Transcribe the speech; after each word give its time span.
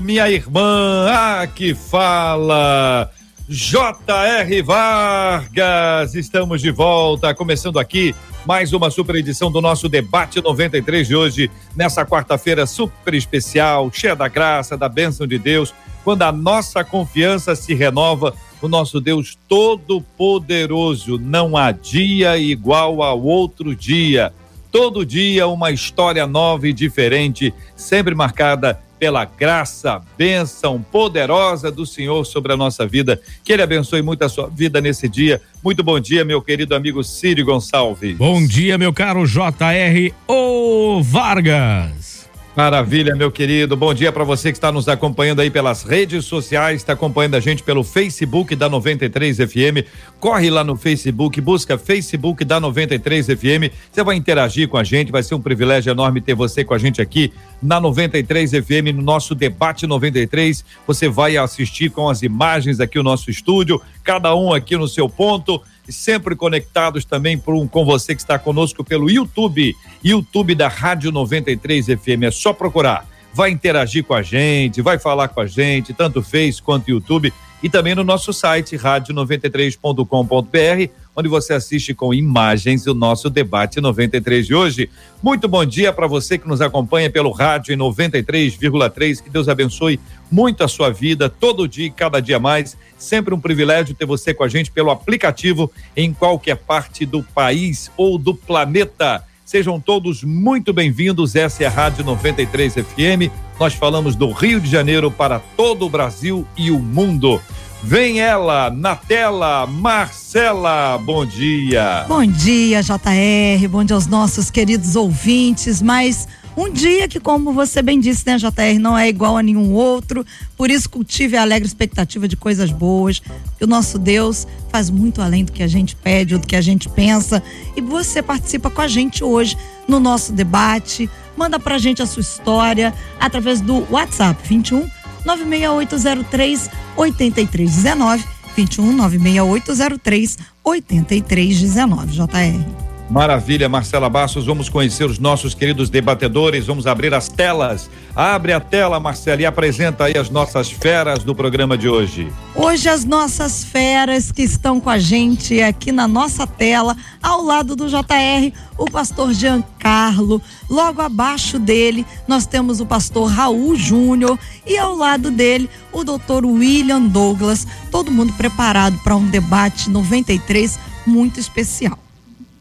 minha 0.00 0.30
irmã. 0.30 1.06
Ah, 1.08 1.46
que 1.46 1.74
fala. 1.74 3.10
J.R. 3.48 4.62
Vargas, 4.62 6.14
estamos 6.14 6.62
de 6.62 6.70
volta, 6.70 7.34
começando 7.34 7.78
aqui 7.78 8.14
mais 8.46 8.72
uma 8.72 8.90
super 8.90 9.16
edição 9.16 9.50
do 9.50 9.60
nosso 9.60 9.88
debate 9.88 10.40
93 10.42 11.06
de 11.06 11.14
hoje, 11.16 11.50
nessa 11.76 12.04
quarta-feira 12.04 12.66
super 12.66 13.14
especial, 13.14 13.90
cheia 13.92 14.14
da 14.14 14.28
graça, 14.28 14.76
da 14.76 14.88
bênção 14.88 15.26
de 15.26 15.38
Deus, 15.38 15.74
quando 16.02 16.22
a 16.22 16.32
nossa 16.32 16.84
confiança 16.84 17.54
se 17.54 17.74
renova 17.74 18.34
o 18.60 18.68
nosso 18.68 19.00
Deus 19.00 19.36
todo-poderoso. 19.48 21.18
Não 21.18 21.56
há 21.56 21.70
dia 21.70 22.36
igual 22.38 23.02
ao 23.02 23.22
outro 23.22 23.74
dia. 23.74 24.32
Todo 24.70 25.06
dia 25.06 25.46
uma 25.46 25.70
história 25.70 26.26
nova 26.26 26.66
e 26.66 26.72
diferente, 26.72 27.52
sempre 27.76 28.14
marcada 28.14 28.80
pela 29.04 29.26
graça, 29.26 30.00
bênção 30.16 30.80
poderosa 30.80 31.70
do 31.70 31.84
Senhor 31.84 32.24
sobre 32.24 32.54
a 32.54 32.56
nossa 32.56 32.86
vida. 32.86 33.20
Que 33.44 33.52
Ele 33.52 33.60
abençoe 33.60 34.00
muito 34.00 34.22
a 34.22 34.30
sua 34.30 34.48
vida 34.48 34.80
nesse 34.80 35.10
dia. 35.10 35.42
Muito 35.62 35.82
bom 35.82 36.00
dia, 36.00 36.24
meu 36.24 36.40
querido 36.40 36.74
amigo 36.74 37.04
Círio 37.04 37.44
Gonçalves. 37.44 38.16
Bom 38.16 38.46
dia, 38.46 38.78
meu 38.78 38.94
caro 38.94 39.26
JR 39.26 40.10
O 40.26 41.02
Vargas. 41.02 42.13
Maravilha, 42.56 43.16
meu 43.16 43.32
querido. 43.32 43.76
Bom 43.76 43.92
dia 43.92 44.12
para 44.12 44.22
você 44.22 44.52
que 44.52 44.56
está 44.56 44.70
nos 44.70 44.88
acompanhando 44.88 45.40
aí 45.40 45.50
pelas 45.50 45.82
redes 45.82 46.24
sociais, 46.24 46.76
está 46.76 46.92
acompanhando 46.92 47.34
a 47.34 47.40
gente 47.40 47.64
pelo 47.64 47.82
Facebook 47.82 48.54
da 48.54 48.68
93 48.68 49.38
FM. 49.38 49.84
Corre 50.20 50.50
lá 50.50 50.62
no 50.62 50.76
Facebook, 50.76 51.40
busca 51.40 51.76
Facebook 51.76 52.44
da 52.44 52.60
93 52.60 53.26
FM. 53.26 53.74
Você 53.90 54.04
vai 54.04 54.14
interagir 54.14 54.68
com 54.68 54.76
a 54.76 54.84
gente, 54.84 55.10
vai 55.10 55.24
ser 55.24 55.34
um 55.34 55.40
privilégio 55.40 55.90
enorme 55.90 56.20
ter 56.20 56.36
você 56.36 56.62
com 56.64 56.74
a 56.74 56.78
gente 56.78 57.02
aqui 57.02 57.32
na 57.60 57.80
93 57.80 58.52
FM, 58.52 58.94
no 58.94 59.02
nosso 59.02 59.34
debate 59.34 59.84
93. 59.84 60.64
Você 60.86 61.08
vai 61.08 61.36
assistir 61.36 61.90
com 61.90 62.08
as 62.08 62.22
imagens 62.22 62.78
aqui 62.78 63.00
o 63.00 63.02
nosso 63.02 63.32
estúdio, 63.32 63.82
cada 64.04 64.32
um 64.36 64.52
aqui 64.52 64.76
no 64.76 64.86
seu 64.86 65.08
ponto 65.08 65.60
e 65.86 65.92
sempre 65.92 66.34
conectados 66.34 67.04
também 67.04 67.40
um, 67.46 67.68
com 67.68 67.84
você 67.84 68.14
que 68.14 68.20
está 68.20 68.38
conosco 68.38 68.82
pelo 68.82 69.10
YouTube, 69.10 69.76
YouTube 70.02 70.54
da 70.54 70.68
Rádio 70.68 71.12
93 71.12 71.86
FM. 71.86 72.24
É 72.24 72.30
só 72.30 72.52
procurar. 72.52 73.06
Vai 73.32 73.50
interagir 73.50 74.04
com 74.04 74.14
a 74.14 74.22
gente, 74.22 74.80
vai 74.80 74.98
falar 74.98 75.28
com 75.28 75.40
a 75.40 75.46
gente, 75.46 75.92
tanto 75.92 76.22
Face 76.22 76.62
quanto 76.62 76.88
YouTube, 76.88 77.32
e 77.62 77.68
também 77.68 77.94
no 77.94 78.04
nosso 78.04 78.32
site, 78.32 78.76
rádio93.com.br, 78.76 80.92
onde 81.16 81.28
você 81.28 81.52
assiste 81.52 81.94
com 81.94 82.12
imagens 82.12 82.86
o 82.86 82.94
nosso 82.94 83.30
debate 83.30 83.80
93 83.80 84.46
de 84.46 84.54
hoje. 84.54 84.90
Muito 85.22 85.46
bom 85.46 85.64
dia 85.64 85.92
para 85.92 86.06
você 86.06 86.36
que 86.36 86.48
nos 86.48 86.60
acompanha 86.60 87.10
pelo 87.10 87.30
rádio 87.30 87.72
em 87.72 87.76
93,3. 87.76 89.22
Que 89.22 89.30
Deus 89.30 89.48
abençoe 89.48 90.00
muito 90.30 90.64
a 90.64 90.68
sua 90.68 90.90
vida, 90.90 91.28
todo 91.28 91.68
dia 91.68 91.86
e 91.86 91.90
cada 91.90 92.20
dia 92.20 92.38
mais. 92.38 92.76
Sempre 92.98 93.34
um 93.34 93.40
privilégio 93.40 93.94
ter 93.94 94.06
você 94.06 94.34
com 94.34 94.42
a 94.42 94.48
gente 94.48 94.70
pelo 94.70 94.90
aplicativo 94.90 95.70
em 95.96 96.12
qualquer 96.12 96.56
parte 96.56 97.06
do 97.06 97.22
país 97.22 97.90
ou 97.96 98.18
do 98.18 98.34
planeta. 98.34 99.24
Sejam 99.44 99.78
todos 99.78 100.24
muito 100.24 100.72
bem-vindos. 100.72 101.36
Essa 101.36 101.64
é 101.64 101.66
a 101.66 101.70
Rádio 101.70 102.04
93 102.04 102.74
FM. 102.74 103.30
Nós 103.60 103.74
falamos 103.74 104.16
do 104.16 104.32
Rio 104.32 104.58
de 104.58 104.68
Janeiro 104.70 105.10
para 105.10 105.38
todo 105.38 105.84
o 105.84 105.90
Brasil 105.90 106.46
e 106.56 106.70
o 106.70 106.78
mundo. 106.78 107.40
Vem 107.86 108.18
ela 108.18 108.70
na 108.70 108.96
tela, 108.96 109.66
Marcela. 109.66 110.96
Bom 110.96 111.26
dia. 111.26 112.06
Bom 112.08 112.24
dia, 112.24 112.82
JR. 112.82 113.68
Bom 113.68 113.84
dia 113.84 113.94
aos 113.94 114.06
nossos 114.06 114.50
queridos 114.50 114.96
ouvintes. 114.96 115.82
Mas 115.82 116.26
um 116.56 116.72
dia 116.72 117.06
que, 117.06 117.20
como 117.20 117.52
você 117.52 117.82
bem 117.82 118.00
disse, 118.00 118.26
né, 118.26 118.38
JR, 118.38 118.78
não 118.80 118.96
é 118.96 119.06
igual 119.06 119.36
a 119.36 119.42
nenhum 119.42 119.74
outro. 119.74 120.24
Por 120.56 120.70
isso, 120.70 120.88
cultive 120.88 121.36
a 121.36 121.42
alegre 121.42 121.68
expectativa 121.68 122.26
de 122.26 122.38
coisas 122.38 122.72
boas. 122.72 123.20
Que 123.58 123.64
o 123.64 123.66
nosso 123.66 123.98
Deus 123.98 124.46
faz 124.70 124.88
muito 124.88 125.20
além 125.20 125.44
do 125.44 125.52
que 125.52 125.62
a 125.62 125.68
gente 125.68 125.94
pede 125.94 126.32
ou 126.32 126.40
do 126.40 126.46
que 126.46 126.56
a 126.56 126.62
gente 126.62 126.88
pensa. 126.88 127.42
E 127.76 127.82
você 127.82 128.22
participa 128.22 128.70
com 128.70 128.80
a 128.80 128.88
gente 128.88 129.22
hoje 129.22 129.58
no 129.86 130.00
nosso 130.00 130.32
debate. 130.32 131.08
Manda 131.36 131.60
pra 131.60 131.76
gente 131.76 132.00
a 132.00 132.06
sua 132.06 132.22
história 132.22 132.94
através 133.20 133.60
do 133.60 133.86
WhatsApp 133.92 134.40
21 134.48 134.88
96803 135.24 136.70
8319. 136.96 138.24
21 138.56 139.08
96803 139.08 140.36
8319. 140.62 142.06
JR. 142.12 142.93
Maravilha, 143.10 143.68
Marcela 143.68 144.08
Bastos. 144.08 144.46
Vamos 144.46 144.68
conhecer 144.68 145.04
os 145.04 145.18
nossos 145.18 145.54
queridos 145.54 145.90
debatedores. 145.90 146.66
Vamos 146.66 146.86
abrir 146.86 147.12
as 147.12 147.28
telas. 147.28 147.90
Abre 148.16 148.52
a 148.52 148.60
tela, 148.60 148.98
Marcela, 148.98 149.42
e 149.42 149.46
apresenta 149.46 150.04
aí 150.04 150.16
as 150.16 150.30
nossas 150.30 150.70
feras 150.70 151.22
do 151.22 151.34
programa 151.34 151.76
de 151.76 151.88
hoje. 151.88 152.32
Hoje, 152.54 152.88
as 152.88 153.04
nossas 153.04 153.62
feras 153.62 154.32
que 154.32 154.42
estão 154.42 154.80
com 154.80 154.88
a 154.88 154.98
gente 154.98 155.60
aqui 155.60 155.92
na 155.92 156.08
nossa 156.08 156.46
tela, 156.46 156.96
ao 157.22 157.42
lado 157.42 157.76
do 157.76 157.88
JR, 157.88 158.52
o 158.78 158.86
pastor 158.86 159.32
Giancarlo. 159.34 160.40
Logo 160.70 161.02
abaixo 161.02 161.58
dele, 161.58 162.06
nós 162.26 162.46
temos 162.46 162.80
o 162.80 162.86
pastor 162.86 163.30
Raul 163.30 163.76
Júnior. 163.76 164.38
E 164.66 164.78
ao 164.78 164.96
lado 164.96 165.30
dele, 165.30 165.68
o 165.92 166.04
doutor 166.04 166.46
William 166.46 167.02
Douglas. 167.02 167.66
Todo 167.90 168.10
mundo 168.10 168.32
preparado 168.32 168.98
para 169.04 169.14
um 169.14 169.26
debate 169.26 169.90
93 169.90 170.78
muito 171.06 171.38
especial. 171.38 172.03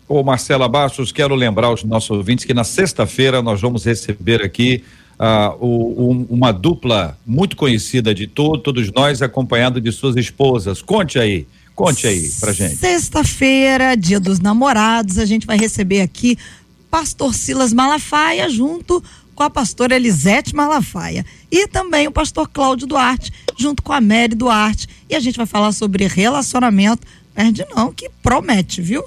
Ô 0.08 0.22
Marcela 0.24 0.68
Bastos, 0.68 1.12
quero 1.12 1.34
lembrar 1.34 1.68
aos 1.68 1.84
nossos 1.84 2.12
ouvintes 2.12 2.46
que 2.46 2.54
na 2.54 2.64
sexta-feira 2.64 3.42
nós 3.42 3.62
vamos 3.62 3.86
receber 3.86 4.42
aqui 4.42 4.84
uh, 5.14 5.56
o, 5.60 6.12
um, 6.12 6.28
uma 6.30 6.52
dupla 6.52 7.18
muito 7.26 7.56
conhecida 7.56 8.14
de 8.14 8.28
todo, 8.28 8.60
todos 8.60 8.92
nós, 8.92 9.22
acompanhado 9.22 9.80
de 9.80 9.92
suas 9.92 10.16
esposas. 10.16 10.82
Conte 10.82 11.18
aí, 11.18 11.48
conte 11.74 12.06
aí 12.06 12.30
pra 12.40 12.52
gente. 12.52 12.76
Sexta-feira, 12.76 13.96
dia 13.96 14.20
dos 14.20 14.40
namorados, 14.40 15.18
a 15.18 15.26
gente 15.26 15.48
vai 15.48 15.58
receber 15.58 16.02
aqui 16.02 16.38
pastor 16.92 17.34
Silas 17.34 17.74
Malafaia 17.74 18.50
junto 18.50 19.04
com 19.34 19.42
a 19.42 19.50
pastora 19.50 19.96
Elisete 19.96 20.56
Malafaia 20.56 21.26
e 21.52 21.68
também 21.68 22.08
o 22.08 22.12
pastor 22.12 22.48
Cláudio 22.48 22.86
Duarte 22.86 23.32
junto 23.58 23.82
com 23.82 23.92
a 23.94 24.00
Mary 24.00 24.36
Duarte 24.36 24.88
e 25.10 25.16
a 25.16 25.20
gente 25.20 25.38
vai 25.38 25.48
falar 25.48 25.72
sobre 25.72 26.06
relacionamento, 26.08 27.08
perde 27.34 27.66
não, 27.76 27.92
que 27.92 28.10
promete, 28.22 28.82
viu? 28.82 29.04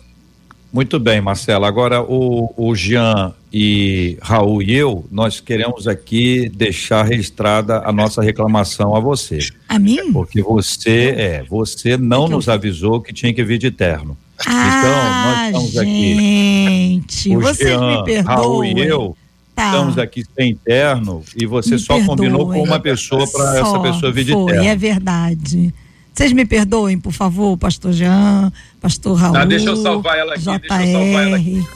Muito 0.73 0.99
bem, 0.99 1.21
Marcela. 1.21 1.67
Agora, 1.67 2.03
o, 2.03 2.53
o 2.57 2.75
Jean 2.75 3.33
e 3.53 4.19
Raul 4.21 4.63
e 4.63 4.75
eu, 4.75 5.07
nós 5.11 5.41
queremos 5.41 5.89
aqui 5.89 6.51
deixar 6.51 7.05
registrada 7.05 7.79
a 7.79 7.93
nossa 7.93 8.23
reclamação 8.23 8.95
a 8.95 9.01
você. 9.01 9.39
A 9.69 9.79
mim? 9.79 10.13
Porque 10.13 10.43
você, 10.43 11.15
é, 11.17 11.45
você 11.49 11.97
não 11.97 12.29
nos 12.29 12.49
avisou 12.49 13.01
que 13.01 13.13
tinha 13.13 13.33
que 13.33 13.43
vir 13.43 13.59
de 13.59 13.71
terno. 13.71 14.17
Ah, 14.47 15.49
então, 15.49 15.63
nós 15.63 15.65
estamos 15.65 15.89
gente, 15.89 17.29
aqui. 17.29 17.37
O 17.37 17.41
vocês 17.41 17.71
Jean, 17.71 17.99
me 17.99 18.05
perdoam. 18.05 18.37
Raul 18.37 18.65
e 18.65 18.81
eu 18.81 19.17
tá. 19.55 19.67
estamos 19.67 19.99
aqui 19.99 20.25
sem 20.37 20.55
terno 20.55 21.23
e 21.35 21.47
você 21.47 21.71
me 21.71 21.79
só 21.79 21.95
perdoem. 21.95 22.17
combinou 22.17 22.47
com 22.53 22.63
uma 22.63 22.79
pessoa 22.79 23.27
para 23.27 23.59
essa 23.59 23.81
pessoa 23.81 24.13
vir 24.13 24.25
de 24.25 24.33
foi, 24.33 24.53
terno. 24.53 24.69
É 24.69 24.77
verdade. 24.77 25.75
Vocês 26.13 26.33
me 26.33 26.47
perdoem, 26.47 26.99
por 26.99 27.13
favor, 27.13 27.59
pastor 27.59 27.93
Jean, 27.93 28.51
pastor 28.87 29.17
Raul. 29.17 29.33
Tá, 29.33 29.45
deixa 29.45 29.69
eu 29.69 29.77
salvar 29.77 30.17
ela 30.17 30.35
aqui, 30.35 30.45
JR. 30.45 30.59
deixa 30.61 30.87
eu 30.87 30.93
salvar 30.93 31.27
ela 31.27 31.37
aqui. 31.37 31.67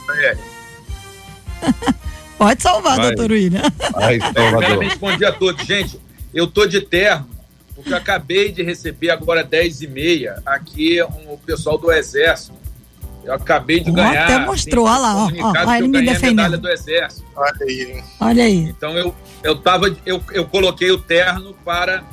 Pode 2.37 2.63
salvar, 2.63 2.95
Vai. 2.97 3.07
doutor 3.07 3.31
William. 3.31 3.61
Vai, 3.91 4.17
bom 4.97 5.17
dia 5.17 5.29
a 5.29 5.31
todos. 5.31 5.65
Gente, 5.65 5.99
eu 6.33 6.47
tô 6.47 6.65
de 6.65 6.81
terno, 6.81 7.27
porque 7.75 7.91
eu 7.91 7.97
acabei 7.97 8.51
de 8.51 8.63
receber 8.63 9.11
agora 9.11 9.43
10 9.43 9.81
e 9.81 9.87
meia 9.87 10.41
aqui 10.45 11.03
um, 11.03 11.33
o 11.33 11.37
pessoal 11.37 11.77
do 11.77 11.91
Exército. 11.91 12.53
Eu 13.23 13.33
acabei 13.33 13.81
de 13.81 13.91
oh, 13.91 13.93
ganhar. 13.93 14.23
Até 14.23 14.39
mostrou, 14.39 14.87
olha 14.87 14.97
lá, 14.97 15.15
ó, 15.15 15.29
ó, 15.67 15.75
ele 15.75 15.87
me 15.89 16.01
defendendo. 16.03 16.57
do 16.57 16.69
Exército. 16.69 17.23
Olha 17.35 17.53
aí. 17.61 18.03
Olha 18.19 18.43
aí. 18.45 18.57
Então 18.57 18.97
eu, 18.97 19.13
eu, 19.43 19.55
tava, 19.57 19.95
eu, 20.05 20.23
eu 20.31 20.45
coloquei 20.45 20.89
o 20.89 20.97
terno 20.97 21.53
para 21.63 22.03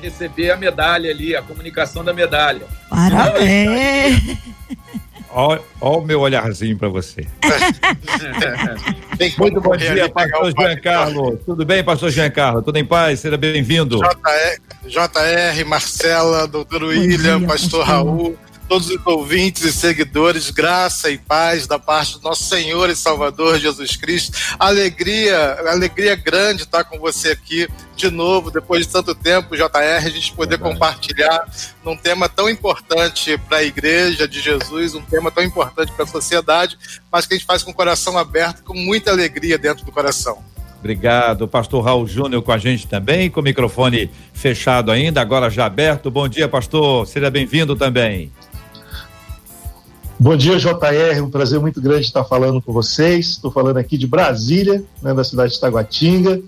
receber 0.00 0.50
a 0.50 0.56
medalha 0.56 1.10
ali, 1.10 1.36
a 1.36 1.42
comunicação 1.42 2.02
da 2.04 2.12
medalha. 2.12 2.66
Parabéns! 2.88 4.38
Olha 5.32 5.60
o 5.80 6.00
meu 6.00 6.20
olharzinho 6.20 6.76
para 6.76 6.88
você. 6.88 7.24
Muito 9.38 9.60
bom 9.60 9.76
dia, 9.76 10.08
pastor 10.08 10.52
Giancarlo. 10.58 11.36
Tudo 11.36 11.64
bem, 11.64 11.84
pastor 11.84 12.10
Giancarlo? 12.10 12.62
Tudo 12.62 12.78
em 12.78 12.84
paz? 12.84 13.20
Seja 13.20 13.36
bem-vindo. 13.36 13.98
JR, 13.98 14.88
JR, 14.88 15.64
Marcela, 15.66 16.48
doutor 16.48 16.82
William, 16.82 17.38
dia, 17.38 17.46
pastor 17.46 17.86
Raul 17.86 18.36
todos 18.70 18.88
os 18.88 19.04
ouvintes 19.04 19.64
e 19.64 19.72
seguidores, 19.72 20.48
graça 20.48 21.10
e 21.10 21.18
paz 21.18 21.66
da 21.66 21.76
parte 21.76 22.16
do 22.16 22.22
nosso 22.22 22.44
Senhor 22.44 22.88
e 22.88 22.94
Salvador 22.94 23.58
Jesus 23.58 23.96
Cristo. 23.96 24.38
Alegria, 24.60 25.58
alegria 25.66 26.14
grande 26.14 26.62
estar 26.62 26.84
com 26.84 26.96
você 26.96 27.30
aqui 27.30 27.68
de 27.96 28.08
novo, 28.12 28.48
depois 28.48 28.86
de 28.86 28.92
tanto 28.92 29.12
tempo, 29.12 29.56
JR, 29.56 29.66
a 29.74 30.08
gente 30.08 30.32
poder 30.34 30.56
Verdade. 30.56 30.72
compartilhar 30.72 31.48
num 31.84 31.96
tema 31.96 32.28
tão 32.28 32.48
importante 32.48 33.36
para 33.48 33.58
a 33.58 33.64
igreja 33.64 34.28
de 34.28 34.40
Jesus, 34.40 34.94
um 34.94 35.02
tema 35.02 35.32
tão 35.32 35.42
importante 35.42 35.90
para 35.90 36.04
a 36.04 36.08
sociedade, 36.08 36.78
mas 37.10 37.26
que 37.26 37.34
a 37.34 37.36
gente 37.36 37.46
faz 37.46 37.64
com 37.64 37.72
o 37.72 37.74
coração 37.74 38.16
aberto, 38.16 38.62
com 38.62 38.74
muita 38.74 39.10
alegria 39.10 39.58
dentro 39.58 39.84
do 39.84 39.90
coração. 39.90 40.38
Obrigado, 40.78 41.48
pastor 41.48 41.84
Raul 41.84 42.06
Júnior 42.06 42.40
com 42.40 42.52
a 42.52 42.56
gente 42.56 42.86
também, 42.86 43.28
com 43.28 43.40
o 43.40 43.42
microfone 43.42 44.08
fechado 44.32 44.92
ainda, 44.92 45.20
agora 45.20 45.50
já 45.50 45.66
aberto. 45.66 46.08
Bom 46.08 46.28
dia, 46.28 46.48
pastor. 46.48 47.04
Seja 47.08 47.28
bem-vindo 47.28 47.74
também. 47.74 48.30
Bom 50.22 50.36
dia, 50.36 50.58
JR. 50.58 51.22
Um 51.24 51.30
prazer 51.30 51.58
muito 51.58 51.80
grande 51.80 52.04
estar 52.04 52.24
falando 52.24 52.60
com 52.60 52.74
vocês. 52.74 53.30
Estou 53.30 53.50
falando 53.50 53.78
aqui 53.78 53.96
de 53.96 54.06
Brasília, 54.06 54.84
né, 55.00 55.14
da 55.14 55.24
cidade 55.24 55.54
de 55.54 55.58
Taguatinga, 55.58 56.42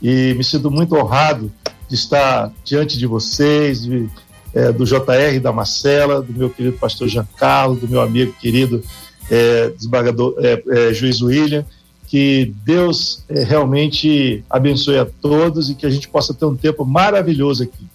e 0.00 0.32
me 0.34 0.44
sinto 0.44 0.70
muito 0.70 0.94
honrado 0.94 1.50
de 1.88 1.96
estar 1.96 2.52
diante 2.64 2.96
de 2.96 3.04
vocês, 3.04 3.82
de, 3.82 4.08
é, 4.54 4.70
do 4.70 4.84
JR, 4.84 5.40
da 5.42 5.50
Marcela, 5.50 6.22
do 6.22 6.32
meu 6.32 6.50
querido 6.50 6.78
pastor 6.78 7.08
Giancarlo, 7.08 7.74
do 7.74 7.88
meu 7.88 8.00
amigo 8.00 8.32
querido 8.34 8.80
é, 9.28 9.70
desembargador 9.70 10.36
é, 10.38 10.62
é 10.68 10.94
juiz 10.94 11.20
William. 11.20 11.64
Que 12.06 12.54
Deus 12.64 13.24
é, 13.28 13.42
realmente 13.42 14.44
abençoe 14.48 15.00
a 15.00 15.04
todos 15.04 15.68
e 15.68 15.74
que 15.74 15.84
a 15.84 15.90
gente 15.90 16.08
possa 16.08 16.32
ter 16.32 16.44
um 16.44 16.54
tempo 16.54 16.84
maravilhoso 16.84 17.64
aqui. 17.64 17.88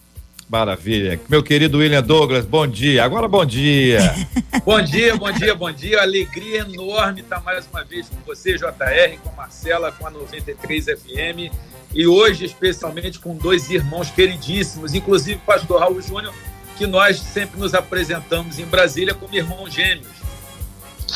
Maravilha. 0.51 1.17
Meu 1.29 1.41
querido 1.41 1.77
William 1.77 2.03
Douglas, 2.03 2.43
bom 2.43 2.67
dia. 2.67 3.05
Agora 3.05 3.25
bom 3.25 3.45
dia. 3.45 4.13
bom 4.65 4.81
dia, 4.81 5.15
bom 5.15 5.31
dia, 5.31 5.55
bom 5.55 5.71
dia. 5.71 6.01
Alegria 6.01 6.59
enorme 6.69 7.21
estar 7.21 7.41
mais 7.41 7.65
uma 7.71 7.85
vez 7.85 8.09
com 8.09 8.17
você, 8.25 8.57
JR, 8.57 9.17
com 9.23 9.29
a 9.29 9.33
Marcela, 9.33 9.93
com 9.93 10.05
a 10.05 10.11
93 10.11 10.87
FM. 10.87 11.55
E 11.95 12.05
hoje, 12.05 12.43
especialmente, 12.43 13.17
com 13.17 13.33
dois 13.33 13.69
irmãos 13.69 14.09
queridíssimos, 14.09 14.93
inclusive 14.93 15.37
o 15.37 15.45
pastor 15.45 15.79
Raul 15.79 16.01
Júnior, 16.01 16.33
que 16.77 16.85
nós 16.85 17.17
sempre 17.17 17.57
nos 17.57 17.73
apresentamos 17.73 18.59
em 18.59 18.65
Brasília 18.65 19.13
como 19.13 19.33
irmãos 19.33 19.73
gêmeos. 19.73 20.07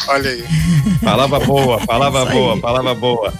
Olha 0.07 0.29
aí. 0.29 0.45
Palavra 1.03 1.39
boa, 1.41 1.85
palavra 1.85 2.25
boa, 2.25 2.57
palavra 2.57 2.95
boa. 2.95 3.33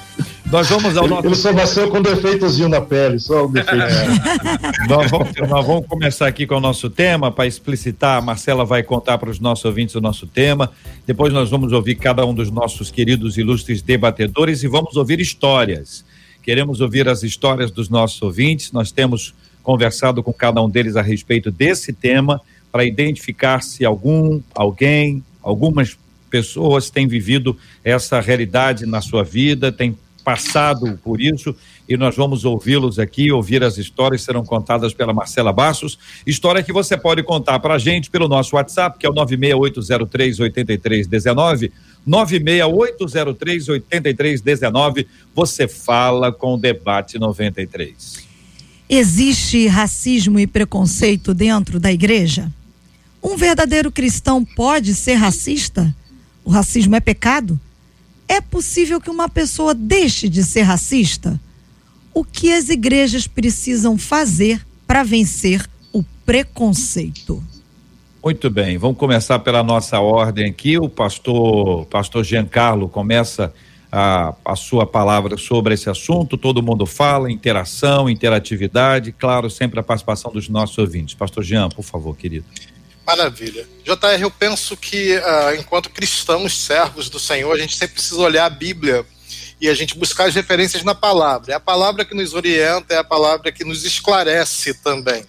Nós 0.52 0.70
vamos 0.70 0.96
ao 0.96 1.08
nosso. 1.08 1.28
Ele 1.28 1.36
só 1.36 1.52
nasceu 1.52 1.90
com 1.90 2.02
defeitozinho 2.02 2.70
na 2.70 2.80
pele, 2.80 3.20
só 3.20 3.46
um 3.46 3.52
defeito. 3.52 3.84
É. 3.84 4.88
nós, 4.88 5.10
vamos, 5.10 5.30
nós 5.36 5.66
vamos 5.66 5.88
começar 5.88 6.28
aqui 6.28 6.46
com 6.46 6.56
o 6.56 6.60
nosso 6.60 6.90
tema, 6.90 7.32
para 7.32 7.48
explicitar. 7.48 8.20
A 8.20 8.22
Marcela 8.22 8.64
vai 8.64 8.84
contar 8.84 9.18
para 9.18 9.30
os 9.30 9.40
nossos 9.40 9.66
ouvintes 9.66 9.96
o 9.96 10.02
nosso 10.02 10.28
tema. 10.28 10.72
Depois 11.06 11.34
nós 11.34 11.50
vamos 11.50 11.74
ouvir 11.74 11.96
cada 11.96 12.26
um 12.26 12.34
dos 12.34 12.52
nossos 12.52 12.92
queridos 12.92 13.38
ilustres 13.38 13.82
debatedores 13.82 14.64
e 14.64 14.68
vamos 14.68 14.96
ouvir 14.96 15.20
histórias. 15.20 16.06
Queremos 16.44 16.80
ouvir 16.80 17.10
as 17.10 17.24
histórias 17.24 17.72
dos 17.72 17.90
nossos 17.90 18.22
ouvintes. 18.22 18.72
Nós 18.72 18.92
temos 18.92 19.34
conversado 19.64 20.22
com 20.22 20.32
cada 20.32 20.62
um 20.62 20.70
deles 20.70 20.96
a 20.96 21.02
respeito 21.02 21.50
desse 21.50 21.92
tema 21.92 22.40
para 22.72 22.86
identificar 22.86 23.64
se 23.64 23.84
algum, 23.84 24.40
alguém, 24.54 25.24
algumas 25.42 25.98
pessoas 26.30 26.90
têm 26.90 27.08
vivido 27.08 27.58
essa 27.84 28.20
realidade 28.20 28.86
na 28.86 29.02
sua 29.02 29.24
vida, 29.24 29.72
têm 29.72 29.98
passado 30.26 31.00
por 31.04 31.22
isso 31.22 31.56
e 31.88 31.96
nós 31.96 32.16
vamos 32.16 32.44
ouvi-los 32.44 32.98
aqui, 32.98 33.32
ouvir 33.32 33.64
as 33.64 33.78
histórias 33.78 34.24
serão 34.24 34.44
contadas 34.44 34.92
pela 34.92 35.14
Marcela 35.14 35.54
Bassos, 35.54 36.00
história 36.26 36.64
que 36.64 36.74
você 36.74 36.98
pode 36.98 37.22
contar 37.22 37.60
para 37.60 37.76
a 37.76 37.78
gente 37.78 38.10
pelo 38.10 38.28
nosso 38.28 38.56
WhatsApp, 38.56 38.98
que 38.98 39.06
é 39.06 39.10
o 39.10 39.14
96803 39.14 40.40
8319, 40.40 41.72
96803 42.06 43.70
8319, 43.70 45.08
você 45.36 45.68
fala 45.68 46.32
com 46.32 46.56
o 46.56 46.58
debate 46.58 47.20
93. 47.20 48.26
Existe 48.90 49.68
racismo 49.68 50.40
e 50.40 50.48
preconceito 50.48 51.36
dentro 51.36 51.80
da 51.80 51.94
igreja? 51.94 52.52
Um 53.22 53.38
verdadeiro 53.38 53.92
cristão 53.92 54.44
pode 54.44 54.96
ser 54.96 55.16
racista? 55.16 55.96
O 56.44 56.50
racismo 56.50 56.96
é 56.96 57.00
pecado? 57.00 57.60
É 58.28 58.42
possível 58.42 59.00
que 59.00 59.10
uma 59.10 59.30
pessoa 59.30 59.74
deixe 59.74 60.28
de 60.28 60.44
ser 60.44 60.62
racista? 60.62 61.40
O 62.14 62.24
que 62.24 62.52
as 62.54 62.70
igrejas 62.70 63.28
precisam 63.28 63.98
fazer 63.98 64.66
para 64.88 65.04
vencer 65.04 65.68
o 65.92 66.04
preconceito? 66.26 67.44
Muito 68.24 68.50
bem, 68.50 68.78
vamos 68.78 68.98
começar 68.98 69.38
pela 69.40 69.62
nossa 69.62 70.00
ordem 70.00 70.50
aqui. 70.50 70.80
O 70.80 70.90
pastor, 70.90 71.86
pastor 71.86 72.24
Giancarlo 72.24 72.90
começa 72.90 73.54
a, 73.92 74.34
a 74.44 74.56
sua 74.56 74.86
palavra 74.86 75.38
sobre 75.38 75.74
esse 75.74 75.90
assunto. 75.90 76.38
Todo 76.38 76.64
mundo 76.64 76.86
fala, 76.86 77.32
interação, 77.32 78.10
interatividade, 78.10 79.12
claro, 79.12 79.50
sempre 79.50 79.80
a 79.80 79.84
participação 79.84 80.32
dos 80.32 80.50
nossos 80.50 80.78
ouvintes. 80.78 81.14
Pastor 81.14 81.44
Jean, 81.44 81.70
por 81.70 81.84
favor, 81.84 82.16
querido. 82.18 82.46
Maravilha. 83.06 83.68
JR, 83.84 84.22
eu 84.22 84.32
penso 84.32 84.76
que 84.76 85.18
uh, 85.18 85.56
enquanto 85.60 85.90
cristãos, 85.90 86.58
servos 86.58 87.10
do 87.10 87.20
Senhor, 87.20 87.54
a 87.54 87.58
gente 87.58 87.76
sempre 87.76 87.96
precisa 87.96 88.20
olhar 88.20 88.46
a 88.46 88.50
Bíblia 88.50 89.06
e 89.62 89.70
a 89.70 89.74
gente 89.74 89.98
buscar 89.98 90.28
as 90.28 90.36
referências 90.36 90.84
na 90.84 90.96
palavra. 90.96 91.54
É 91.54 91.56
a 91.56 91.60
palavra 91.60 92.04
que 92.04 92.16
nos 92.16 92.34
orienta, 92.34 92.94
é 92.94 92.98
a 92.98 93.04
palavra 93.04 93.52
que 93.52 93.64
nos 93.64 93.86
esclarece 93.86 94.74
também. 94.74 95.24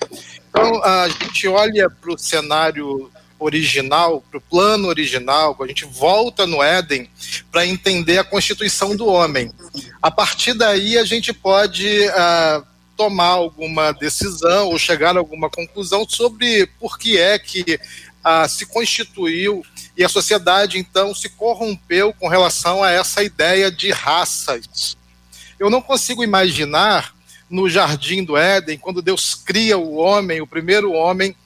Então, 0.49 0.83
a 0.83 1.09
gente 1.09 1.47
olha 1.47 1.89
para 1.91 2.13
o 2.13 2.19
cenário 2.19 3.11
original, 3.39 4.25
para 4.31 4.39
o 4.39 4.41
plano 4.41 4.89
original, 4.89 5.55
a 5.61 5.67
gente 5.67 5.85
volta 5.85 6.47
no 6.47 6.63
Éden 6.63 7.09
para 7.53 7.67
entender 7.67 8.19
a 8.19 8.25
constituição 8.25 8.97
do 8.97 9.07
homem. 9.07 9.53
A 10.01 10.11
partir 10.11 10.55
daí, 10.55 10.97
a 10.97 11.05
gente 11.05 11.33
pode. 11.33 11.87
Uh, 12.09 12.76
tomar 12.97 13.29
alguma 13.29 13.93
decisão 13.93 14.69
ou 14.69 14.79
chegar 14.79 15.17
a 15.17 15.19
alguma 15.19 15.51
conclusão 15.51 16.07
sobre 16.09 16.67
por 16.79 16.99
que 16.99 17.19
é 17.19 17.39
que 17.39 17.79
ah, 18.25 18.49
se 18.49 18.67
constituiu 18.67 19.65
e 19.97 20.03
a 20.03 20.09
sociedade 20.09 20.79
então 20.79 21.15
se 21.15 21.29
corrompeu 21.29 22.13
com 22.15 22.29
relação 22.29 22.83
a 22.83 22.91
essa 22.91 23.23
ideia 23.23 23.71
de 23.71 23.91
raças. 23.91 24.97
Eu 25.59 25.71
não 25.71 25.81
consigo 25.81 26.25
imaginar 26.25 27.15
no 27.49 27.69
jardim 27.69 28.25
do 28.25 28.37
Éden, 28.37 28.79
quando 28.79 29.01
Deus 29.01 29.35
cria 29.35 29.79
o 29.79 29.95
homem, 29.95 30.41
o 30.41 30.47
primeiro 30.47 30.93
homem, 30.93 31.37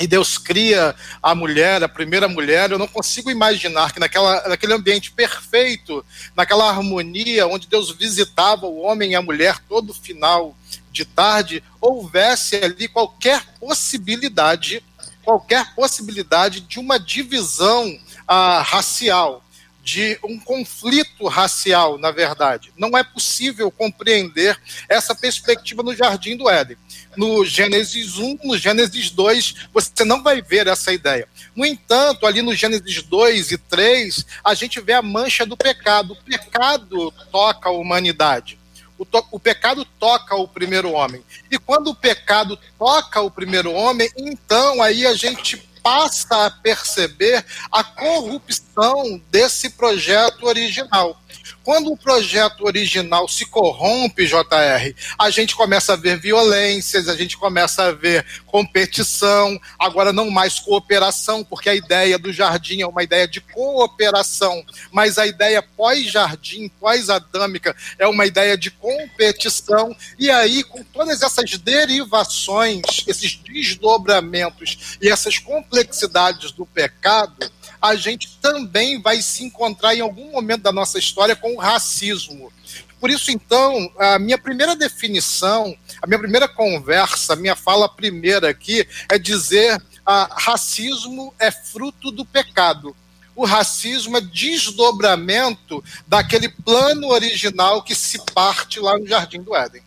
e 0.00 0.06
Deus 0.06 0.38
cria 0.38 0.94
a 1.22 1.34
mulher, 1.34 1.82
a 1.82 1.88
primeira 1.88 2.26
mulher, 2.26 2.70
eu 2.70 2.78
não 2.78 2.88
consigo 2.88 3.30
imaginar 3.30 3.92
que 3.92 4.00
naquela, 4.00 4.48
naquele 4.48 4.74
ambiente 4.74 5.12
perfeito, 5.12 6.04
naquela 6.34 6.68
harmonia 6.68 7.46
onde 7.46 7.68
Deus 7.68 7.92
visitava 7.92 8.66
o 8.66 8.80
homem 8.80 9.12
e 9.12 9.14
a 9.14 9.22
mulher 9.22 9.58
todo 9.68 9.94
final 9.94 10.56
de 10.90 11.04
tarde, 11.04 11.62
houvesse 11.80 12.56
ali 12.56 12.88
qualquer 12.88 13.44
possibilidade, 13.60 14.82
qualquer 15.24 15.74
possibilidade 15.74 16.60
de 16.60 16.80
uma 16.80 16.98
divisão 16.98 17.96
ah, 18.26 18.62
racial 18.62 19.44
de 19.84 20.18
um 20.24 20.40
conflito 20.40 21.28
racial, 21.28 21.98
na 21.98 22.10
verdade. 22.10 22.72
Não 22.76 22.96
é 22.96 23.04
possível 23.04 23.70
compreender 23.70 24.58
essa 24.88 25.14
perspectiva 25.14 25.82
no 25.82 25.94
Jardim 25.94 26.38
do 26.38 26.48
Éden. 26.48 26.78
No 27.14 27.44
Gênesis 27.44 28.16
1, 28.16 28.38
no 28.42 28.56
Gênesis 28.56 29.10
2, 29.10 29.68
você 29.74 30.04
não 30.04 30.22
vai 30.22 30.40
ver 30.40 30.66
essa 30.66 30.90
ideia. 30.90 31.28
No 31.54 31.66
entanto, 31.66 32.26
ali 32.26 32.40
no 32.40 32.54
Gênesis 32.54 33.02
2 33.02 33.52
e 33.52 33.58
3, 33.58 34.26
a 34.42 34.54
gente 34.54 34.80
vê 34.80 34.94
a 34.94 35.02
mancha 35.02 35.44
do 35.44 35.56
pecado. 35.56 36.14
O 36.14 36.24
pecado 36.24 37.12
toca 37.30 37.68
a 37.68 37.72
humanidade. 37.72 38.58
O, 38.98 39.06
o, 39.32 39.38
pecado 39.38 39.84
toca 39.84 40.34
o 40.34 40.48
primeiro 40.48 40.92
homem. 40.92 41.22
E 41.50 41.58
quando 41.58 41.88
o 41.88 41.94
pecado 41.94 42.58
toca 42.78 43.20
o 43.20 43.30
primeiro 43.30 43.70
homem, 43.72 44.08
então 44.16 44.80
aí 44.80 45.06
a 45.06 45.14
gente 45.14 45.62
passa 45.84 46.46
a 46.46 46.50
perceber 46.50 47.44
a 47.70 47.84
corrupção 47.84 49.20
desse 49.30 49.68
projeto 49.68 50.46
original. 50.46 51.20
Quando 51.64 51.90
o 51.90 51.96
projeto 51.96 52.66
original 52.66 53.26
se 53.26 53.46
corrompe, 53.46 54.26
JR, 54.26 54.94
a 55.18 55.30
gente 55.30 55.56
começa 55.56 55.94
a 55.94 55.96
ver 55.96 56.18
violências, 56.20 57.08
a 57.08 57.16
gente 57.16 57.38
começa 57.38 57.84
a 57.84 57.92
ver 57.92 58.24
competição, 58.46 59.58
agora 59.78 60.12
não 60.12 60.30
mais 60.30 60.60
cooperação, 60.60 61.42
porque 61.42 61.70
a 61.70 61.74
ideia 61.74 62.18
do 62.18 62.30
jardim 62.30 62.82
é 62.82 62.86
uma 62.86 63.02
ideia 63.02 63.26
de 63.26 63.40
cooperação, 63.40 64.62
mas 64.92 65.16
a 65.16 65.26
ideia 65.26 65.62
pós-jardim, 65.62 66.68
pós-adâmica, 66.78 67.74
é 67.98 68.06
uma 68.06 68.26
ideia 68.26 68.58
de 68.58 68.70
competição, 68.70 69.96
e 70.18 70.30
aí, 70.30 70.62
com 70.64 70.84
todas 70.84 71.22
essas 71.22 71.56
derivações, 71.56 72.82
esses 73.06 73.36
desdobramentos 73.36 74.98
e 75.00 75.08
essas 75.08 75.38
complexidades 75.38 76.52
do 76.52 76.66
pecado, 76.66 77.50
a 77.84 77.96
gente 77.96 78.38
também 78.40 78.98
vai 78.98 79.20
se 79.20 79.44
encontrar 79.44 79.94
em 79.94 80.00
algum 80.00 80.32
momento 80.32 80.62
da 80.62 80.72
nossa 80.72 80.98
história 80.98 81.36
com 81.36 81.54
o 81.54 81.58
racismo. 81.58 82.50
Por 82.98 83.10
isso, 83.10 83.30
então, 83.30 83.92
a 83.98 84.18
minha 84.18 84.38
primeira 84.38 84.74
definição, 84.74 85.76
a 86.00 86.06
minha 86.06 86.18
primeira 86.18 86.48
conversa, 86.48 87.34
a 87.34 87.36
minha 87.36 87.54
fala 87.54 87.86
primeira 87.86 88.48
aqui 88.48 88.88
é 89.06 89.18
dizer 89.18 89.78
ah, 90.06 90.30
racismo 90.32 91.34
é 91.38 91.50
fruto 91.50 92.10
do 92.10 92.24
pecado. 92.24 92.96
O 93.36 93.44
racismo 93.44 94.16
é 94.16 94.20
desdobramento 94.22 95.84
daquele 96.06 96.48
plano 96.48 97.08
original 97.08 97.82
que 97.82 97.94
se 97.94 98.18
parte 98.32 98.80
lá 98.80 98.96
no 98.96 99.06
Jardim 99.06 99.42
do 99.42 99.54
Éden. 99.54 99.82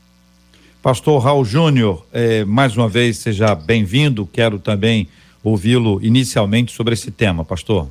Pastor 0.84 1.20
Raul 1.24 1.44
Júnior, 1.44 2.06
eh, 2.13 2.46
mais 2.46 2.77
uma 2.77 2.88
vez 2.88 3.18
seja 3.18 3.56
bem-vindo. 3.56 4.30
Quero 4.32 4.60
também 4.60 5.10
ouvi-lo 5.48 6.00
inicialmente 6.04 6.72
sobre 6.72 6.94
esse 6.94 7.12
tema, 7.12 7.44
pastor. 7.46 7.88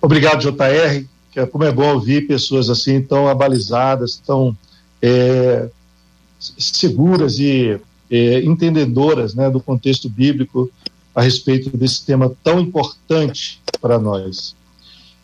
Obrigado, 0.00 0.40
JR 0.40 1.06
é 1.36 1.46
como 1.46 1.64
é 1.64 1.70
bom 1.70 1.94
ouvir 1.94 2.26
pessoas 2.26 2.68
assim 2.68 3.00
tão 3.00 3.28
abalizadas, 3.28 4.16
tão 4.16 4.56
é, 5.00 5.68
seguras 6.38 7.38
e 7.38 7.78
é, 8.10 8.40
entendedoras 8.42 9.34
né, 9.34 9.48
do 9.48 9.60
contexto 9.60 10.08
bíblico 10.08 10.70
a 11.14 11.22
respeito 11.22 11.76
desse 11.76 12.04
tema 12.04 12.34
tão 12.42 12.58
importante 12.58 13.60
para 13.80 13.98
nós. 13.98 14.56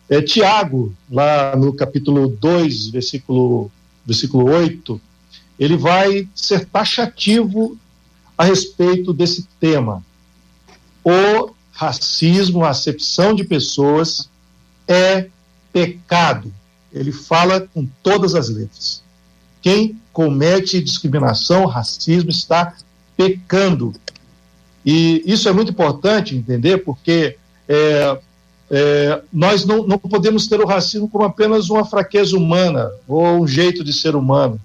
É, 0.09 0.21
Tiago, 0.21 0.93
lá 1.11 1.55
no 1.55 1.73
capítulo 1.73 2.29
2, 2.29 2.87
versículo, 2.89 3.69
versículo 4.05 4.49
8, 4.49 5.01
ele 5.59 5.75
vai 5.75 6.27
ser 6.33 6.65
taxativo 6.65 7.77
a 8.37 8.43
respeito 8.43 9.13
desse 9.13 9.47
tema. 9.59 10.03
O 11.03 11.51
racismo, 11.71 12.63
a 12.63 12.69
acepção 12.69 13.33
de 13.33 13.43
pessoas 13.43 14.29
é 14.87 15.27
pecado. 15.73 16.53
Ele 16.93 17.11
fala 17.11 17.61
com 17.61 17.87
todas 18.01 18.35
as 18.35 18.49
letras. 18.49 19.03
Quem 19.61 19.99
comete 20.13 20.81
discriminação, 20.81 21.65
racismo, 21.65 22.29
está 22.29 22.75
pecando. 23.15 23.93
E 24.85 25.21
isso 25.25 25.49
é 25.49 25.51
muito 25.53 25.71
importante 25.71 26.35
entender, 26.35 26.77
porque 26.79 27.37
é, 27.67 28.17
é, 28.69 29.21
nós 29.31 29.65
não, 29.65 29.85
não 29.85 29.97
podemos 29.97 30.47
ter 30.47 30.59
o 30.59 30.65
racismo 30.65 31.09
como 31.09 31.25
apenas 31.25 31.69
uma 31.69 31.85
fraqueza 31.85 32.37
humana 32.37 32.89
ou 33.07 33.41
um 33.41 33.47
jeito 33.47 33.83
de 33.83 33.93
ser 33.93 34.15
humano. 34.15 34.59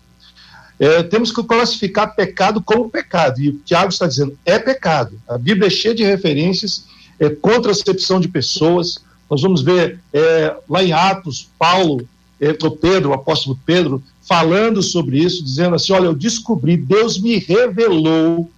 É, 0.79 1.03
temos 1.03 1.31
que 1.31 1.43
classificar 1.45 2.15
pecado 2.15 2.61
como 2.61 2.91
pecado. 2.91 3.41
E 3.41 3.51
o 3.51 3.59
Tiago 3.65 3.91
está 3.91 4.07
dizendo: 4.07 4.37
é 4.45 4.59
pecado. 4.59 5.21
A 5.29 5.39
Bíblia 5.39 5.67
é 5.67 5.71
cheia 5.71 5.95
de 5.95 6.05
referências 6.05 6.85
é, 7.21 7.31
contra 7.31 7.71
a 7.71 7.73
acepção 7.73 8.21
de 8.21 8.29
pessoas, 8.29 9.01
nós 9.31 9.41
vamos 9.41 9.63
ver 9.63 10.01
é, 10.13 10.57
lá 10.69 10.83
em 10.83 10.93
Atos, 10.93 11.49
Paulo, 11.59 12.07
é, 12.41 12.53
Pedro, 12.53 13.11
o 13.11 13.13
apóstolo 13.15 13.59
Pedro, 13.65 14.03
falando 14.29 14.83
sobre 14.83 15.19
isso, 15.19 15.45
dizendo 15.45 15.77
assim: 15.77 15.93
olha, 15.93 16.07
eu 16.07 16.15
descobri, 16.15 16.77
Deus 16.77 17.19
me 17.19 17.39
revelou 17.39 18.51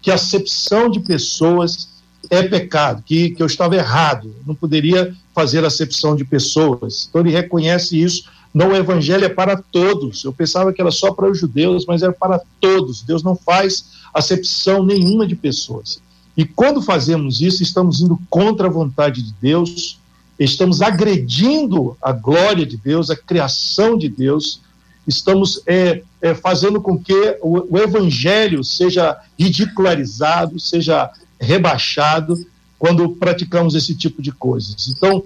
que 0.00 0.10
a 0.10 0.14
acepção 0.14 0.88
de 0.88 1.00
pessoas 1.00 1.88
é 2.30 2.42
pecado, 2.42 3.02
que, 3.04 3.30
que 3.30 3.42
eu 3.42 3.46
estava 3.46 3.76
errado, 3.76 4.34
não 4.46 4.54
poderia 4.54 5.14
fazer 5.34 5.64
acepção 5.64 6.14
de 6.14 6.24
pessoas. 6.24 7.06
Então 7.08 7.20
ele 7.20 7.30
reconhece 7.30 8.00
isso. 8.00 8.30
Não, 8.54 8.68
o 8.68 8.76
evangelho 8.76 9.24
é 9.24 9.28
para 9.28 9.56
todos. 9.56 10.22
Eu 10.22 10.32
pensava 10.32 10.72
que 10.72 10.80
era 10.80 10.92
só 10.92 11.12
para 11.12 11.28
os 11.28 11.38
judeus, 11.38 11.84
mas 11.86 12.04
é 12.04 12.12
para 12.12 12.40
todos. 12.60 13.02
Deus 13.02 13.24
não 13.24 13.34
faz 13.34 13.86
acepção 14.14 14.84
nenhuma 14.84 15.26
de 15.26 15.34
pessoas. 15.34 16.00
E 16.36 16.44
quando 16.44 16.80
fazemos 16.80 17.40
isso, 17.40 17.64
estamos 17.64 18.00
indo 18.00 18.18
contra 18.30 18.68
a 18.68 18.70
vontade 18.70 19.22
de 19.22 19.34
Deus, 19.40 19.98
estamos 20.38 20.80
agredindo 20.80 21.96
a 22.00 22.12
glória 22.12 22.64
de 22.64 22.76
Deus, 22.76 23.10
a 23.10 23.16
criação 23.16 23.98
de 23.98 24.08
Deus, 24.08 24.60
estamos 25.06 25.60
é, 25.66 26.02
é, 26.22 26.34
fazendo 26.34 26.80
com 26.80 26.98
que 26.98 27.38
o, 27.42 27.74
o, 27.76 27.78
evangelho 27.78 28.64
seja 28.64 29.16
ridicularizado, 29.38 30.58
seja 30.58 31.10
rebaixado 31.40 32.34
quando 32.78 33.10
praticamos 33.10 33.74
esse 33.74 33.94
tipo 33.94 34.22
de 34.22 34.32
coisas. 34.32 34.88
Então, 34.88 35.24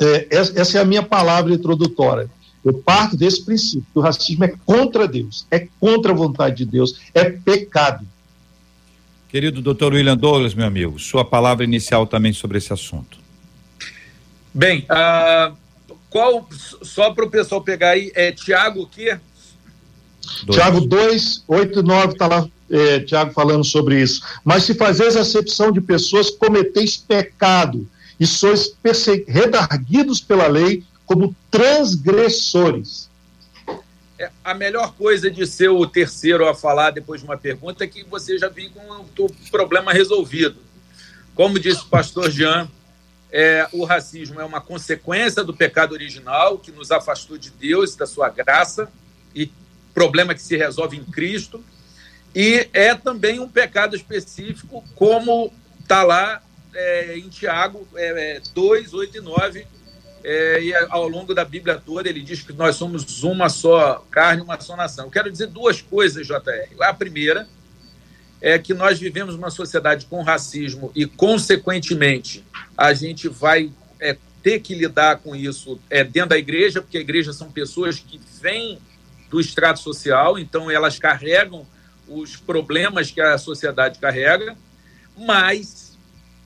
é, 0.00 0.26
essa 0.30 0.78
é 0.78 0.80
a 0.80 0.84
minha 0.84 1.02
palavra 1.02 1.54
introdutória. 1.54 2.28
Eu 2.66 2.74
parto 2.74 3.16
desse 3.16 3.44
princípio, 3.44 3.86
que 3.92 3.98
o 4.00 4.02
racismo 4.02 4.44
é 4.44 4.52
contra 4.66 5.06
Deus, 5.06 5.46
é 5.52 5.68
contra 5.78 6.10
a 6.10 6.14
vontade 6.16 6.56
de 6.56 6.64
Deus, 6.64 6.98
é 7.14 7.30
pecado. 7.30 8.04
Querido 9.28 9.62
doutor 9.62 9.94
William 9.94 10.16
Douglas, 10.16 10.52
meu 10.52 10.66
amigo, 10.66 10.98
sua 10.98 11.24
palavra 11.24 11.62
inicial 11.62 12.08
também 12.08 12.32
sobre 12.32 12.58
esse 12.58 12.72
assunto. 12.72 13.18
Bem, 14.52 14.84
uh, 14.90 15.56
qual, 16.10 16.48
só 16.82 17.12
para 17.12 17.24
o 17.24 17.30
pessoal 17.30 17.62
pegar 17.62 17.90
aí, 17.90 18.10
é 18.16 18.32
Tiago 18.32 18.82
o 18.82 18.86
quê? 18.88 19.16
Tiago 20.50 20.80
2, 20.80 21.44
8 21.46 21.78
e 21.78 21.82
9 21.84 22.12
está 22.14 22.26
lá, 22.26 22.48
é, 22.68 22.98
Tiago 22.98 23.32
falando 23.32 23.62
sobre 23.62 24.02
isso. 24.02 24.22
Mas 24.44 24.64
se 24.64 24.74
fazeis 24.74 25.14
acepção 25.14 25.70
de 25.70 25.80
pessoas, 25.80 26.30
cometeis 26.30 26.96
pecado 26.96 27.88
e 28.18 28.26
sois 28.26 28.74
redarguidos 29.28 30.20
pela 30.20 30.48
lei 30.48 30.82
como 31.06 31.34
transgressores. 31.50 33.08
É, 34.18 34.30
a 34.44 34.54
melhor 34.54 34.94
coisa 34.94 35.30
de 35.30 35.46
ser 35.46 35.68
o 35.68 35.86
terceiro 35.86 36.48
a 36.48 36.54
falar 36.54 36.90
depois 36.90 37.20
de 37.20 37.26
uma 37.26 37.36
pergunta 37.36 37.84
é 37.84 37.86
que 37.86 38.02
você 38.04 38.38
já 38.38 38.48
vem 38.48 38.70
com 38.70 38.80
o 39.18 39.30
problema 39.50 39.92
resolvido. 39.92 40.56
Como 41.34 41.58
disse 41.58 41.82
o 41.82 41.86
pastor 41.86 42.30
Jean, 42.30 42.68
é, 43.30 43.68
o 43.72 43.84
racismo 43.84 44.40
é 44.40 44.44
uma 44.44 44.60
consequência 44.60 45.44
do 45.44 45.54
pecado 45.54 45.92
original 45.92 46.58
que 46.58 46.72
nos 46.72 46.90
afastou 46.90 47.36
de 47.36 47.50
Deus 47.50 47.94
da 47.94 48.06
sua 48.06 48.30
graça, 48.30 48.90
e 49.34 49.52
problema 49.92 50.34
que 50.34 50.42
se 50.42 50.56
resolve 50.56 50.96
em 50.96 51.04
Cristo. 51.04 51.62
E 52.34 52.68
é 52.72 52.94
também 52.94 53.38
um 53.38 53.48
pecado 53.48 53.94
específico, 53.94 54.82
como 54.94 55.52
está 55.80 56.02
lá 56.02 56.42
é, 56.74 57.18
em 57.18 57.28
Tiago 57.28 57.86
é, 57.94 58.40
2, 58.54 58.92
é, 58.92 58.96
8 58.96 59.16
e 59.18 59.20
9. 59.20 59.66
É, 60.28 60.60
e 60.60 60.74
ao 60.74 61.06
longo 61.06 61.32
da 61.32 61.44
Bíblia 61.44 61.80
toda 61.86 62.08
ele 62.08 62.20
diz 62.20 62.42
que 62.42 62.52
nós 62.52 62.74
somos 62.74 63.22
uma 63.22 63.48
só 63.48 64.04
carne, 64.10 64.42
uma 64.42 64.60
só 64.60 64.74
nação. 64.74 65.04
Eu 65.04 65.10
quero 65.12 65.30
dizer 65.30 65.46
duas 65.46 65.80
coisas, 65.80 66.26
JR. 66.26 66.66
A 66.80 66.92
primeira 66.92 67.46
é 68.40 68.58
que 68.58 68.74
nós 68.74 68.98
vivemos 68.98 69.36
uma 69.36 69.50
sociedade 69.50 70.04
com 70.06 70.24
racismo 70.24 70.90
e, 70.96 71.06
consequentemente, 71.06 72.44
a 72.76 72.92
gente 72.92 73.28
vai 73.28 73.70
é, 74.00 74.16
ter 74.42 74.58
que 74.58 74.74
lidar 74.74 75.18
com 75.18 75.36
isso 75.36 75.78
é, 75.88 76.02
dentro 76.02 76.30
da 76.30 76.38
igreja, 76.38 76.82
porque 76.82 76.98
a 76.98 77.02
igreja 77.02 77.32
são 77.32 77.52
pessoas 77.52 78.00
que 78.00 78.20
vêm 78.40 78.80
do 79.30 79.38
estrato 79.38 79.78
social, 79.78 80.40
então 80.40 80.68
elas 80.68 80.98
carregam 80.98 81.64
os 82.08 82.34
problemas 82.34 83.12
que 83.12 83.20
a 83.20 83.38
sociedade 83.38 84.00
carrega, 84.00 84.56
mas 85.16 85.96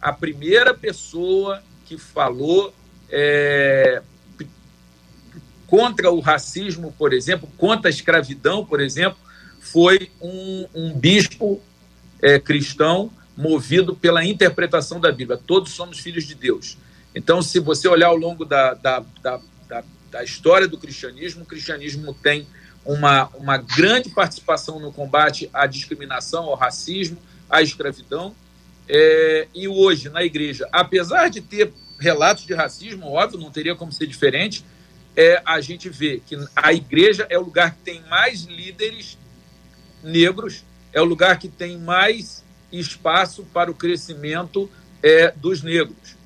a 0.03 0.13
primeira 0.13 0.75
pessoa 0.75 1.63
que 1.87 1.97
falou 1.97 2.75
é, 3.11 4.03
contra 5.67 6.11
o 6.11 6.21
racismo, 6.21 6.93
por 6.99 7.13
exemplo, 7.13 7.49
contra 7.57 7.89
a 7.89 7.91
escravidão, 7.91 8.65
por 8.65 8.81
exemplo, 8.81 9.19
foi 9.61 10.11
um, 10.21 10.67
um 10.75 10.93
bispo 10.93 11.61
é, 12.21 12.39
cristão 12.39 13.11
movido 13.37 13.95
pela 13.95 14.25
interpretação 14.25 15.01
da 15.01 15.13
Bíblia. 15.13 15.39
Todos 15.39 15.73
somos 15.73 15.99
filhos 15.99 16.25
de 16.25 16.35
Deus. 16.35 16.77
Então, 17.15 17.41
se 17.41 17.59
você 17.59 17.89
olhar 17.89 18.09
ao 18.09 18.17
longo 18.17 18.45
da, 18.45 18.75
da, 18.75 19.05
da, 19.23 19.41
da, 19.69 19.85
da 20.11 20.25
história 20.25 20.69
do 20.69 20.77
cristianismo, 20.77 21.43
o 21.43 21.47
cristianismo 21.47 22.13
tem 22.15 22.47
uma, 22.85 23.29
uma 23.35 23.57
grande 23.57 24.11
participação 24.11 24.79
no 24.79 24.93
combate 24.93 25.49
à 25.53 25.67
discriminação, 25.67 26.45
ao 26.45 26.55
racismo, 26.55 27.19
à 27.49 27.63
escravidão. 27.63 28.35
É, 28.89 29.47
e 29.55 29.69
hoje, 29.69 30.09
na 30.09 30.23
igreja, 30.25 30.69
apesar 30.73 31.29
de 31.29 31.41
ter 31.41 31.73
relatos 32.01 32.45
de 32.45 32.55
racismo, 32.55 33.07
óbvio, 33.13 33.39
não 33.39 33.51
teria 33.51 33.77
como 33.77 33.93
ser 33.93 34.07
diferente, 34.07 34.65
é, 35.17 35.43
a 35.45 35.61
gente 35.61 35.89
vê 35.89 36.21
que 36.25 36.37
a 36.57 36.73
igreja 36.73 37.27
é 37.31 37.39
o 37.39 37.43
lugar 37.43 37.75
que 37.75 37.83
tem 37.83 38.03
mais 38.09 38.45
líderes 38.45 39.19
negros 40.03 40.65
é 40.93 41.01
o 41.01 41.05
lugar 41.05 41.39
que 41.39 41.49
tem 41.49 41.79
mais 41.79 42.45
espaço 42.73 43.45
para 43.53 43.71
o 43.71 43.75
crescimento 43.75 44.71
é, 45.03 45.33
dos 45.37 45.63
negros. 45.63 46.17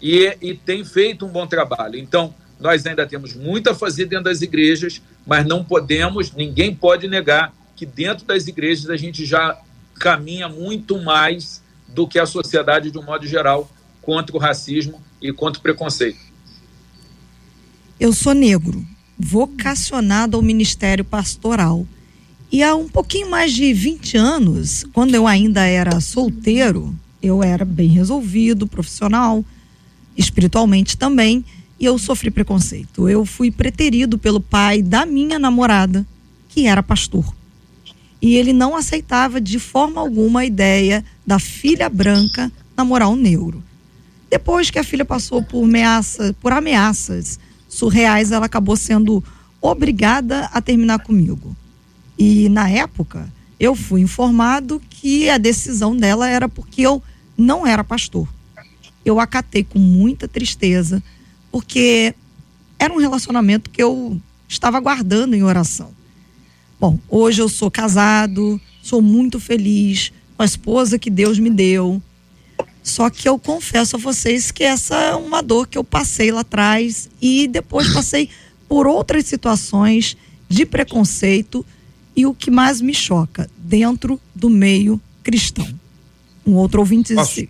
E, 0.00 0.36
e 0.40 0.54
tem 0.54 0.84
feito 0.84 1.24
um 1.24 1.30
bom 1.30 1.46
trabalho. 1.46 1.98
Então, 1.98 2.34
nós 2.60 2.86
ainda 2.86 3.06
temos 3.06 3.34
muito 3.34 3.70
a 3.70 3.74
fazer 3.74 4.06
dentro 4.06 4.24
das 4.24 4.42
igrejas, 4.42 5.00
mas 5.26 5.46
não 5.46 5.64
podemos, 5.64 6.32
ninguém 6.32 6.74
pode 6.74 7.08
negar 7.08 7.54
que 7.74 7.86
dentro 7.86 8.24
das 8.24 8.46
igrejas 8.46 8.90
a 8.90 8.96
gente 8.96 9.24
já 9.24 9.58
caminha 9.94 10.48
muito 10.48 11.00
mais 11.00 11.62
do 11.88 12.06
que 12.06 12.18
a 12.18 12.26
sociedade 12.26 12.90
de 12.90 12.98
um 12.98 13.02
modo 13.02 13.26
geral 13.26 13.70
contra 14.04 14.36
o 14.36 14.38
racismo 14.38 15.00
e 15.20 15.32
contra 15.32 15.58
o 15.58 15.62
preconceito. 15.62 16.18
Eu 17.98 18.12
sou 18.12 18.34
negro, 18.34 18.84
vocacionado 19.18 20.36
ao 20.36 20.42
ministério 20.42 21.04
pastoral. 21.04 21.86
E 22.50 22.62
há 22.62 22.74
um 22.74 22.88
pouquinho 22.88 23.30
mais 23.30 23.52
de 23.52 23.72
20 23.72 24.16
anos, 24.16 24.84
quando 24.92 25.14
eu 25.14 25.26
ainda 25.26 25.64
era 25.64 26.00
solteiro, 26.00 26.94
Eu 27.22 27.42
era 27.42 27.64
bem 27.64 27.88
resolvido, 27.88 28.66
profissional, 28.66 29.42
espiritualmente 30.14 30.94
também, 30.94 31.42
e 31.80 31.86
eu 31.86 31.98
sofri 31.98 32.30
preconceito. 32.30 33.08
Eu 33.08 33.24
fui 33.24 33.50
preterido 33.50 34.18
pelo 34.18 34.42
pai 34.42 34.82
da 34.82 35.06
minha 35.06 35.38
namorada, 35.38 36.06
que 36.50 36.66
era 36.66 36.82
pastor. 36.82 37.34
E 38.20 38.36
ele 38.36 38.52
não 38.52 38.76
aceitava 38.76 39.40
de 39.40 39.58
forma 39.58 40.02
alguma 40.02 40.40
a 40.40 40.44
ideia 40.44 41.02
da 41.26 41.38
filha 41.38 41.88
branca 41.88 42.52
namorar 42.76 43.08
um 43.08 43.16
negro. 43.16 43.62
Depois 44.30 44.70
que 44.70 44.78
a 44.78 44.84
filha 44.84 45.04
passou 45.04 45.42
por, 45.42 45.68
por 46.40 46.52
ameaças 46.52 47.38
surreais, 47.68 48.32
ela 48.32 48.46
acabou 48.46 48.76
sendo 48.76 49.22
obrigada 49.60 50.48
a 50.52 50.60
terminar 50.60 51.00
comigo. 51.00 51.56
E 52.18 52.48
na 52.48 52.68
época, 52.68 53.28
eu 53.58 53.74
fui 53.74 54.00
informado 54.00 54.80
que 54.90 55.28
a 55.30 55.38
decisão 55.38 55.96
dela 55.96 56.28
era 56.28 56.48
porque 56.48 56.82
eu 56.82 57.02
não 57.36 57.66
era 57.66 57.82
pastor. 57.82 58.28
Eu 59.04 59.20
acatei 59.20 59.64
com 59.64 59.78
muita 59.78 60.26
tristeza, 60.26 61.02
porque 61.50 62.14
era 62.78 62.92
um 62.92 62.98
relacionamento 62.98 63.70
que 63.70 63.82
eu 63.82 64.20
estava 64.48 64.80
guardando 64.80 65.34
em 65.34 65.42
oração. 65.42 65.90
Bom, 66.78 66.98
hoje 67.08 67.40
eu 67.40 67.48
sou 67.48 67.70
casado, 67.70 68.60
sou 68.82 69.00
muito 69.00 69.40
feliz 69.40 70.12
com 70.36 70.42
a 70.42 70.46
esposa 70.46 70.98
que 70.98 71.10
Deus 71.10 71.38
me 71.38 71.50
deu. 71.50 72.02
Só 72.84 73.08
que 73.08 73.26
eu 73.26 73.38
confesso 73.38 73.96
a 73.96 73.98
vocês 73.98 74.50
que 74.50 74.62
essa 74.62 74.94
é 74.94 75.14
uma 75.14 75.42
dor 75.42 75.66
que 75.66 75.78
eu 75.78 75.82
passei 75.82 76.30
lá 76.30 76.42
atrás 76.42 77.08
e 77.20 77.48
depois 77.48 77.90
passei 77.92 78.28
por 78.68 78.86
outras 78.86 79.24
situações 79.24 80.18
de 80.46 80.66
preconceito 80.66 81.64
e 82.14 82.26
o 82.26 82.34
que 82.34 82.50
mais 82.50 82.82
me 82.82 82.92
choca, 82.92 83.48
dentro 83.56 84.20
do 84.34 84.50
meio 84.50 85.00
cristão. 85.22 85.66
Um 86.46 86.56
outro 86.56 86.80
ouvinte 86.80 87.16
disse. 87.16 87.48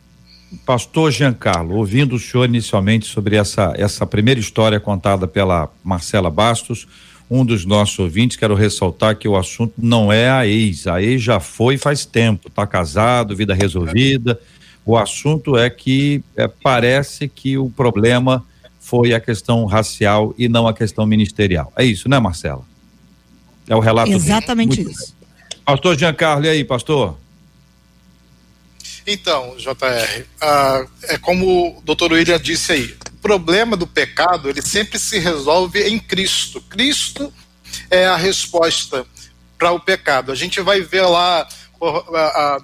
Pastor 0.65 1.11
Giancarlo, 1.11 1.75
ouvindo 1.75 2.15
o 2.15 2.21
senhor 2.21 2.45
inicialmente 2.45 3.07
sobre 3.07 3.35
essa, 3.35 3.75
essa 3.77 4.07
primeira 4.07 4.39
história 4.39 4.79
contada 4.79 5.27
pela 5.27 5.69
Marcela 5.83 6.31
Bastos, 6.31 6.87
um 7.29 7.45
dos 7.45 7.65
nossos 7.65 7.99
ouvintes, 7.99 8.37
quero 8.37 8.55
ressaltar 8.55 9.17
que 9.17 9.27
o 9.27 9.37
assunto 9.37 9.75
não 9.77 10.13
é 10.13 10.31
a 10.31 10.47
ex. 10.47 10.87
A 10.87 11.03
ex 11.03 11.21
já 11.21 11.41
foi 11.41 11.77
faz 11.77 12.05
tempo, 12.05 12.47
está 12.47 12.65
casado, 12.67 13.35
vida 13.35 13.53
resolvida. 13.53 14.39
O 14.87 14.97
assunto 14.99 15.57
é 15.57 15.71
que 15.71 16.23
é, 16.37 16.47
parece 16.47 17.29
que 17.29 17.57
o 17.57 17.71
problema 17.71 18.45
foi 18.79 19.15
a 19.15 19.21
questão 19.21 19.65
racial 19.65 20.35
e 20.37 20.47
não 20.47 20.69
a 20.69 20.75
questão 20.75 21.07
ministerial. 21.07 21.73
É 21.75 21.85
isso, 21.85 22.09
né, 22.09 22.19
Marcela? 22.19 22.63
É 23.67 23.75
o 23.75 23.81
relato. 23.81 24.13
Exatamente 24.13 24.77
dele. 24.77 24.91
isso. 24.91 25.15
Pastor 25.65 25.99
Giancarlo, 25.99 26.45
e 26.45 26.49
aí, 26.51 26.65
pastor? 26.65 27.17
Então, 29.07 29.55
JR, 29.57 30.25
ah, 30.41 30.87
é 31.05 31.19
como 31.19 31.79
o 31.79 31.83
doutor 31.83 32.13
William 32.13 32.39
disse 32.39 32.73
aí, 32.73 32.97
o 33.13 33.17
problema 33.23 33.77
do 33.77 33.87
pecado, 33.87 34.51
ele 34.51 34.61
sempre 34.61 34.99
se 34.99 35.19
resolve 35.19 35.83
em 35.89 35.99
Cristo. 35.99 36.61
Cristo 36.61 37.33
é 37.91 38.07
a 38.07 38.17
resposta 38.17 39.07
para 39.59 39.73
o 39.73 39.81
pecado. 39.81 40.31
A 40.31 40.35
gente 40.35 40.61
vai 40.61 40.81
ver 40.83 41.03
lá 41.03 41.47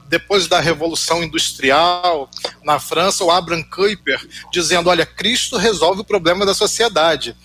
depois 0.09 0.47
da 0.47 0.61
Revolução 0.61 1.23
Industrial 1.23 2.29
na 2.65 2.79
França, 2.79 3.25
o 3.25 3.31
Abraham 3.31 3.63
Kuyper 3.63 4.21
dizendo: 4.53 4.89
olha, 4.89 5.07
Cristo 5.07 5.57
resolve 5.57 6.01
o 6.01 6.05
problema 6.05 6.47
da 6.47 6.55
sociedade. 6.55 7.37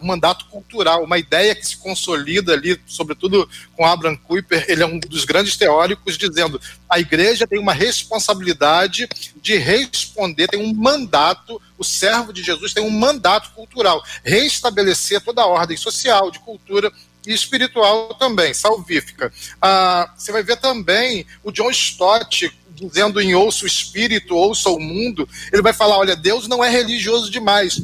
o 0.00 0.06
mandato 0.06 0.46
cultural, 0.46 1.02
uma 1.02 1.18
ideia 1.18 1.54
que 1.54 1.66
se 1.66 1.76
consolida 1.76 2.52
ali, 2.52 2.80
sobretudo 2.86 3.48
com 3.76 3.86
Abraham 3.86 4.16
Kuyper, 4.16 4.64
ele 4.68 4.82
é 4.82 4.86
um 4.86 4.98
dos 4.98 5.24
grandes 5.24 5.56
teóricos, 5.56 6.16
dizendo: 6.16 6.60
a 6.88 6.98
igreja 6.98 7.46
tem 7.46 7.58
uma 7.58 7.72
responsabilidade 7.72 9.08
de 9.36 9.56
responder, 9.56 10.48
tem 10.48 10.60
um 10.60 10.74
mandato, 10.74 11.60
o 11.78 11.84
servo 11.84 12.32
de 12.32 12.42
Jesus 12.42 12.72
tem 12.72 12.84
um 12.84 12.90
mandato 12.90 13.50
cultural, 13.52 14.02
restabelecer 14.22 15.20
toda 15.20 15.42
a 15.42 15.46
ordem 15.46 15.76
social, 15.76 16.30
de 16.30 16.38
cultura 16.40 16.92
e 17.26 17.32
espiritual 17.32 18.14
também, 18.14 18.52
salvífica. 18.52 19.32
Ah, 19.60 20.12
você 20.16 20.32
vai 20.32 20.42
ver 20.42 20.56
também 20.56 21.26
o 21.42 21.52
John 21.52 21.70
Stott 21.70 22.52
dizendo 22.74 23.20
em 23.20 23.34
ouça 23.34 23.64
o 23.64 23.66
espírito, 23.66 24.34
ouça 24.34 24.70
o 24.70 24.80
mundo, 24.80 25.28
ele 25.52 25.62
vai 25.62 25.72
falar, 25.72 25.98
olha, 25.98 26.16
Deus 26.16 26.48
não 26.48 26.64
é 26.64 26.68
religioso 26.68 27.30
demais, 27.30 27.80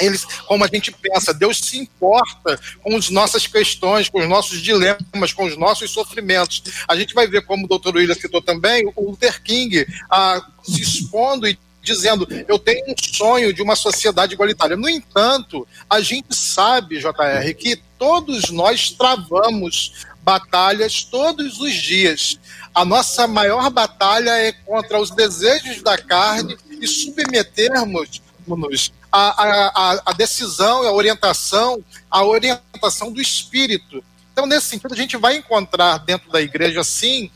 eles, 0.00 0.24
como 0.46 0.64
a 0.64 0.66
gente 0.66 0.90
pensa, 0.90 1.32
Deus 1.32 1.58
se 1.58 1.78
importa 1.78 2.58
com 2.82 2.96
as 2.96 3.10
nossas 3.10 3.46
questões, 3.46 4.08
com 4.08 4.20
os 4.20 4.28
nossos 4.28 4.60
dilemas, 4.60 5.32
com 5.32 5.44
os 5.44 5.56
nossos 5.56 5.90
sofrimentos. 5.90 6.62
A 6.88 6.96
gente 6.96 7.14
vai 7.14 7.26
ver, 7.26 7.42
como 7.42 7.64
o 7.64 7.68
doutor 7.68 7.94
William 7.94 8.14
citou 8.14 8.42
também, 8.42 8.90
o 8.96 9.10
Luther 9.10 9.42
King 9.42 9.86
ah, 10.10 10.44
se 10.62 10.80
expondo 10.80 11.46
e 11.46 11.58
dizendo 11.84 12.26
eu 12.48 12.58
tenho 12.58 12.84
um 12.88 12.94
sonho 12.98 13.52
de 13.52 13.62
uma 13.62 13.76
sociedade 13.76 14.34
igualitária. 14.34 14.76
No 14.76 14.88
entanto, 14.88 15.66
a 15.88 16.00
gente 16.00 16.34
sabe, 16.34 16.98
JR, 16.98 17.54
que 17.56 17.80
todos 17.98 18.50
nós 18.50 18.90
travamos 18.90 20.06
batalhas 20.22 21.04
todos 21.04 21.60
os 21.60 21.74
dias. 21.74 22.38
A 22.74 22.84
nossa 22.84 23.26
maior 23.26 23.70
batalha 23.70 24.30
é 24.30 24.52
contra 24.52 25.00
os 25.00 25.10
desejos 25.10 25.82
da 25.82 25.98
carne 25.98 26.56
e 26.80 26.86
submetermos-nos 26.86 28.92
à, 29.12 29.28
à, 29.28 30.02
à 30.06 30.12
decisão, 30.12 30.82
à 30.82 30.92
orientação, 30.92 31.84
à 32.10 32.24
orientação 32.24 33.12
do 33.12 33.20
espírito. 33.20 34.02
Então, 34.34 34.46
nesse 34.46 34.66
sentido, 34.66 34.92
a 34.92 34.96
gente 34.96 35.16
vai 35.16 35.36
encontrar 35.36 35.98
dentro 35.98 36.28
da 36.28 36.42
igreja, 36.42 36.82
sim, 36.82 37.30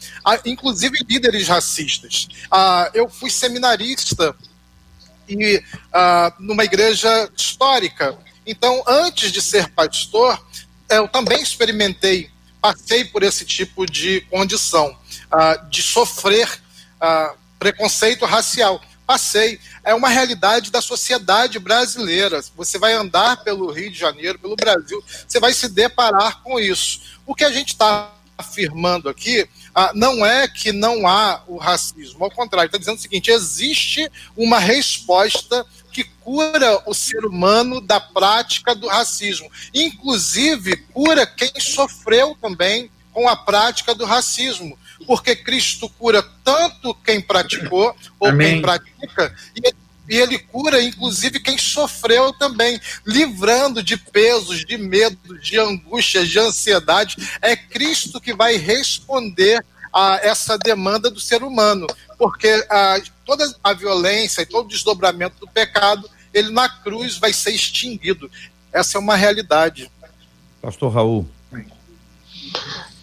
inclusive 0.45 0.99
líderes 1.09 1.47
racistas. 1.47 2.27
Ah, 2.51 2.91
eu 2.93 3.09
fui 3.09 3.31
seminarista 3.31 4.35
e 5.29 5.63
ah, 5.93 6.35
numa 6.41 6.65
igreja 6.65 7.31
histórica. 7.37 8.19
Então, 8.45 8.83
antes 8.85 9.31
de 9.31 9.41
ser 9.41 9.71
pastor, 9.71 10.45
eu 10.91 11.07
também 11.07 11.41
experimentei, 11.41 12.33
passei 12.61 13.05
por 13.05 13.23
esse 13.23 13.45
tipo 13.45 13.87
de 13.87 14.23
condição, 14.23 14.99
ah, 15.31 15.55
de 15.71 15.81
sofrer 15.81 16.49
preconceito 17.61 18.25
racial. 18.25 18.83
Passei. 19.09 19.59
É 19.83 19.95
uma 19.95 20.11
realidade 20.11 20.71
da 20.71 20.83
sociedade 20.83 21.59
brasileira. 21.59 22.45
Você 22.55 22.79
vai 22.79 22.93
andar 22.93 23.43
pelo 23.43 23.73
Rio 23.73 23.91
de 23.91 23.99
Janeiro, 23.99 24.39
pelo 24.39 24.55
Brasil, 24.55 25.03
você 25.27 25.41
vai 25.41 25.55
se 25.55 25.67
deparar 25.71 26.43
com 26.43 26.61
isso. 26.61 27.01
O 27.27 27.35
que 27.35 27.43
a 27.43 27.51
gente 27.51 27.69
está 27.69 28.13
afirmando 28.37 29.09
aqui 29.09 29.49
ah, 29.75 29.93
não 29.95 30.27
é 30.27 30.47
que 30.47 30.73
não 30.73 31.09
há 31.09 31.43
o 31.47 31.57
racismo, 31.57 32.23
ao 32.23 32.31
contrário, 32.31 32.67
está 32.69 32.77
dizendo 32.77 32.99
o 32.99 33.01
seguinte: 33.01 33.31
existe 33.31 34.13
uma 34.37 34.59
resposta 34.59 35.65
que 35.91 36.05
cura 36.05 36.83
o 36.85 36.93
ser 36.93 37.25
humano 37.25 37.81
da 37.81 37.99
prática 37.99 38.75
do 38.75 38.89
racismo, 38.89 39.51
inclusive 39.73 40.77
cura 40.93 41.27
quem 41.27 41.51
sofreu 41.59 42.37
também 42.43 42.91
com 43.11 43.27
a 43.27 43.35
prática 43.35 43.95
do 43.95 44.05
racismo 44.05 44.78
porque 45.07 45.35
Cristo 45.37 45.89
cura 45.89 46.23
tanto 46.45 46.95
quem 46.95 47.21
praticou 47.21 47.95
ou 48.19 48.29
Amém. 48.29 48.53
quem 48.53 48.63
pratica, 48.63 49.35
e 49.57 49.73
e 50.09 50.17
ele 50.17 50.39
cura, 50.39 50.83
inclusive, 50.83 51.39
quem 51.39 51.59
sofreu 51.59 52.33
também, 52.33 52.81
livrando 53.07 53.83
de 53.83 53.97
pesos, 53.97 54.65
de 54.65 54.79
medo, 54.79 55.39
de 55.39 55.59
angústias, 55.59 56.29
de 56.29 56.39
ansiedade. 56.39 57.17
É 57.43 57.55
Cristo 57.55 58.21
que 58.21 58.33
vai 58.33 58.57
responder 58.57 59.63
a 59.93 60.19
essa 60.23 60.57
demanda 60.57 61.11
do 61.11 61.21
ser 61.21 61.43
humano, 61.43 61.87
porque 62.17 62.49
a, 62.71 63.01
toda 63.25 63.45
a 63.63 63.73
violência 63.75 64.43
e 64.43 64.47
todo 64.47 64.67
o 64.67 64.69
desdobramento 64.69 65.39
do 65.41 65.49
pecado, 65.49 66.09
ele 66.33 66.51
na 66.51 66.69
cruz 66.69 67.19
vai 67.19 67.33
ser 67.33 67.51
extinguido. 67.51 68.31
Essa 68.73 68.97
é 68.97 69.01
uma 69.01 69.17
realidade. 69.17 69.91
Pastor 70.63 70.93
Raul. 70.93 71.29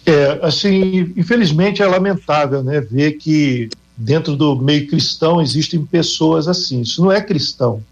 É, 0.06 0.38
assim, 0.40 1.12
infelizmente 1.16 1.82
é 1.82 1.86
lamentável, 1.86 2.62
né, 2.62 2.80
ver 2.80 3.14
que 3.14 3.68
dentro 3.96 4.36
do 4.36 4.54
meio 4.54 4.86
cristão 4.86 5.42
existem 5.42 5.84
pessoas 5.84 6.46
assim. 6.46 6.82
Isso 6.82 7.02
não 7.02 7.10
é 7.10 7.20
cristão. 7.20 7.82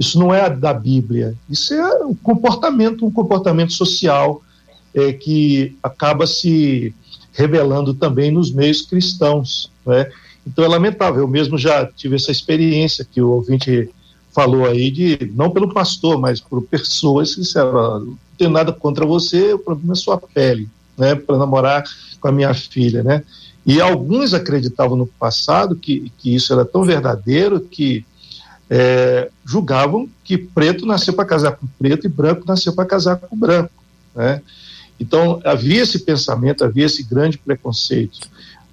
Isso 0.00 0.18
não 0.18 0.34
é 0.34 0.50
da 0.50 0.74
Bíblia. 0.74 1.36
Isso 1.48 1.74
é 1.74 2.04
um 2.04 2.14
comportamento, 2.14 3.06
um 3.06 3.10
comportamento 3.10 3.72
social 3.72 4.42
é, 4.92 5.12
que 5.12 5.76
acaba 5.80 6.26
se 6.26 6.92
revelando 7.32 7.94
também 7.94 8.32
nos 8.32 8.50
meios 8.50 8.82
cristãos. 8.82 9.70
Né? 9.86 10.10
Então 10.44 10.64
é 10.64 10.68
lamentável. 10.68 11.20
Eu 11.20 11.28
mesmo 11.28 11.56
já 11.56 11.86
tive 11.86 12.16
essa 12.16 12.32
experiência 12.32 13.04
que 13.08 13.22
o 13.22 13.30
ouvinte 13.30 13.88
falou 14.32 14.66
aí 14.66 14.90
de 14.90 15.32
não 15.36 15.50
pelo 15.50 15.72
pastor, 15.72 16.18
mas 16.18 16.40
por 16.40 16.62
pessoas 16.62 17.36
que 17.36 17.42
disseram: 17.42 18.00
não 18.00 18.18
tenho 18.36 18.50
nada 18.50 18.72
contra 18.72 19.06
você, 19.06 19.52
o 19.52 19.58
problema 19.58 19.92
é 19.92 19.96
sua 19.96 20.18
pele 20.18 20.68
né, 20.98 21.14
para 21.14 21.38
namorar 21.38 21.84
com 22.20 22.28
a 22.28 22.32
minha 22.32 22.52
filha, 22.52 23.02
né? 23.02 23.22
E 23.64 23.80
alguns 23.80 24.32
acreditavam 24.34 24.96
no 24.96 25.06
passado 25.06 25.76
que, 25.76 26.10
que 26.18 26.34
isso 26.34 26.52
era 26.52 26.64
tão 26.64 26.84
verdadeiro 26.84 27.60
que 27.60 28.04
é, 28.70 29.30
julgavam 29.44 30.08
que 30.24 30.36
preto 30.36 30.84
nasceu 30.84 31.14
para 31.14 31.24
casar 31.24 31.52
com 31.52 31.66
preto 31.78 32.06
e 32.06 32.08
branco 32.08 32.44
nasceu 32.46 32.74
para 32.74 32.84
casar 32.84 33.16
com 33.16 33.36
branco, 33.36 33.72
né? 34.14 34.42
Então 35.00 35.40
havia 35.44 35.82
esse 35.82 36.00
pensamento, 36.00 36.64
havia 36.64 36.86
esse 36.86 37.02
grande 37.02 37.38
preconceito. 37.38 38.18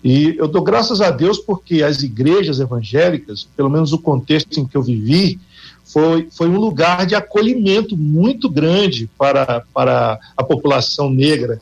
E 0.04 0.36
eu 0.38 0.48
dou 0.48 0.64
graças 0.64 1.02
a 1.02 1.12
Deus 1.12 1.40
porque 1.40 1.82
as 1.82 2.04
igrejas 2.04 2.60
evangélicas, 2.60 3.48
pelo 3.56 3.70
menos 3.70 3.92
o 3.92 4.00
contexto 4.00 4.60
em 4.60 4.66
que 4.66 4.78
eu 4.78 4.84
vivi, 4.84 5.40
foi, 5.84 6.28
foi 6.32 6.48
um 6.50 6.60
lugar 6.60 7.06
de 7.06 7.16
acolhimento 7.16 7.96
muito 7.96 8.50
grande 8.50 9.10
para, 9.18 9.64
para 9.74 10.20
a 10.36 10.44
população 10.44 11.10
negra. 11.10 11.60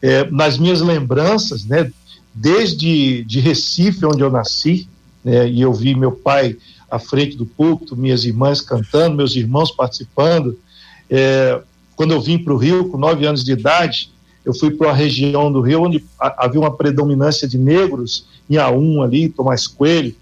É, 0.00 0.30
nas 0.30 0.58
minhas 0.58 0.80
lembranças, 0.80 1.64
né, 1.64 1.90
desde 2.34 3.24
de 3.24 3.40
Recife, 3.40 4.06
onde 4.06 4.22
eu 4.22 4.30
nasci, 4.30 4.88
né, 5.24 5.48
e 5.48 5.60
eu 5.60 5.72
vi 5.72 5.94
meu 5.94 6.12
pai 6.12 6.56
à 6.90 6.98
frente 6.98 7.36
do 7.36 7.44
púlpito, 7.44 7.96
minhas 7.96 8.24
irmãs 8.24 8.60
cantando, 8.60 9.16
meus 9.16 9.34
irmãos 9.36 9.70
participando. 9.70 10.58
É, 11.10 11.60
quando 11.96 12.12
eu 12.12 12.20
vim 12.20 12.38
para 12.38 12.54
o 12.54 12.56
Rio, 12.56 12.88
com 12.88 12.96
nove 12.96 13.26
anos 13.26 13.44
de 13.44 13.52
idade, 13.52 14.10
eu 14.44 14.54
fui 14.54 14.70
para 14.70 14.88
uma 14.88 14.94
região 14.94 15.52
do 15.52 15.60
Rio 15.60 15.82
onde 15.82 16.04
havia 16.18 16.60
uma 16.60 16.74
predominância 16.74 17.46
de 17.46 17.58
negros, 17.58 18.26
em 18.48 18.54
A1 18.54 19.04
ali, 19.04 19.28
Tomás 19.28 19.66
Coelho, 19.66 20.14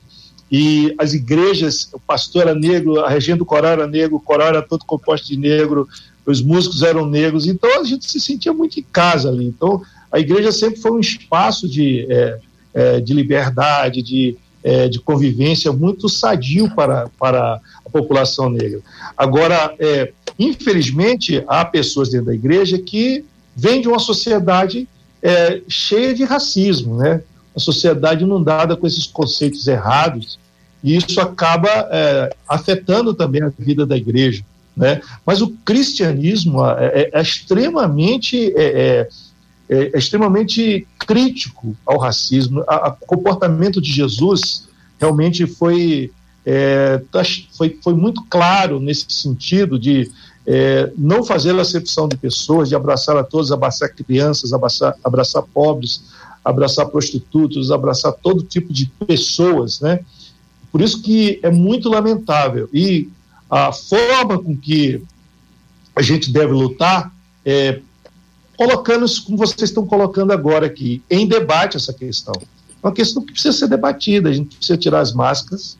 e 0.50 0.94
as 0.98 1.12
igrejas, 1.12 1.88
o 1.92 2.00
pastor 2.00 2.42
era 2.42 2.54
negro, 2.54 3.00
a 3.00 3.08
região 3.08 3.36
do 3.36 3.44
coral 3.44 3.72
era 3.72 3.86
negro, 3.86 4.16
o 4.16 4.20
coral 4.20 4.48
era 4.48 4.62
todo 4.62 4.84
composto 4.84 5.26
de 5.26 5.36
negro, 5.36 5.88
os 6.26 6.42
músicos 6.42 6.82
eram 6.82 7.06
negros, 7.06 7.46
então 7.46 7.80
a 7.80 7.84
gente 7.84 8.10
se 8.10 8.20
sentia 8.20 8.52
muito 8.52 8.80
em 8.80 8.82
casa 8.82 9.28
ali. 9.28 9.46
Então 9.46 9.80
a 10.10 10.18
igreja 10.18 10.50
sempre 10.50 10.80
foi 10.80 10.90
um 10.92 11.00
espaço 11.00 11.68
de, 11.68 12.06
é, 12.10 12.38
é, 12.74 13.00
de 13.00 13.14
liberdade, 13.14 14.02
de, 14.02 14.36
é, 14.62 14.88
de 14.88 14.98
convivência 14.98 15.72
muito 15.72 16.08
sadio 16.08 16.68
para, 16.74 17.08
para 17.18 17.60
a 17.84 17.90
população 17.90 18.50
negra. 18.50 18.80
Agora, 19.16 19.74
é, 19.78 20.12
infelizmente, 20.38 21.44
há 21.46 21.64
pessoas 21.64 22.10
dentro 22.10 22.26
da 22.26 22.34
igreja 22.34 22.78
que 22.78 23.24
vem 23.54 23.80
de 23.80 23.88
uma 23.88 23.98
sociedade 23.98 24.88
é, 25.22 25.62
cheia 25.68 26.14
de 26.14 26.24
racismo, 26.24 26.96
né? 26.96 27.22
Uma 27.54 27.60
sociedade 27.60 28.24
inundada 28.24 28.76
com 28.76 28.86
esses 28.86 29.06
conceitos 29.06 29.66
errados, 29.66 30.38
e 30.84 30.96
isso 30.96 31.20
acaba 31.20 31.70
é, 31.90 32.34
afetando 32.46 33.14
também 33.14 33.42
a 33.42 33.50
vida 33.58 33.86
da 33.86 33.96
igreja, 33.96 34.44
né? 34.76 35.00
Mas 35.24 35.40
o 35.40 35.48
cristianismo 35.64 36.64
é, 36.64 36.86
é, 36.86 37.10
é 37.14 37.22
extremamente 37.22 38.52
é, 38.56 38.64
é, 38.64 39.08
é, 39.68 39.98
extremamente 39.98 40.86
crítico 40.98 41.74
ao 41.86 41.98
racismo. 41.98 42.60
O 42.60 43.06
comportamento 43.06 43.80
de 43.80 43.90
Jesus 43.90 44.68
realmente 45.00 45.46
foi, 45.46 46.12
tá, 47.10 47.22
foi, 47.56 47.78
foi 47.82 47.94
muito 47.94 48.22
claro 48.28 48.78
nesse 48.78 49.06
sentido 49.08 49.78
de 49.78 50.10
é, 50.46 50.92
não 50.96 51.24
fazer 51.24 51.58
acepção 51.58 52.06
de 52.06 52.16
pessoas, 52.16 52.68
de 52.68 52.76
abraçar 52.76 53.16
a 53.16 53.24
todos, 53.24 53.50
abraçar 53.50 53.92
crianças, 53.92 54.52
abraçar, 54.52 54.94
abraçar 55.02 55.42
pobres, 55.42 56.04
abraçar 56.44 56.86
prostitutos, 56.86 57.72
abraçar 57.72 58.12
todo 58.12 58.44
tipo 58.44 58.72
de 58.72 58.86
pessoas, 59.06 59.80
né? 59.80 60.00
Por 60.70 60.80
isso 60.80 61.02
que 61.02 61.40
é 61.42 61.50
muito 61.50 61.88
lamentável. 61.88 62.68
E 62.72 63.08
a 63.50 63.72
forma 63.72 64.38
com 64.38 64.56
que 64.56 65.02
a 65.94 66.02
gente 66.02 66.30
deve 66.30 66.52
lutar 66.52 67.12
é 67.44 67.80
colocando, 68.56 69.06
como 69.24 69.38
vocês 69.38 69.62
estão 69.62 69.86
colocando 69.86 70.32
agora 70.32 70.66
aqui, 70.66 71.02
em 71.10 71.26
debate 71.26 71.76
essa 71.76 71.92
questão. 71.92 72.34
É 72.40 72.86
uma 72.86 72.92
questão 72.92 73.22
que 73.22 73.32
precisa 73.32 73.56
ser 73.56 73.68
debatida, 73.68 74.28
a 74.28 74.32
gente 74.32 74.56
precisa 74.56 74.78
tirar 74.78 75.00
as 75.00 75.12
máscaras, 75.12 75.76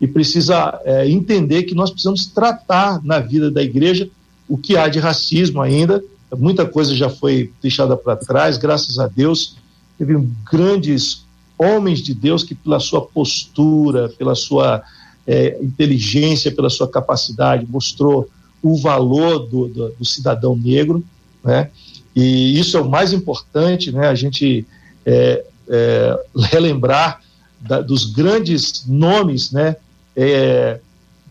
e 0.00 0.06
precisa 0.06 0.80
é, 0.84 1.08
entender 1.08 1.64
que 1.64 1.74
nós 1.74 1.90
precisamos 1.90 2.26
tratar 2.26 3.04
na 3.04 3.18
vida 3.18 3.50
da 3.50 3.62
igreja 3.62 4.08
o 4.48 4.56
que 4.56 4.76
há 4.76 4.88
de 4.88 4.98
racismo 4.98 5.60
ainda. 5.60 6.02
Muita 6.36 6.64
coisa 6.64 6.94
já 6.94 7.10
foi 7.10 7.52
deixada 7.60 7.96
para 7.96 8.16
trás, 8.16 8.56
graças 8.56 8.98
a 8.98 9.06
Deus. 9.06 9.56
Teve 9.98 10.16
grandes 10.50 11.24
homens 11.58 12.00
de 12.00 12.14
Deus 12.14 12.42
que, 12.42 12.54
pela 12.54 12.80
sua 12.80 13.02
postura, 13.02 14.08
pela 14.16 14.34
sua 14.34 14.82
é, 15.26 15.58
inteligência, 15.62 16.50
pela 16.50 16.70
sua 16.70 16.88
capacidade, 16.88 17.66
mostrou 17.68 18.28
o 18.62 18.76
valor 18.76 19.40
do, 19.40 19.68
do, 19.68 19.88
do, 19.90 20.04
cidadão 20.04 20.56
negro, 20.56 21.02
né? 21.42 21.70
E 22.14 22.58
isso 22.58 22.76
é 22.76 22.80
o 22.80 22.88
mais 22.88 23.12
importante, 23.12 23.92
né? 23.92 24.08
A 24.08 24.14
gente 24.14 24.66
é, 25.06 25.44
é 25.68 26.18
relembrar 26.50 27.20
da, 27.60 27.80
dos 27.80 28.04
grandes 28.04 28.84
nomes, 28.86 29.52
né? 29.52 29.76
é, 30.16 30.80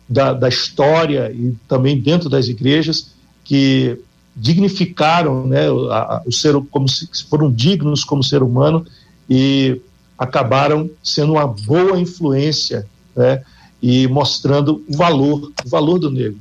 da, 0.08 0.34
da, 0.34 0.50
história 0.50 1.32
e 1.32 1.56
também 1.68 2.00
dentro 2.00 2.30
das 2.30 2.48
igrejas 2.48 3.12
que 3.44 4.00
dignificaram 4.36 5.46
né, 5.46 5.68
a, 5.68 6.24
o 6.26 6.32
ser 6.32 6.56
como 6.72 6.88
se 6.88 7.08
foram 7.30 7.52
dignos 7.52 8.04
como 8.04 8.24
ser 8.24 8.42
humano 8.42 8.86
e 9.30 9.80
acabaram 10.18 10.90
sendo 11.04 11.34
uma 11.34 11.48
boa 11.48 12.00
influência 12.00 12.88
né, 13.16 13.44
e 13.82 14.08
mostrando 14.08 14.84
o 14.88 14.98
valor 14.98 15.52
o 15.66 15.70
valor 15.70 16.00
do 16.00 16.12
negro 16.12 16.40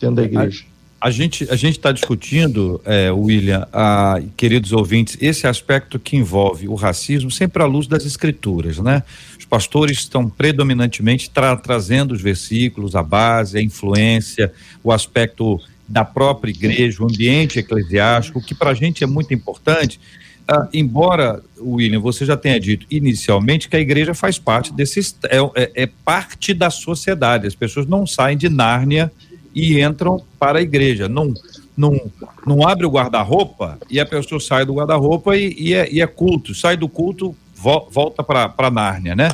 dentro 0.00 0.16
da 0.16 0.22
igreja 0.22 0.64
a 1.04 1.10
gente 1.10 1.46
a 1.50 1.54
gente 1.54 1.76
está 1.76 1.92
discutindo, 1.92 2.80
é, 2.82 3.12
William, 3.12 3.68
a, 3.70 4.22
queridos 4.38 4.72
ouvintes, 4.72 5.18
esse 5.20 5.46
aspecto 5.46 5.98
que 5.98 6.16
envolve 6.16 6.66
o 6.66 6.74
racismo 6.74 7.30
sempre 7.30 7.62
à 7.62 7.66
luz 7.66 7.86
das 7.86 8.06
escrituras, 8.06 8.78
né? 8.78 9.02
Os 9.38 9.44
pastores 9.44 9.98
estão 9.98 10.30
predominantemente 10.30 11.28
tra 11.28 11.54
trazendo 11.58 12.14
os 12.14 12.22
versículos, 12.22 12.96
a 12.96 13.02
base, 13.02 13.58
a 13.58 13.62
influência, 13.62 14.50
o 14.82 14.90
aspecto 14.90 15.60
da 15.86 16.06
própria 16.06 16.50
igreja, 16.50 17.02
o 17.02 17.04
ambiente 17.04 17.58
eclesiástico, 17.58 18.40
que 18.40 18.54
para 18.54 18.70
a 18.70 18.74
gente 18.74 19.04
é 19.04 19.06
muito 19.06 19.34
importante. 19.34 20.00
Ah, 20.46 20.68
embora, 20.74 21.42
William, 21.58 22.00
você 22.00 22.26
já 22.26 22.36
tenha 22.36 22.60
dito 22.60 22.86
inicialmente 22.90 23.68
que 23.68 23.76
a 23.76 23.80
igreja 23.80 24.12
faz 24.12 24.38
parte 24.38 24.72
desse 24.72 25.00
é, 25.24 25.38
é, 25.54 25.84
é 25.84 25.86
parte 25.86 26.52
da 26.52 26.68
sociedade. 26.68 27.46
As 27.46 27.54
pessoas 27.54 27.86
não 27.86 28.06
saem 28.06 28.36
de 28.36 28.50
Nárnia 28.50 29.10
e 29.54 29.80
entram 29.80 30.22
para 30.38 30.58
a 30.58 30.62
igreja. 30.62 31.08
Não, 31.08 31.32
não, 31.74 31.98
não 32.46 32.68
abre 32.68 32.84
o 32.84 32.90
guarda-roupa 32.90 33.78
e 33.88 33.98
a 33.98 34.04
pessoa 34.04 34.38
sai 34.38 34.66
do 34.66 34.74
guarda-roupa 34.74 35.34
e, 35.34 35.54
e, 35.58 35.74
é, 35.74 35.90
e, 35.90 36.02
é, 36.02 36.06
culto. 36.06 36.54
Sai 36.54 36.76
do 36.76 36.88
culto, 36.88 37.34
vo, 37.56 37.88
volta 37.90 38.22
para 38.22 38.70
Nárnia, 38.70 39.16
né? 39.16 39.30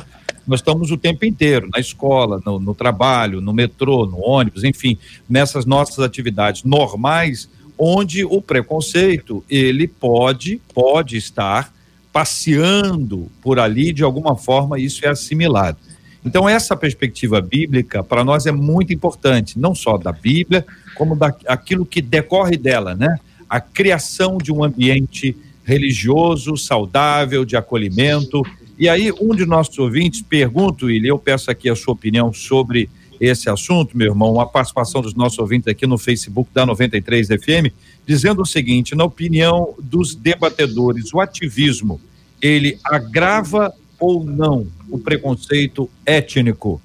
Nós 0.47 0.59
estamos 0.59 0.91
o 0.91 0.97
tempo 0.97 1.25
inteiro 1.25 1.69
na 1.71 1.79
escola, 1.79 2.41
no, 2.45 2.57
no 2.59 2.73
trabalho, 2.73 3.41
no 3.41 3.53
metrô, 3.53 4.05
no 4.05 4.19
ônibus, 4.19 4.63
enfim, 4.63 4.97
nessas 5.29 5.65
nossas 5.65 5.99
atividades 5.99 6.63
normais, 6.63 7.49
onde 7.83 8.23
o 8.23 8.39
preconceito 8.39 9.43
ele 9.49 9.87
pode 9.87 10.61
pode 10.71 11.17
estar 11.17 11.73
passeando 12.13 13.27
por 13.41 13.57
ali 13.57 13.91
de 13.91 14.03
alguma 14.03 14.35
forma 14.35 14.79
isso 14.79 15.03
é 15.03 15.09
assimilado. 15.09 15.79
Então, 16.23 16.47
essa 16.47 16.77
perspectiva 16.77 17.41
bíblica, 17.41 18.03
para 18.03 18.23
nós, 18.23 18.45
é 18.45 18.51
muito 18.51 18.93
importante, 18.93 19.57
não 19.57 19.73
só 19.73 19.97
da 19.97 20.11
Bíblia, 20.11 20.63
como 20.95 21.15
daquilo 21.15 21.83
que 21.83 22.03
decorre 22.03 22.55
dela, 22.55 22.93
né? 22.93 23.17
A 23.49 23.59
criação 23.59 24.37
de 24.37 24.51
um 24.51 24.63
ambiente 24.63 25.35
religioso, 25.63 26.55
saudável, 26.55 27.43
de 27.43 27.57
acolhimento. 27.57 28.45
E 28.77 28.87
aí, 28.87 29.11
um 29.19 29.33
de 29.33 29.47
nossos 29.47 29.79
ouvintes 29.79 30.21
pergunta, 30.21 30.85
e 30.85 31.07
eu 31.07 31.17
peço 31.17 31.49
aqui 31.49 31.67
a 31.67 31.75
sua 31.75 31.95
opinião 31.95 32.31
sobre 32.31 32.87
esse 33.21 33.47
assunto, 33.51 33.95
meu 33.95 34.07
irmão, 34.07 34.41
a 34.41 34.47
participação 34.47 34.99
dos 34.99 35.13
nossos 35.13 35.37
ouvintes 35.37 35.67
aqui 35.67 35.85
no 35.85 35.95
Facebook 35.95 36.49
da 36.51 36.65
93 36.65 37.27
FM, 37.27 37.71
dizendo 38.03 38.41
o 38.41 38.45
seguinte: 38.45 38.95
na 38.95 39.03
opinião 39.03 39.75
dos 39.79 40.15
debatedores, 40.15 41.13
o 41.13 41.19
ativismo 41.19 42.01
ele 42.41 42.79
agrava 42.83 43.71
ou 43.99 44.23
não 44.23 44.65
o 44.89 44.97
preconceito 44.97 45.87
étnico? 46.03 46.81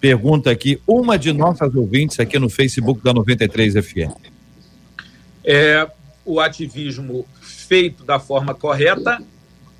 Pergunta 0.00 0.50
aqui 0.50 0.80
uma 0.88 1.16
de 1.16 1.32
nossas 1.32 1.72
ouvintes 1.72 2.18
aqui 2.18 2.36
no 2.36 2.50
Facebook 2.50 3.00
da 3.04 3.14
93 3.14 3.74
FM. 3.74 4.12
É, 5.44 5.88
o 6.24 6.40
ativismo 6.40 7.24
feito 7.40 8.04
da 8.04 8.18
forma 8.18 8.52
correta 8.52 9.22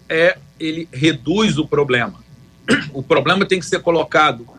é 0.09 0.39
ele 0.61 0.89
reduz 0.93 1.59
o 1.59 1.67
problema. 1.67 2.25
O 2.95 3.03
problema 3.03 3.45
tem 3.45 3.59
que 3.59 3.67
ser 3.67 3.81
colocado 3.81 4.56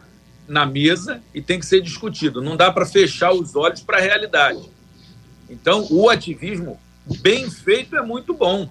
na 0.48 0.66
mesa 0.66 1.22
e 1.34 1.42
tem 1.42 1.60
que 1.60 1.66
ser 1.66 1.82
discutido. 1.82 2.42
Não 2.42 2.56
dá 2.56 2.72
para 2.72 2.86
fechar 2.86 3.32
os 3.34 3.56
olhos 3.56 3.82
para 3.82 3.98
a 3.98 4.02
realidade. 4.02 4.62
Então, 5.50 5.88
o 5.90 6.10
ativismo 6.10 6.80
bem 7.22 7.50
feito 7.50 7.96
é 7.96 8.02
muito 8.02 8.34
bom. 8.34 8.70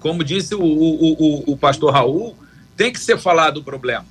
Como 0.00 0.22
disse 0.22 0.54
o, 0.54 0.62
o, 0.62 1.12
o, 1.12 1.52
o 1.52 1.56
pastor 1.56 1.92
Raul, 1.92 2.36
tem 2.76 2.92
que 2.92 3.00
ser 3.00 3.18
falado 3.18 3.58
o 3.58 3.64
problema. 3.64 4.04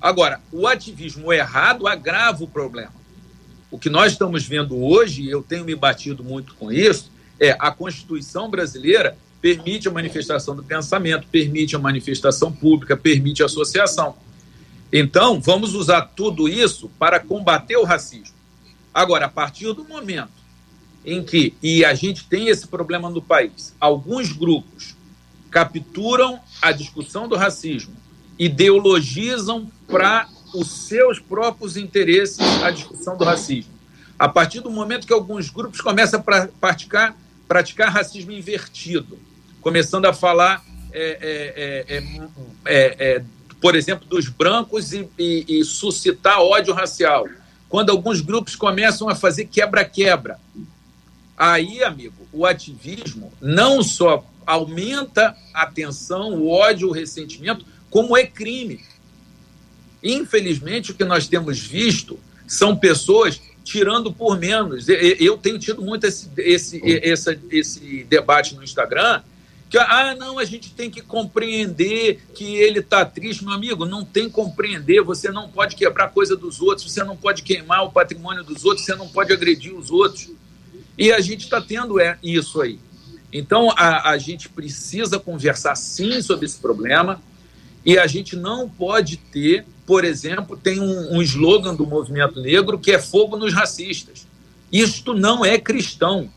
Agora, 0.00 0.40
o 0.50 0.66
ativismo 0.66 1.32
errado 1.32 1.86
agrava 1.86 2.42
o 2.42 2.48
problema. 2.48 2.92
O 3.70 3.78
que 3.78 3.90
nós 3.90 4.12
estamos 4.12 4.44
vendo 4.44 4.82
hoje, 4.82 5.22
e 5.22 5.30
eu 5.30 5.42
tenho 5.42 5.64
me 5.64 5.74
batido 5.74 6.24
muito 6.24 6.54
com 6.54 6.72
isso, 6.72 7.12
é 7.38 7.56
a 7.58 7.70
Constituição 7.70 8.50
brasileira 8.50 9.16
permite 9.40 9.88
a 9.88 9.90
manifestação 9.90 10.54
do 10.54 10.62
pensamento, 10.62 11.26
permite 11.30 11.74
a 11.74 11.78
manifestação 11.78 12.52
pública, 12.52 12.96
permite 12.96 13.42
a 13.42 13.46
associação. 13.46 14.16
Então, 14.92 15.40
vamos 15.40 15.74
usar 15.74 16.02
tudo 16.02 16.48
isso 16.48 16.90
para 16.98 17.20
combater 17.20 17.76
o 17.76 17.84
racismo. 17.84 18.34
Agora, 18.92 19.26
a 19.26 19.28
partir 19.28 19.72
do 19.72 19.84
momento 19.84 20.40
em 21.04 21.22
que, 21.22 21.54
e 21.62 21.84
a 21.84 21.94
gente 21.94 22.24
tem 22.24 22.48
esse 22.48 22.66
problema 22.66 23.08
no 23.08 23.22
país, 23.22 23.74
alguns 23.80 24.32
grupos 24.32 24.96
capturam 25.50 26.40
a 26.60 26.72
discussão 26.72 27.28
do 27.28 27.36
racismo, 27.36 27.94
ideologizam 28.38 29.70
para 29.86 30.28
os 30.54 30.68
seus 30.68 31.18
próprios 31.18 31.76
interesses 31.76 32.40
a 32.62 32.70
discussão 32.70 33.16
do 33.16 33.24
racismo. 33.24 33.72
A 34.18 34.28
partir 34.28 34.60
do 34.60 34.70
momento 34.70 35.06
que 35.06 35.12
alguns 35.12 35.48
grupos 35.48 35.80
começam 35.80 36.20
a 36.20 36.46
praticar, 36.60 37.16
praticar 37.48 37.90
racismo 37.90 38.32
invertido, 38.32 39.18
começando 39.60 40.06
a 40.06 40.12
falar, 40.12 40.64
é, 40.92 41.94
é, 42.66 42.92
é, 42.98 43.22
por 43.60 43.74
exemplo, 43.74 44.06
dos 44.08 44.28
brancos 44.28 44.92
e, 44.92 45.08
e, 45.18 45.60
e 45.60 45.64
suscitar 45.64 46.40
ódio 46.40 46.72
racial. 46.72 47.28
Quando 47.68 47.90
alguns 47.90 48.20
grupos 48.20 48.56
começam 48.56 49.08
a 49.08 49.14
fazer 49.14 49.44
quebra-quebra. 49.44 50.38
Aí, 51.36 51.82
amigo, 51.84 52.26
o 52.32 52.44
ativismo 52.44 53.32
não 53.40 53.82
só 53.82 54.24
aumenta 54.46 55.36
a 55.54 55.66
tensão, 55.66 56.34
o 56.34 56.48
ódio, 56.48 56.88
o 56.88 56.92
ressentimento, 56.92 57.64
como 57.88 58.16
é 58.16 58.26
crime. 58.26 58.80
Infelizmente, 60.02 60.90
o 60.90 60.94
que 60.94 61.04
nós 61.04 61.28
temos 61.28 61.58
visto 61.60 62.18
são 62.46 62.76
pessoas 62.76 63.40
tirando 63.62 64.12
por 64.12 64.38
menos. 64.38 64.86
Eu 64.88 65.38
tenho 65.38 65.58
tido 65.58 65.82
muito 65.82 66.04
esse, 66.06 66.28
esse, 66.38 66.80
esse, 66.84 67.38
esse 67.50 68.04
debate 68.04 68.54
no 68.54 68.64
Instagram, 68.64 69.22
que, 69.70 69.78
ah, 69.78 70.16
não, 70.18 70.40
a 70.40 70.44
gente 70.44 70.72
tem 70.72 70.90
que 70.90 71.00
compreender 71.00 72.20
que 72.34 72.56
ele 72.56 72.80
está 72.80 73.04
triste. 73.04 73.44
Meu 73.44 73.54
amigo, 73.54 73.86
não 73.86 74.04
tem 74.04 74.28
compreender. 74.28 75.00
Você 75.02 75.30
não 75.30 75.48
pode 75.48 75.76
quebrar 75.76 76.08
coisa 76.08 76.36
dos 76.36 76.60
outros, 76.60 76.92
você 76.92 77.04
não 77.04 77.16
pode 77.16 77.42
queimar 77.42 77.84
o 77.84 77.92
patrimônio 77.92 78.42
dos 78.42 78.64
outros, 78.64 78.84
você 78.84 78.96
não 78.96 79.08
pode 79.08 79.32
agredir 79.32 79.72
os 79.72 79.88
outros. 79.88 80.28
E 80.98 81.12
a 81.12 81.20
gente 81.20 81.44
está 81.44 81.60
tendo 81.60 82.00
é, 82.00 82.18
isso 82.20 82.60
aí. 82.60 82.80
Então, 83.32 83.70
a, 83.76 84.10
a 84.10 84.18
gente 84.18 84.48
precisa 84.48 85.20
conversar 85.20 85.76
sim 85.76 86.20
sobre 86.20 86.46
esse 86.46 86.58
problema 86.58 87.22
e 87.86 87.96
a 87.96 88.08
gente 88.08 88.34
não 88.34 88.68
pode 88.68 89.18
ter, 89.18 89.64
por 89.86 90.04
exemplo, 90.04 90.56
tem 90.56 90.80
um, 90.80 91.16
um 91.16 91.22
slogan 91.22 91.76
do 91.76 91.86
movimento 91.86 92.40
negro 92.40 92.76
que 92.76 92.90
é 92.90 92.98
fogo 92.98 93.36
nos 93.36 93.54
racistas. 93.54 94.26
Isto 94.72 95.14
não 95.14 95.44
é 95.44 95.58
cristão. 95.58 96.28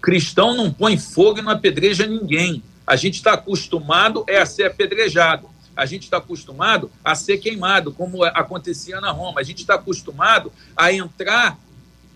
Cristão 0.00 0.56
não 0.56 0.72
põe 0.72 0.96
fogo 0.96 1.38
e 1.38 1.42
não 1.42 1.52
apedreja 1.52 2.06
ninguém. 2.06 2.62
A 2.86 2.96
gente 2.96 3.14
está 3.14 3.34
acostumado 3.34 4.24
é 4.26 4.38
a 4.38 4.46
ser 4.46 4.64
apedrejado. 4.64 5.48
A 5.76 5.86
gente 5.86 6.04
está 6.04 6.16
acostumado 6.16 6.90
a 7.04 7.14
ser 7.14 7.38
queimado, 7.38 7.92
como 7.92 8.24
acontecia 8.24 9.00
na 9.00 9.10
Roma. 9.10 9.40
A 9.40 9.42
gente 9.42 9.58
está 9.60 9.74
acostumado 9.74 10.52
a 10.76 10.92
entrar 10.92 11.58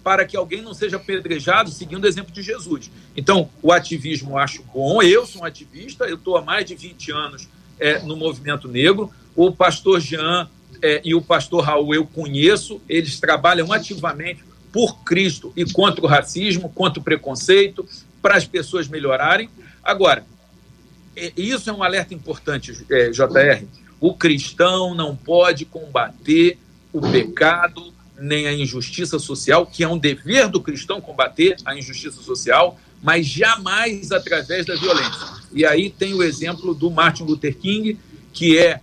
para 0.02 0.26
que 0.26 0.36
alguém 0.36 0.60
não 0.60 0.74
seja 0.74 0.96
apedrejado, 0.96 1.70
seguindo 1.70 2.04
o 2.04 2.06
exemplo 2.06 2.32
de 2.32 2.42
Jesus. 2.42 2.90
Então, 3.16 3.48
o 3.62 3.72
ativismo 3.72 4.32
eu 4.32 4.38
acho 4.38 4.62
bom. 4.64 5.02
Eu 5.02 5.26
sou 5.26 5.42
um 5.42 5.44
ativista, 5.44 6.04
eu 6.04 6.16
estou 6.16 6.36
há 6.36 6.42
mais 6.42 6.66
de 6.66 6.74
20 6.74 7.12
anos 7.12 7.48
é, 7.80 8.00
no 8.00 8.16
movimento 8.16 8.68
negro. 8.68 9.10
O 9.34 9.50
pastor 9.50 10.00
Jean 10.00 10.48
é, 10.82 11.00
e 11.02 11.14
o 11.14 11.22
pastor 11.22 11.64
Raul 11.64 11.94
eu 11.94 12.04
conheço, 12.04 12.80
eles 12.86 13.18
trabalham 13.18 13.72
ativamente 13.72 14.44
por 14.74 15.04
Cristo 15.04 15.52
e 15.54 15.64
contra 15.64 16.04
o 16.04 16.08
racismo, 16.08 16.68
contra 16.68 16.98
o 16.98 17.04
preconceito, 17.04 17.88
para 18.20 18.36
as 18.36 18.44
pessoas 18.44 18.88
melhorarem. 18.88 19.48
Agora, 19.84 20.26
isso 21.36 21.70
é 21.70 21.72
um 21.72 21.80
alerta 21.80 22.12
importante, 22.12 22.84
é, 22.90 23.10
JR. 23.10 23.64
O 24.00 24.14
cristão 24.14 24.92
não 24.92 25.14
pode 25.14 25.64
combater 25.64 26.58
o 26.92 27.00
pecado 27.00 27.94
nem 28.18 28.48
a 28.48 28.52
injustiça 28.52 29.16
social, 29.20 29.64
que 29.64 29.84
é 29.84 29.88
um 29.88 29.96
dever 29.96 30.48
do 30.48 30.60
cristão 30.60 31.00
combater 31.00 31.56
a 31.64 31.76
injustiça 31.76 32.20
social, 32.20 32.76
mas 33.00 33.26
jamais 33.26 34.10
através 34.10 34.66
da 34.66 34.74
violência. 34.74 35.28
E 35.52 35.64
aí 35.64 35.88
tem 35.88 36.14
o 36.14 36.22
exemplo 36.22 36.74
do 36.74 36.90
Martin 36.90 37.22
Luther 37.22 37.56
King, 37.56 37.96
que 38.32 38.58
é 38.58 38.80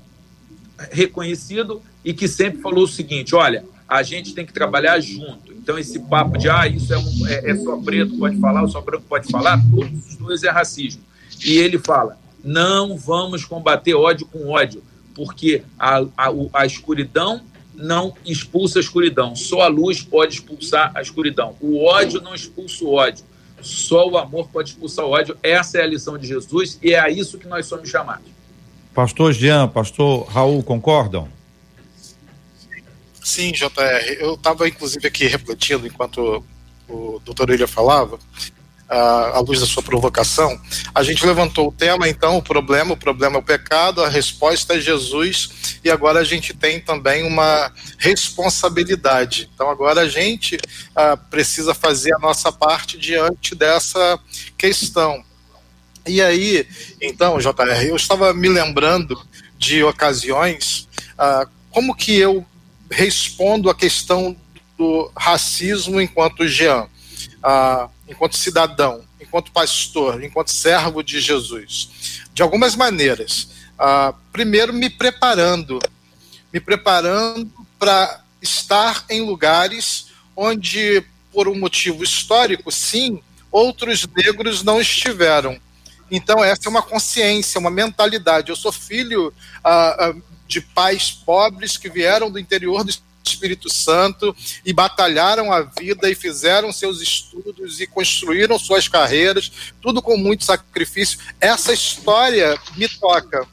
reconhecido 0.90 1.82
e 2.04 2.14
que 2.14 2.30
sempre 2.30 2.62
falou 2.62 2.86
o 2.86 2.88
seguinte: 2.88 3.36
olha, 3.36 3.66
a 3.92 4.04
gente 4.04 4.34
tem 4.34 4.46
que 4.46 4.54
trabalhar 4.54 4.98
junto. 5.02 5.52
Então, 5.52 5.78
esse 5.78 6.00
papo 6.00 6.38
de 6.38 6.50
ah, 6.50 6.66
isso 6.66 6.94
é, 6.94 6.98
um, 6.98 7.28
é, 7.28 7.52
é 7.52 7.56
só 7.58 7.76
preto 7.76 8.18
pode 8.18 8.40
falar, 8.40 8.62
ou 8.62 8.70
só 8.70 8.80
branco 8.80 9.04
pode 9.08 9.30
falar, 9.30 9.62
todos 9.70 10.08
os 10.08 10.16
dois 10.16 10.44
é 10.44 10.50
racismo. 10.50 11.02
E 11.44 11.58
ele 11.58 11.78
fala: 11.78 12.18
não 12.42 12.98
vamos 12.98 13.44
combater 13.44 13.94
ódio 13.94 14.26
com 14.26 14.48
ódio, 14.48 14.82
porque 15.14 15.64
a, 15.78 16.00
a, 16.18 16.30
a 16.54 16.66
escuridão 16.66 17.42
não 17.76 18.14
expulsa 18.26 18.80
a 18.80 18.82
escuridão. 18.82 19.36
Só 19.36 19.64
a 19.64 19.68
luz 19.68 20.02
pode 20.02 20.36
expulsar 20.36 20.94
a 20.96 21.02
escuridão. 21.02 21.58
O 21.60 21.84
ódio 21.84 22.22
não 22.22 22.34
expulsa 22.34 22.86
o 22.86 22.94
ódio. 22.94 23.26
Só 23.62 24.08
o 24.10 24.18
amor 24.18 24.48
pode 24.48 24.70
expulsar 24.70 25.06
o 25.06 25.10
ódio. 25.10 25.38
Essa 25.44 25.80
é 25.80 25.84
a 25.84 25.88
lição 25.88 26.18
de 26.18 26.26
Jesus 26.26 26.80
e 26.82 26.94
é 26.94 27.00
a 27.00 27.10
isso 27.10 27.38
que 27.38 27.48
nós 27.48 27.66
somos 27.66 27.90
chamados. 27.90 28.26
Pastor 28.94 29.34
Jean, 29.34 29.68
pastor 29.68 30.26
Raul, 30.28 30.64
concordam? 30.64 31.28
Sim, 33.24 33.52
JR. 33.52 34.18
Eu 34.20 34.34
estava, 34.34 34.68
inclusive, 34.68 35.08
aqui 35.08 35.28
refletindo 35.28 35.88
enquanto 35.88 36.44
o 36.88 37.22
doutor 37.24 37.50
Ilha 37.50 37.68
falava 37.68 38.20
à 38.92 39.40
luz 39.40 39.62
da 39.62 39.66
sua 39.66 39.82
provocação, 39.82 40.60
a 40.94 41.02
gente 41.02 41.26
levantou 41.26 41.70
o 41.70 41.72
tema, 41.72 42.10
então, 42.10 42.36
o 42.38 42.42
problema, 42.42 42.94
o 42.94 42.98
problema 42.98 43.38
é 43.38 43.40
o 43.40 43.44
pecado, 43.44 44.04
a 44.04 44.10
resposta 44.10 44.76
é 44.76 44.82
Jesus, 44.82 45.80
e 45.82 45.90
agora 45.90 46.20
a 46.20 46.24
gente 46.26 46.54
tem 46.54 46.78
também 46.78 47.26
uma 47.26 47.72
responsabilidade. 47.98 49.50
Então, 49.54 49.70
agora 49.70 50.02
a 50.02 50.10
gente 50.10 50.60
ah, 50.94 51.16
precisa 51.16 51.74
fazer 51.74 52.14
a 52.16 52.20
nossa 52.20 52.52
parte 52.52 52.98
diante 52.98 53.56
dessa 53.56 54.20
questão. 54.58 55.24
E 56.06 56.22
aí, 56.22 56.68
então, 57.02 57.38
JR, 57.38 57.86
eu 57.88 57.96
estava 57.96 58.34
me 58.34 58.50
lembrando 58.50 59.18
de 59.58 59.82
ocasiões, 59.86 60.90
ah, 61.18 61.48
como 61.70 61.96
que 61.96 62.18
eu 62.18 62.46
respondo 62.92 63.70
a 63.70 63.76
questão 63.76 64.36
do 64.78 65.12
racismo 65.16 66.02
enquanto 66.02 66.48
Jean. 66.48 66.88
Ah, 67.42 67.90
enquanto 68.08 68.38
cidadão, 68.38 69.04
enquanto 69.20 69.52
pastor, 69.52 70.24
enquanto 70.24 70.52
servo 70.52 71.02
de 71.02 71.20
Jesus? 71.20 72.22
De 72.34 72.42
algumas 72.42 72.76
maneiras. 72.76 73.48
Uh, 73.80 74.14
primeiro, 74.32 74.72
me 74.72 74.90
preparando, 74.90 75.80
me 76.54 76.60
preparando 76.60 77.50
para 77.80 78.24
estar 78.40 79.06
em 79.10 79.22
lugares 79.22 80.08
onde, 80.36 81.04
por 81.32 81.48
um 81.48 81.58
motivo 81.58 82.04
histórico, 82.04 82.72
sim, 82.72 83.22
outros 83.52 84.06
negros 84.16 84.62
não 84.62 84.80
estiveram. 84.80 85.60
Então, 86.12 86.44
essa 86.44 86.68
é 86.68 86.70
uma 86.70 86.84
consciência, 86.84 87.60
uma 87.60 87.72
mentalidade. 87.72 88.50
Eu 88.50 88.56
sou 88.56 88.72
filho 88.72 89.30
uh, 89.30 90.22
de 90.52 90.60
pais 90.60 91.12
pobres 91.12 91.78
que 91.78 91.90
vieram 91.90 92.30
do 92.30 92.38
interior 92.38 92.84
do 92.84 92.92
Espírito 93.26 93.72
Santo 93.72 94.36
e 94.66 94.74
batalharam 94.74 95.52
a 95.54 95.62
vida 95.62 96.10
e 96.10 96.16
fizeram 96.16 96.74
seus 96.74 97.02
estudos 97.02 97.80
e 97.80 97.88
construíram 97.88 98.60
suas 98.60 98.90
carreiras, 98.90 99.50
tudo 99.82 100.02
com 100.02 100.18
muito 100.18 100.44
sacrifício. 100.44 101.20
Essa 101.40 101.72
história 101.72 102.60
me 102.76 102.90
toca. 102.90 103.48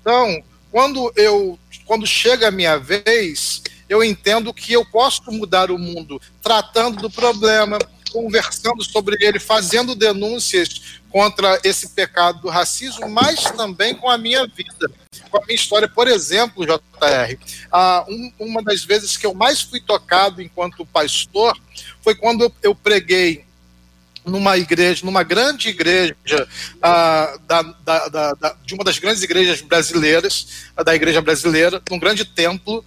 Então, 0.00 0.40
quando 0.70 1.12
eu 1.16 1.58
quando 1.84 2.06
chega 2.06 2.48
a 2.48 2.50
minha 2.50 2.78
vez, 2.78 3.62
eu 3.88 4.02
entendo 4.02 4.54
que 4.54 4.72
eu 4.72 4.84
posso 4.84 5.30
mudar 5.30 5.70
o 5.70 5.78
mundo 5.78 6.20
tratando 6.42 7.02
do 7.02 7.10
problema, 7.10 7.78
conversando 8.10 8.82
sobre 8.82 9.16
ele, 9.24 9.38
fazendo 9.38 9.94
denúncias 9.94 11.00
contra 11.10 11.58
esse 11.64 11.90
pecado 11.90 12.42
do 12.42 12.48
racismo, 12.48 13.08
mas 13.08 13.42
também 13.52 13.94
com 13.94 14.10
a 14.10 14.18
minha 14.18 14.46
vida, 14.46 14.90
com 15.30 15.38
a 15.38 15.46
minha 15.46 15.54
história. 15.54 15.88
Por 15.88 16.08
exemplo, 16.08 16.66
JR, 16.66 17.38
um, 18.08 18.32
uma 18.38 18.62
das 18.62 18.84
vezes 18.84 19.16
que 19.16 19.26
eu 19.26 19.34
mais 19.34 19.62
fui 19.62 19.80
tocado 19.80 20.42
enquanto 20.42 20.84
pastor 20.84 21.58
foi 22.02 22.14
quando 22.14 22.52
eu, 22.62 22.74
preguei 22.74 23.44
numa 24.24 24.58
igreja, 24.58 25.06
numa 25.06 25.22
grande 25.22 25.68
igreja 25.68 26.16
da, 26.80 27.62
da, 27.84 28.08
da, 28.08 28.56
de 28.64 28.74
uma 28.74 28.84
das 28.84 28.98
grandes 28.98 29.22
igrejas 29.22 29.60
brasileiras, 29.60 30.66
da 30.84 30.94
igreja 30.94 31.22
brasileira, 31.22 31.80
num 31.88 31.98
grande 31.98 32.24
templo, 32.24 32.84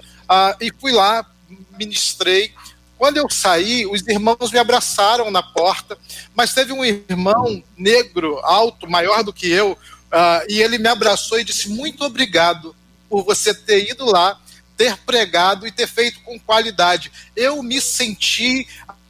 e 0.59 0.71
fui 0.79 0.91
lá, 0.91 1.25
ministrei, 1.77 2.53
quando 2.99 3.15
eu 3.15 3.29
saí, 3.29 3.87
os 3.87 4.05
irmãos 4.05 4.51
me 4.51 4.59
abraçaram 4.59 5.31
na 5.31 5.41
porta, 5.41 5.97
mas 6.35 6.53
teve 6.53 6.73
um 6.73 6.83
irmão 6.83 7.63
negro, 7.77 8.37
alto, 8.43 8.89
maior 8.89 9.23
do 9.23 9.31
que 9.31 9.49
eu, 9.49 9.71
uh, 9.71 10.45
e 10.49 10.61
ele 10.61 10.77
me 10.77 10.89
abraçou 10.89 11.39
e 11.39 11.45
disse: 11.45 11.69
Muito 11.69 12.03
obrigado 12.03 12.75
por 13.09 13.23
você 13.23 13.53
ter 13.53 13.89
ido 13.89 14.03
lá, 14.03 14.37
ter 14.75 14.97
pregado 14.97 15.65
e 15.65 15.71
ter 15.71 15.87
feito 15.87 16.19
com 16.23 16.37
qualidade. 16.37 17.09
Eu 17.37 17.63
me 17.63 17.79
senti 17.79 18.67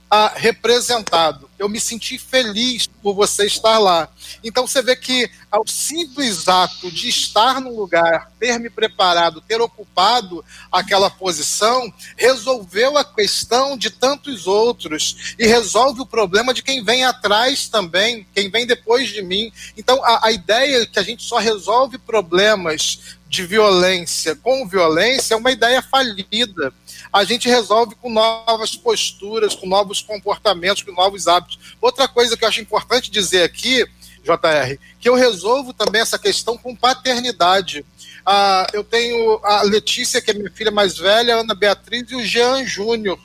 ah, 0.10 0.34
representado. 0.36 1.50
Eu 1.58 1.70
me 1.70 1.80
senti 1.80 2.18
feliz 2.18 2.88
por 2.88 3.14
você 3.14 3.46
estar 3.46 3.78
lá. 3.78 4.10
Então 4.44 4.66
você 4.66 4.82
vê 4.82 4.96
que 4.96 5.30
ao 5.52 5.68
simples 5.68 6.48
ato 6.48 6.90
de 6.92 7.10
estar 7.10 7.60
no 7.60 7.76
lugar, 7.76 8.32
ter 8.40 8.58
me 8.60 8.70
preparado, 8.70 9.42
ter 9.42 9.60
ocupado 9.62 10.44
aquela 10.72 11.10
posição, 11.10 11.94
resolveu 12.16 12.98
a 12.98 13.04
questão 13.04 13.78
de 13.78 13.90
tantos 13.90 14.48
outros 14.48 15.36
e 15.38 15.46
resolve 15.46 16.02
o 16.02 16.06
problema 16.06 16.54
de 16.54 16.64
quem 16.64 16.84
vem 16.84 17.04
atrás 17.04 17.68
também, 17.68 18.26
quem 18.34 18.50
vem 18.50 18.66
depois 18.66 19.10
de 19.10 19.22
mim. 19.22 19.52
Então 19.78 20.04
a, 20.04 20.28
a 20.28 20.32
ideia 20.32 20.86
que 20.86 20.98
a 20.98 21.04
gente 21.04 21.24
só 21.24 21.38
resolve 21.38 21.98
problemas 21.98 23.19
de 23.30 23.46
violência 23.46 24.36
com 24.36 24.68
violência 24.68 25.36
é 25.36 25.38
uma 25.38 25.52
ideia 25.52 25.82
falida 25.82 26.74
a 27.12 27.24
gente 27.24 27.50
resolve 27.50 27.96
com 27.96 28.10
novas 28.10 28.76
posturas, 28.76 29.56
com 29.56 29.68
novos 29.68 30.02
comportamentos, 30.02 30.84
com 30.84 30.92
novos 30.92 31.28
hábitos. 31.28 31.60
Outra 31.82 32.08
coisa 32.08 32.38
que 32.38 32.44
eu 32.44 32.50
acho 32.50 32.62
importante 32.62 33.10
dizer 33.10 33.44
aqui, 33.44 33.84
JR, 34.24 34.78
que 35.00 35.10
eu 35.10 35.16
resolvo 35.16 35.74
também 35.74 36.02
essa 36.02 36.20
questão 36.20 36.58
com 36.58 36.76
paternidade. 36.76 37.86
Ah, 38.26 38.68
eu 38.74 38.84
tenho 38.84 39.40
a 39.44 39.64
Letícia, 39.64 40.22
que 40.22 40.30
é 40.30 40.34
minha 40.34 40.52
filha 40.52 40.70
mais 40.70 40.98
velha, 40.98 41.36
a 41.36 41.40
Ana 41.40 41.56
Beatriz 41.56 42.12
e 42.12 42.16
o 42.16 42.24
Jean 42.24 42.64
Júnior. 42.64 43.20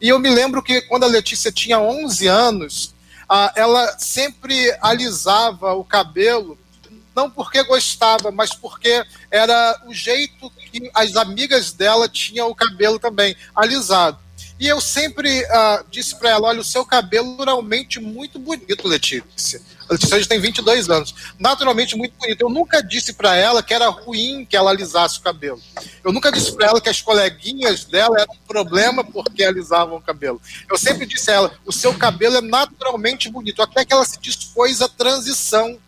E 0.00 0.08
eu 0.08 0.18
me 0.18 0.28
lembro 0.28 0.62
que 0.62 0.82
quando 0.82 1.04
a 1.04 1.08
Letícia 1.08 1.50
tinha 1.50 1.80
11 1.80 2.26
anos, 2.26 2.94
ah, 3.26 3.52
ela 3.56 3.98
sempre 3.98 4.76
alisava 4.82 5.72
o 5.72 5.84
cabelo 5.84 6.58
não 7.14 7.30
porque 7.30 7.62
gostava, 7.62 8.30
mas 8.30 8.54
porque 8.54 9.04
era 9.30 9.80
o 9.86 9.94
jeito 9.94 10.50
que 10.50 10.90
as 10.94 11.16
amigas 11.16 11.72
dela 11.72 12.08
tinham 12.08 12.48
o 12.48 12.54
cabelo 12.54 12.98
também 12.98 13.36
alisado. 13.54 14.18
E 14.58 14.68
eu 14.68 14.80
sempre 14.80 15.42
uh, 15.42 15.84
disse 15.90 16.16
para 16.16 16.30
ela: 16.30 16.48
olha, 16.48 16.60
o 16.60 16.64
seu 16.64 16.84
cabelo 16.84 17.26
é 17.26 17.30
naturalmente 17.30 17.98
muito 17.98 18.38
bonito, 18.38 18.86
Letícia. 18.86 19.60
A 19.88 19.92
Letícia 19.92 20.20
já 20.20 20.26
tem 20.26 20.40
22 20.40 20.88
anos. 20.88 21.14
Naturalmente 21.38 21.96
muito 21.96 22.14
bonito. 22.18 22.40
Eu 22.40 22.48
nunca 22.48 22.80
disse 22.82 23.12
para 23.12 23.36
ela 23.36 23.62
que 23.62 23.74
era 23.74 23.88
ruim 23.88 24.46
que 24.46 24.56
ela 24.56 24.70
alisasse 24.70 25.18
o 25.18 25.22
cabelo. 25.22 25.60
Eu 26.02 26.12
nunca 26.12 26.32
disse 26.32 26.52
para 26.52 26.68
ela 26.68 26.80
que 26.80 26.88
as 26.88 27.02
coleguinhas 27.02 27.84
dela 27.84 28.20
eram 28.20 28.32
um 28.32 28.46
problema 28.46 29.04
porque 29.04 29.42
alisavam 29.44 29.98
o 29.98 30.00
cabelo. 30.00 30.40
Eu 30.70 30.78
sempre 30.78 31.04
disse 31.04 31.30
a 31.30 31.34
ela: 31.34 31.58
o 31.66 31.72
seu 31.72 31.92
cabelo 31.92 32.36
é 32.36 32.40
naturalmente 32.40 33.28
bonito. 33.28 33.60
Até 33.60 33.84
que 33.84 33.92
ela 33.92 34.04
se 34.04 34.18
dispôs 34.20 34.80
à 34.80 34.88
transição 34.88 35.78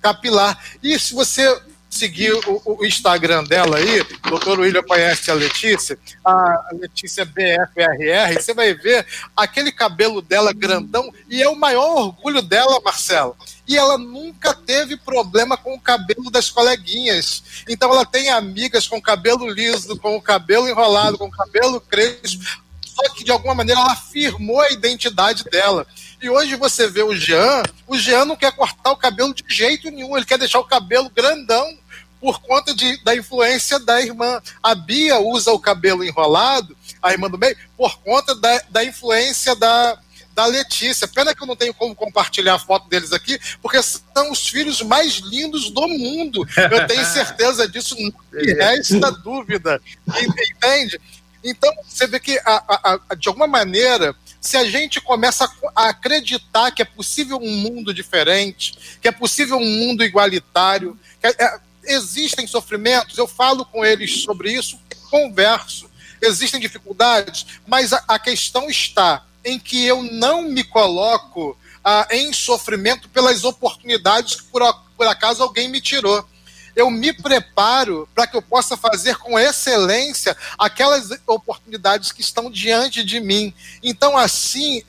capilar. 0.00 0.58
E 0.82 0.98
se 0.98 1.14
você 1.14 1.60
seguir 1.90 2.32
o, 2.46 2.78
o 2.78 2.86
Instagram 2.86 3.42
dela 3.44 3.76
aí, 3.76 4.04
doutor 4.28 4.60
William 4.60 4.82
conhece 4.82 5.30
a 5.30 5.34
Letícia, 5.34 5.98
a 6.24 6.68
Letícia 6.72 7.24
BFRR, 7.24 8.40
você 8.40 8.54
vai 8.54 8.72
ver 8.72 9.04
aquele 9.36 9.72
cabelo 9.72 10.22
dela 10.22 10.52
grandão, 10.52 11.12
e 11.28 11.42
é 11.42 11.48
o 11.48 11.56
maior 11.56 11.96
orgulho 11.96 12.40
dela, 12.40 12.80
Marcelo. 12.84 13.36
E 13.66 13.76
ela 13.76 13.98
nunca 13.98 14.54
teve 14.54 14.96
problema 14.96 15.56
com 15.56 15.74
o 15.74 15.80
cabelo 15.80 16.30
das 16.30 16.48
coleguinhas. 16.48 17.64
Então 17.68 17.90
ela 17.90 18.06
tem 18.06 18.30
amigas 18.30 18.86
com 18.86 19.00
cabelo 19.02 19.48
liso, 19.50 19.96
com 19.98 20.20
cabelo 20.20 20.68
enrolado, 20.68 21.18
com 21.18 21.30
cabelo 21.30 21.80
crespo, 21.80 22.44
só 22.84 23.14
que 23.14 23.24
de 23.24 23.32
alguma 23.32 23.54
maneira 23.54 23.80
ela 23.80 23.92
afirmou 23.92 24.60
a 24.60 24.70
identidade 24.70 25.44
dela. 25.44 25.86
E 26.20 26.28
hoje 26.28 26.54
você 26.56 26.86
vê 26.88 27.02
o 27.02 27.14
Jean, 27.14 27.62
o 27.86 27.96
Jean 27.96 28.24
não 28.26 28.36
quer 28.36 28.52
cortar 28.52 28.90
o 28.92 28.96
cabelo 28.96 29.34
de 29.34 29.42
jeito 29.48 29.90
nenhum, 29.90 30.16
ele 30.16 30.26
quer 30.26 30.38
deixar 30.38 30.60
o 30.60 30.64
cabelo 30.64 31.10
grandão 31.10 31.78
por 32.20 32.40
conta 32.42 32.74
de, 32.74 33.02
da 33.02 33.16
influência 33.16 33.78
da 33.80 34.00
irmã. 34.00 34.40
A 34.62 34.74
Bia 34.74 35.18
usa 35.18 35.50
o 35.50 35.58
cabelo 35.58 36.04
enrolado, 36.04 36.76
a 37.02 37.12
irmã 37.12 37.30
do 37.30 37.38
meio, 37.38 37.56
por 37.76 37.98
conta 38.00 38.34
da, 38.34 38.60
da 38.68 38.84
influência 38.84 39.56
da, 39.56 39.98
da 40.34 40.44
Letícia. 40.44 41.08
Pena 41.08 41.34
que 41.34 41.42
eu 41.42 41.46
não 41.46 41.56
tenho 41.56 41.72
como 41.72 41.94
compartilhar 41.94 42.54
a 42.54 42.58
foto 42.58 42.88
deles 42.88 43.12
aqui, 43.12 43.38
porque 43.62 43.82
são 43.82 44.30
os 44.30 44.46
filhos 44.46 44.82
mais 44.82 45.14
lindos 45.14 45.70
do 45.70 45.88
mundo. 45.88 46.46
Eu 46.70 46.86
tenho 46.86 47.04
certeza 47.08 47.66
disso, 47.66 47.96
não 47.98 48.12
resta 48.58 49.10
dúvida. 49.10 49.80
Entende? 50.06 51.00
Então, 51.42 51.72
você 51.88 52.06
vê 52.06 52.20
que, 52.20 52.38
a, 52.44 52.62
a, 52.68 53.00
a, 53.08 53.14
de 53.14 53.28
alguma 53.28 53.46
maneira, 53.46 54.14
se 54.40 54.56
a 54.56 54.64
gente 54.64 55.00
começa 55.00 55.50
a 55.74 55.88
acreditar 55.88 56.70
que 56.70 56.82
é 56.82 56.84
possível 56.84 57.36
um 57.36 57.50
mundo 57.50 57.92
diferente, 57.92 58.98
que 59.00 59.08
é 59.08 59.12
possível 59.12 59.58
um 59.58 59.66
mundo 59.66 60.02
igualitário, 60.02 60.98
é, 61.22 61.44
é 61.44 61.60
existem 61.84 62.46
sofrimentos, 62.46 63.18
eu 63.18 63.26
falo 63.26 63.64
com 63.64 63.84
eles 63.84 64.22
sobre 64.22 64.52
isso, 64.52 64.78
converso. 65.10 65.90
Existem 66.22 66.60
dificuldades, 66.60 67.46
mas 67.66 67.92
a, 67.92 68.04
a 68.06 68.18
questão 68.18 68.68
está 68.68 69.24
em 69.44 69.58
que 69.58 69.84
eu 69.84 70.02
não 70.02 70.42
me 70.42 70.62
coloco 70.62 71.56
ah, 71.82 72.06
em 72.10 72.32
sofrimento 72.32 73.08
pelas 73.08 73.44
oportunidades 73.44 74.36
que 74.36 74.44
por, 74.44 74.62
por 74.96 75.06
acaso 75.06 75.42
alguém 75.42 75.68
me 75.68 75.80
tirou 75.80 76.26
eu 76.74 76.90
me 76.90 77.12
preparo 77.12 78.08
para 78.14 78.26
que 78.26 78.36
eu 78.36 78.42
possa 78.42 78.76
fazer 78.76 79.16
com 79.16 79.38
excelência 79.38 80.36
aquelas 80.58 81.10
oportunidades 81.26 82.12
que 82.12 82.20
estão 82.20 82.50
diante 82.50 83.04
de 83.04 83.20
mim. 83.20 83.54
Então, 83.82 84.16
assim, 84.16 84.82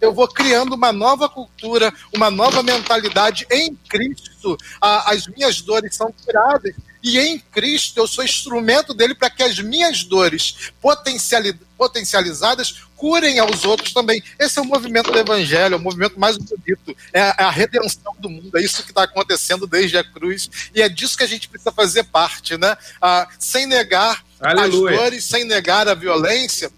eu 0.00 0.12
vou 0.12 0.26
criando 0.26 0.74
uma 0.74 0.92
nova 0.92 1.28
cultura, 1.28 1.92
uma 2.12 2.30
nova 2.30 2.62
mentalidade 2.62 3.46
em 3.50 3.74
Cristo. 3.88 4.56
as 4.80 5.26
minhas 5.28 5.60
dores 5.60 5.94
são 5.94 6.12
tiradas 6.12 6.74
e 7.02 7.18
em 7.18 7.38
Cristo 7.38 7.98
eu 7.98 8.06
sou 8.06 8.22
instrumento 8.24 8.94
dele 8.94 9.14
para 9.14 9.28
que 9.28 9.42
as 9.42 9.58
minhas 9.58 10.04
dores 10.04 10.72
potencializadas 11.76 12.84
curem 12.96 13.40
aos 13.40 13.64
outros 13.64 13.92
também. 13.92 14.22
Esse 14.38 14.60
é 14.60 14.62
o 14.62 14.64
movimento 14.64 15.10
do 15.10 15.18
Evangelho, 15.18 15.74
é 15.74 15.76
o 15.76 15.80
movimento 15.80 16.20
mais 16.20 16.36
bonito, 16.36 16.96
é 17.12 17.20
a, 17.20 17.34
é 17.36 17.42
a 17.42 17.50
redenção 17.50 18.14
do 18.20 18.30
mundo, 18.30 18.56
é 18.56 18.62
isso 18.62 18.84
que 18.84 18.92
está 18.92 19.02
acontecendo 19.02 19.66
desde 19.66 19.98
a 19.98 20.04
cruz, 20.04 20.48
e 20.72 20.80
é 20.80 20.88
disso 20.88 21.16
que 21.16 21.24
a 21.24 21.28
gente 21.28 21.48
precisa 21.48 21.72
fazer 21.72 22.04
parte, 22.04 22.56
né? 22.56 22.76
Ah, 23.00 23.28
sem 23.40 23.66
negar 23.66 24.24
Aleluia. 24.40 24.92
as 24.92 24.98
dores, 24.98 25.24
sem 25.24 25.44
negar 25.44 25.88
a 25.88 25.94
violência, 25.94 26.70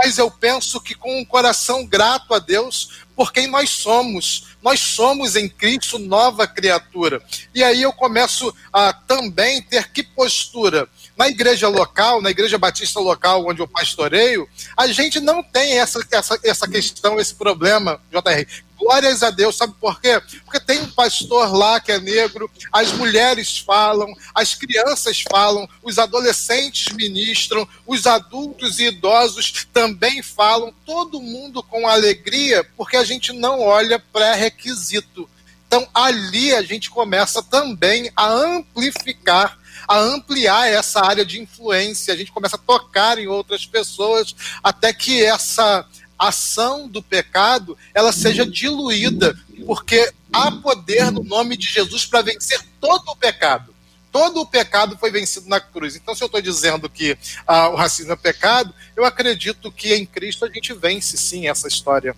mas 0.00 0.16
eu 0.16 0.30
penso 0.30 0.80
que 0.80 0.94
com 0.94 1.18
um 1.18 1.24
coração 1.24 1.84
grato 1.84 2.32
a 2.32 2.38
Deus 2.38 3.02
por 3.16 3.32
quem 3.32 3.48
nós 3.48 3.70
somos. 3.70 4.46
Nós 4.62 4.78
somos 4.78 5.34
em 5.34 5.48
Cristo 5.48 5.98
nova 5.98 6.46
criatura. 6.46 7.20
E 7.52 7.64
aí 7.64 7.82
eu 7.82 7.92
começo 7.92 8.54
a 8.72 8.92
também 8.92 9.60
ter 9.60 9.90
que 9.90 10.04
postura. 10.04 10.88
Na 11.16 11.28
igreja 11.28 11.68
local, 11.68 12.22
na 12.22 12.30
igreja 12.30 12.56
batista 12.56 13.00
local 13.00 13.44
onde 13.48 13.60
eu 13.60 13.66
pastoreio, 13.66 14.48
a 14.76 14.86
gente 14.86 15.18
não 15.18 15.42
tem 15.42 15.80
essa, 15.80 16.00
essa, 16.12 16.38
essa 16.44 16.68
questão, 16.68 17.18
esse 17.18 17.34
problema, 17.34 18.00
JR. 18.10 18.67
Glórias 18.78 19.24
a 19.24 19.30
Deus, 19.30 19.56
sabe 19.56 19.74
por 19.80 20.00
quê? 20.00 20.20
Porque 20.44 20.60
tem 20.60 20.80
um 20.80 20.90
pastor 20.90 21.52
lá 21.52 21.80
que 21.80 21.90
é 21.90 21.98
negro, 21.98 22.48
as 22.72 22.92
mulheres 22.92 23.58
falam, 23.58 24.06
as 24.32 24.54
crianças 24.54 25.22
falam, 25.28 25.68
os 25.82 25.98
adolescentes 25.98 26.94
ministram, 26.94 27.68
os 27.84 28.06
adultos 28.06 28.78
e 28.78 28.84
idosos 28.84 29.66
também 29.72 30.22
falam, 30.22 30.72
todo 30.86 31.20
mundo 31.20 31.62
com 31.62 31.88
alegria, 31.88 32.64
porque 32.76 32.96
a 32.96 33.04
gente 33.04 33.32
não 33.32 33.60
olha 33.60 33.98
pré-requisito. 33.98 35.28
Então, 35.66 35.86
ali 35.92 36.54
a 36.54 36.62
gente 36.62 36.88
começa 36.88 37.42
também 37.42 38.10
a 38.16 38.26
amplificar, 38.32 39.58
a 39.86 39.98
ampliar 39.98 40.68
essa 40.68 41.04
área 41.04 41.26
de 41.26 41.40
influência, 41.40 42.14
a 42.14 42.16
gente 42.16 42.32
começa 42.32 42.56
a 42.56 42.58
tocar 42.58 43.18
em 43.18 43.26
outras 43.26 43.66
pessoas, 43.66 44.34
até 44.62 44.92
que 44.92 45.22
essa 45.22 45.84
ação 46.18 46.88
do 46.88 47.02
pecado 47.02 47.76
ela 47.94 48.12
seja 48.12 48.44
diluída, 48.44 49.38
porque 49.66 50.12
há 50.32 50.50
poder 50.50 51.10
no 51.10 51.22
nome 51.22 51.56
de 51.56 51.68
Jesus 51.68 52.04
para 52.04 52.22
vencer 52.22 52.60
todo 52.80 53.08
o 53.08 53.16
pecado. 53.16 53.74
Todo 54.10 54.40
o 54.40 54.46
pecado 54.46 54.96
foi 54.98 55.10
vencido 55.10 55.48
na 55.48 55.60
cruz. 55.60 55.94
Então, 55.94 56.14
se 56.14 56.22
eu 56.22 56.26
estou 56.26 56.40
dizendo 56.40 56.88
que 56.88 57.16
ah, 57.46 57.68
o 57.68 57.76
racismo 57.76 58.12
é 58.12 58.16
pecado, 58.16 58.74
eu 58.96 59.04
acredito 59.04 59.70
que 59.70 59.94
em 59.94 60.06
Cristo 60.06 60.44
a 60.44 60.48
gente 60.48 60.72
vence 60.72 61.16
sim 61.16 61.46
essa 61.46 61.68
história. 61.68 62.16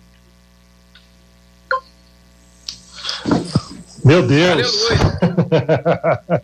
Meu 4.03 4.25
Deus! 4.25 4.87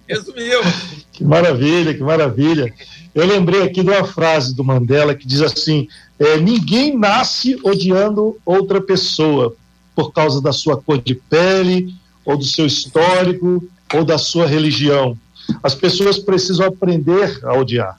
Resumiu! 0.07 0.61
que 1.11 1.23
maravilha, 1.23 1.93
que 1.93 2.03
maravilha. 2.03 2.73
Eu 3.13 3.25
lembrei 3.25 3.63
aqui 3.63 3.83
de 3.83 3.89
uma 3.89 4.05
frase 4.05 4.55
do 4.55 4.63
Mandela 4.63 5.15
que 5.15 5.27
diz 5.27 5.41
assim: 5.41 5.87
é, 6.19 6.37
ninguém 6.37 6.97
nasce 6.97 7.59
odiando 7.63 8.37
outra 8.45 8.79
pessoa 8.79 9.55
por 9.95 10.11
causa 10.11 10.41
da 10.41 10.51
sua 10.51 10.77
cor 10.77 11.01
de 11.01 11.15
pele, 11.15 11.95
ou 12.23 12.37
do 12.37 12.45
seu 12.45 12.65
histórico, 12.65 13.67
ou 13.93 14.05
da 14.05 14.17
sua 14.17 14.45
religião. 14.45 15.17
As 15.63 15.73
pessoas 15.73 16.19
precisam 16.19 16.67
aprender 16.67 17.39
a 17.43 17.53
odiar. 17.53 17.95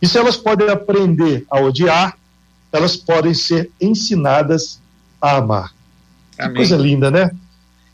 E 0.00 0.06
se 0.06 0.16
elas 0.16 0.36
podem 0.36 0.70
aprender 0.70 1.44
a 1.50 1.60
odiar, 1.60 2.16
elas 2.72 2.96
podem 2.96 3.34
ser 3.34 3.70
ensinadas 3.80 4.80
a 5.20 5.36
amar. 5.36 5.74
Que 6.40 6.48
coisa 6.50 6.76
linda, 6.76 7.10
né? 7.10 7.30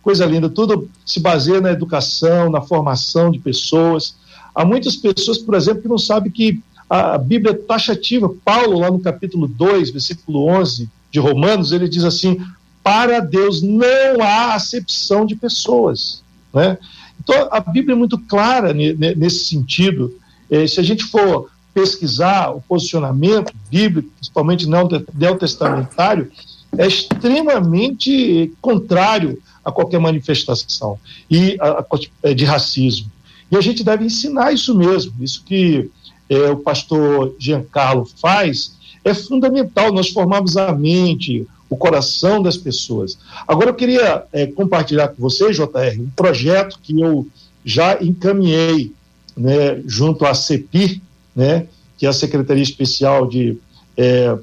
Coisa 0.09 0.25
linda. 0.25 0.49
Tudo 0.49 0.89
se 1.05 1.21
baseia 1.21 1.61
na 1.61 1.71
educação, 1.71 2.49
na 2.49 2.63
formação 2.63 3.31
de 3.31 3.39
pessoas. 3.39 4.17
Há 4.55 4.65
muitas 4.65 4.97
pessoas, 4.97 5.37
por 5.37 5.55
exemplo, 5.55 5.83
que 5.83 5.89
não 5.89 5.99
sabem 5.99 6.33
que 6.33 6.63
a 6.89 7.19
Bíblia 7.19 7.53
é 7.53 7.55
taxativa, 7.55 8.35
Paulo, 8.43 8.79
lá 8.79 8.91
no 8.91 9.01
capítulo 9.01 9.47
2, 9.47 9.91
versículo 9.91 10.47
11, 10.47 10.89
de 11.11 11.21
Romanos, 11.21 11.73
ele 11.73 11.87
diz 11.87 12.05
assim: 12.05 12.41
para 12.83 13.21
Deus 13.21 13.61
não 13.61 14.23
há 14.23 14.55
acepção 14.55 15.27
de 15.27 15.37
pessoas. 15.37 16.23
Né? 16.55 16.79
Então, 17.23 17.47
a 17.51 17.61
Bíblia 17.61 17.93
é 17.93 17.99
muito 17.99 18.17
clara 18.17 18.73
nesse 18.73 19.45
sentido. 19.45 20.19
Eh, 20.51 20.67
se 20.67 20.81
a 20.81 20.83
gente 20.83 21.05
for 21.05 21.51
pesquisar 21.75 22.49
o 22.49 22.63
posicionamento 22.63 23.53
bíblico, 23.71 24.09
principalmente 24.17 24.67
neotestamentário, 25.15 26.33
é 26.79 26.87
extremamente 26.87 28.55
contrário 28.63 29.39
a 29.69 29.73
qualquer 29.73 30.01
manifestação 30.01 30.99
e 31.31 31.57
a, 31.61 31.81
a, 31.81 31.87
é, 32.23 32.35
de 32.35 32.45
racismo. 32.45 33.11
E 33.51 33.57
a 33.57 33.61
gente 33.61 33.83
deve 33.83 34.05
ensinar 34.05 34.53
isso 34.53 34.75
mesmo, 34.75 35.13
isso 35.21 35.43
que 35.45 35.91
é, 36.29 36.51
o 36.51 36.57
pastor 36.57 37.35
Giancarlo 37.39 38.07
faz 38.21 38.77
é 39.05 39.15
fundamental, 39.15 39.93
nós 39.93 40.11
formamos 40.11 40.57
a 40.57 40.73
mente, 40.73 41.47
o 41.71 41.77
coração 41.77 42.43
das 42.43 42.57
pessoas. 42.57 43.19
Agora 43.47 43.71
eu 43.71 43.75
queria 43.75 44.25
é, 44.33 44.47
compartilhar 44.47 45.09
com 45.09 45.23
você, 45.23 45.51
JR, 45.53 46.01
um 46.01 46.11
projeto 46.15 46.79
que 46.83 47.01
eu 47.01 47.27
já 47.65 48.03
encaminhei 48.03 48.93
né, 49.37 49.81
junto 49.87 50.25
à 50.25 50.35
CEPI, 50.35 51.03
né, 51.35 51.67
que 51.97 52.07
é 52.07 52.09
a 52.09 52.13
Secretaria 52.13 52.63
Especial 52.63 53.27
de, 53.27 53.59
é, 53.97 54.37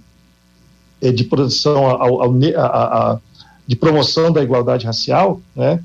é 1.02 1.12
de 1.12 1.24
Proteção 1.24 1.86
ao, 1.86 2.22
ao, 2.22 2.34
a, 2.58 3.20
de 3.68 3.76
Promoção 3.76 4.32
da 4.32 4.44
Igualdade 4.44 4.86
Racial, 4.86 5.42
né, 5.56 5.80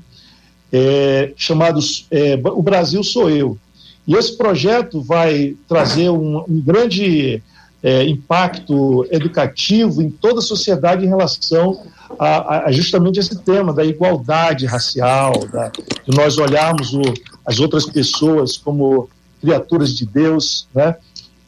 é, 0.71 1.33
chamados 1.35 2.07
é, 2.11 2.39
O 2.43 2.61
Brasil 2.61 3.03
Sou 3.03 3.29
Eu. 3.29 3.57
E 4.07 4.15
esse 4.15 4.35
projeto 4.37 5.01
vai 5.01 5.55
trazer 5.67 6.09
um, 6.09 6.43
um 6.47 6.61
grande 6.61 7.41
é, 7.83 8.03
impacto 8.03 9.05
educativo 9.11 10.01
em 10.01 10.09
toda 10.09 10.39
a 10.39 10.43
sociedade 10.43 11.05
em 11.05 11.09
relação 11.09 11.81
a, 12.19 12.65
a, 12.65 12.71
justamente 12.71 13.19
esse 13.19 13.35
tema 13.39 13.73
da 13.73 13.83
igualdade 13.83 14.65
racial, 14.65 15.33
da, 15.51 15.69
de 15.69 16.15
nós 16.15 16.37
olharmos 16.37 16.93
o, 16.93 17.01
as 17.45 17.59
outras 17.59 17.85
pessoas 17.85 18.57
como 18.57 19.09
criaturas 19.39 19.95
de 19.95 20.05
Deus, 20.05 20.67
né? 20.73 20.95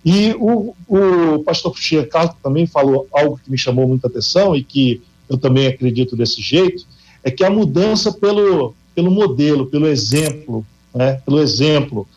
E 0.06 0.36
o, 0.38 0.76
o 0.88 1.40
pastor 1.44 1.78
Chicago 1.78 2.36
também 2.44 2.68
falou 2.68 3.08
algo 3.14 3.40
que 3.42 3.50
me 3.50 3.58
chamou 3.58 3.88
muita 3.88 4.08
atenção 4.08 4.54
e 4.54 4.64
que 4.64 5.02
eu 5.30 5.38
também 5.38 5.68
acredito 5.68 6.16
desse 6.16 6.42
jeito, 6.42 6.86
é 7.24 7.32
que 7.32 7.44
a 7.44 7.50
mudança 7.50 8.12
pelo, 8.12 8.76
pelo 8.94 9.10
modelo, 9.10 9.66
pelo 9.66 9.88
exemplo, 9.88 10.66
né? 10.94 11.22
pelo 11.26 11.40
exemplo. 11.40 12.08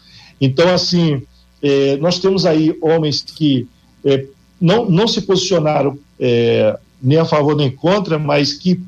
Então, 0.40 0.68
assim, 0.72 1.22
é, 1.62 1.96
nós 1.96 2.18
temos 2.18 2.44
aí 2.44 2.76
homens 2.80 3.22
que 3.22 3.66
é, 4.04 4.26
não, 4.60 4.88
não 4.88 5.06
se 5.06 5.22
posicionaram 5.22 5.98
é, 6.18 6.78
nem 7.02 7.18
a 7.18 7.24
favor 7.24 7.56
nem 7.56 7.70
contra, 7.70 8.18
mas 8.18 8.52
que, 8.52 8.80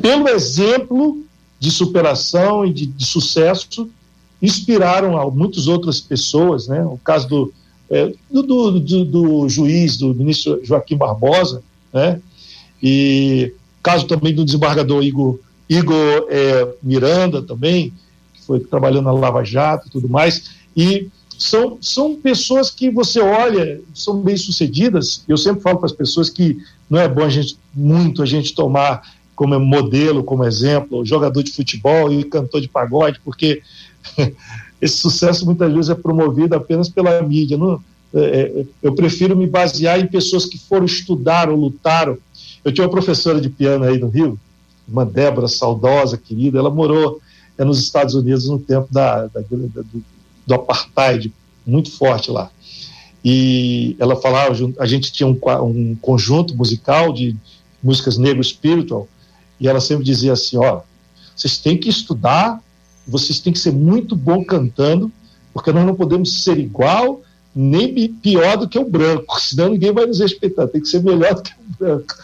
pelo 0.00 0.28
exemplo 0.28 1.22
de 1.58 1.70
superação 1.70 2.64
e 2.64 2.72
de, 2.72 2.86
de 2.86 3.06
sucesso, 3.06 3.88
inspiraram 4.40 5.16
a 5.16 5.30
muitas 5.30 5.68
outras 5.68 6.00
pessoas, 6.00 6.66
né? 6.66 6.84
O 6.84 6.98
caso 6.98 7.28
do, 7.28 7.52
do, 8.30 8.42
do, 8.42 8.80
do, 8.80 9.04
do, 9.04 9.48
juiz, 9.48 9.96
do 9.96 10.12
ministro 10.12 10.60
Joaquim 10.64 10.96
Barbosa, 10.96 11.62
né? 11.92 12.20
E 12.82 13.52
caso 13.82 14.06
também 14.06 14.34
do 14.34 14.44
desembargador 14.44 15.02
Igor, 15.02 15.38
Igor 15.68 16.26
é, 16.28 16.68
Miranda 16.82 17.42
também, 17.42 17.92
que 18.34 18.42
foi 18.42 18.60
trabalhando 18.60 19.04
na 19.04 19.12
Lava 19.12 19.44
Jato 19.44 19.88
e 19.88 19.90
tudo 19.90 20.08
mais, 20.08 20.50
e 20.76 21.08
são, 21.38 21.78
são 21.80 22.14
pessoas 22.14 22.70
que 22.70 22.90
você 22.90 23.20
olha, 23.20 23.80
são 23.94 24.20
bem-sucedidas, 24.20 25.24
eu 25.28 25.36
sempre 25.36 25.62
falo 25.62 25.78
para 25.78 25.86
as 25.86 25.92
pessoas 25.92 26.30
que 26.30 26.58
não 26.88 26.98
é 26.98 27.08
bom 27.08 27.24
a 27.24 27.28
gente, 27.28 27.56
muito 27.74 28.22
a 28.22 28.26
gente 28.26 28.54
tomar 28.54 29.02
como 29.34 29.58
modelo, 29.58 30.22
como 30.22 30.44
exemplo, 30.44 31.04
jogador 31.04 31.42
de 31.42 31.52
futebol 31.52 32.12
e 32.12 32.22
cantor 32.24 32.60
de 32.60 32.68
pagode, 32.68 33.20
porque 33.24 33.62
esse 34.80 34.98
sucesso 34.98 35.44
muitas 35.44 35.72
vezes 35.72 35.90
é 35.90 35.94
promovido 35.94 36.54
apenas 36.54 36.88
pela 36.88 37.20
mídia. 37.22 37.56
Não, 37.56 37.82
é, 38.14 38.20
é, 38.20 38.64
eu 38.82 38.94
prefiro 38.94 39.36
me 39.36 39.46
basear 39.46 39.98
em 39.98 40.06
pessoas 40.06 40.44
que 40.44 40.58
foram 40.58 40.84
estudar 40.84 41.48
ou 41.48 41.56
lutaram. 41.56 42.18
Eu 42.64 42.72
tinha 42.72 42.86
uma 42.86 42.90
professora 42.90 43.40
de 43.40 43.48
piano 43.48 43.84
aí 43.84 43.98
no 43.98 44.08
Rio, 44.08 44.38
uma 44.86 45.04
Débora 45.04 45.48
saudosa, 45.48 46.16
querida, 46.16 46.58
ela 46.58 46.70
morou 46.70 47.20
é, 47.58 47.64
nos 47.64 47.78
Estados 47.80 48.14
Unidos 48.14 48.48
no 48.48 48.58
tempo 48.58 48.88
da, 48.90 49.26
da, 49.26 49.40
da 49.40 49.82
do, 49.82 50.04
do 50.46 50.54
apartheid, 50.54 51.32
muito 51.66 51.90
forte 51.90 52.30
lá. 52.30 52.50
E 53.24 53.96
ela 53.98 54.16
falava, 54.16 54.54
a 54.78 54.86
gente 54.86 55.12
tinha 55.12 55.26
um, 55.28 55.38
um 55.62 55.96
conjunto 55.96 56.56
musical 56.56 57.12
de 57.12 57.36
músicas 57.82 58.18
negro 58.18 58.42
spiritual, 58.42 59.08
e 59.60 59.68
ela 59.68 59.80
sempre 59.80 60.04
dizia 60.04 60.32
assim, 60.32 60.56
ó, 60.56 60.80
vocês 61.36 61.58
têm 61.58 61.76
que 61.76 61.88
estudar 61.88 62.60
vocês 63.06 63.40
têm 63.40 63.52
que 63.52 63.58
ser 63.58 63.72
muito 63.72 64.14
bom 64.14 64.44
cantando, 64.44 65.10
porque 65.52 65.72
nós 65.72 65.84
não 65.84 65.94
podemos 65.94 66.42
ser 66.42 66.58
igual 66.58 67.20
nem 67.54 68.08
pior 68.08 68.56
do 68.56 68.68
que 68.68 68.78
o 68.78 68.88
branco, 68.88 69.38
senão 69.40 69.70
ninguém 69.70 69.92
vai 69.92 70.06
nos 70.06 70.20
respeitar, 70.20 70.66
tem 70.66 70.80
que 70.80 70.88
ser 70.88 71.02
melhor 71.02 71.34
do 71.36 71.42
que 71.42 71.52
o 71.52 71.76
branco. 71.78 72.14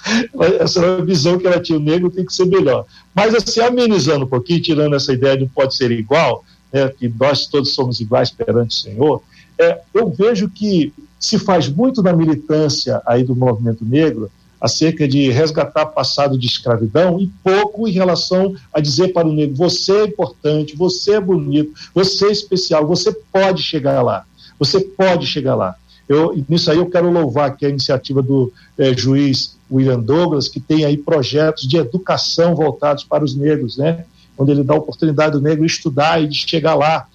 Essa 0.60 0.80
era 0.80 0.98
a 0.98 1.04
visão 1.04 1.38
que 1.38 1.46
ela 1.46 1.60
tinha, 1.60 1.78
o 1.78 1.82
negro 1.82 2.10
tem 2.10 2.24
que 2.24 2.32
ser 2.32 2.46
melhor. 2.46 2.86
Mas 3.14 3.34
assim, 3.34 3.60
amenizando 3.60 4.24
um 4.24 4.28
pouquinho, 4.28 4.62
tirando 4.62 4.96
essa 4.96 5.12
ideia 5.12 5.36
de 5.36 5.46
pode 5.46 5.76
ser 5.76 5.90
igual, 5.90 6.44
né, 6.72 6.88
que 6.88 7.08
nós 7.08 7.46
todos 7.46 7.74
somos 7.74 8.00
iguais 8.00 8.30
perante 8.30 8.76
o 8.76 8.80
Senhor, 8.80 9.22
é, 9.58 9.80
eu 9.92 10.08
vejo 10.10 10.48
que 10.48 10.92
se 11.18 11.38
faz 11.38 11.68
muito 11.68 12.02
na 12.02 12.12
militância 12.12 13.02
aí 13.04 13.24
do 13.24 13.34
movimento 13.34 13.84
negro, 13.84 14.30
acerca 14.60 15.06
de 15.06 15.30
resgatar 15.30 15.86
passado 15.86 16.38
de 16.38 16.46
escravidão 16.46 17.20
e 17.20 17.30
pouco 17.42 17.86
em 17.86 17.92
relação 17.92 18.54
a 18.72 18.80
dizer 18.80 19.12
para 19.12 19.26
o 19.26 19.32
negro: 19.32 19.54
você 19.56 19.92
é 19.92 20.04
importante, 20.04 20.76
você 20.76 21.12
é 21.14 21.20
bonito, 21.20 21.72
você 21.94 22.26
é 22.26 22.32
especial, 22.32 22.86
você 22.86 23.12
pode 23.32 23.62
chegar 23.62 24.02
lá, 24.02 24.24
você 24.58 24.80
pode 24.80 25.26
chegar 25.26 25.54
lá. 25.54 25.74
Eu, 26.08 26.34
nisso 26.48 26.70
aí 26.70 26.78
eu 26.78 26.86
quero 26.86 27.10
louvar 27.10 27.50
aqui 27.50 27.66
a 27.66 27.68
iniciativa 27.68 28.22
do 28.22 28.50
eh, 28.78 28.96
juiz 28.96 29.56
William 29.70 30.00
Douglas, 30.00 30.48
que 30.48 30.58
tem 30.58 30.84
aí 30.84 30.96
projetos 30.96 31.68
de 31.68 31.76
educação 31.76 32.54
voltados 32.54 33.04
para 33.04 33.22
os 33.22 33.34
negros, 33.36 33.76
né? 33.76 34.04
Onde 34.36 34.52
ele 34.52 34.64
dá 34.64 34.74
a 34.74 34.78
oportunidade 34.78 35.32
do 35.32 35.40
negro 35.40 35.66
estudar 35.66 36.22
e 36.22 36.26
de 36.26 36.36
chegar 36.48 36.74
lá. 36.74 37.06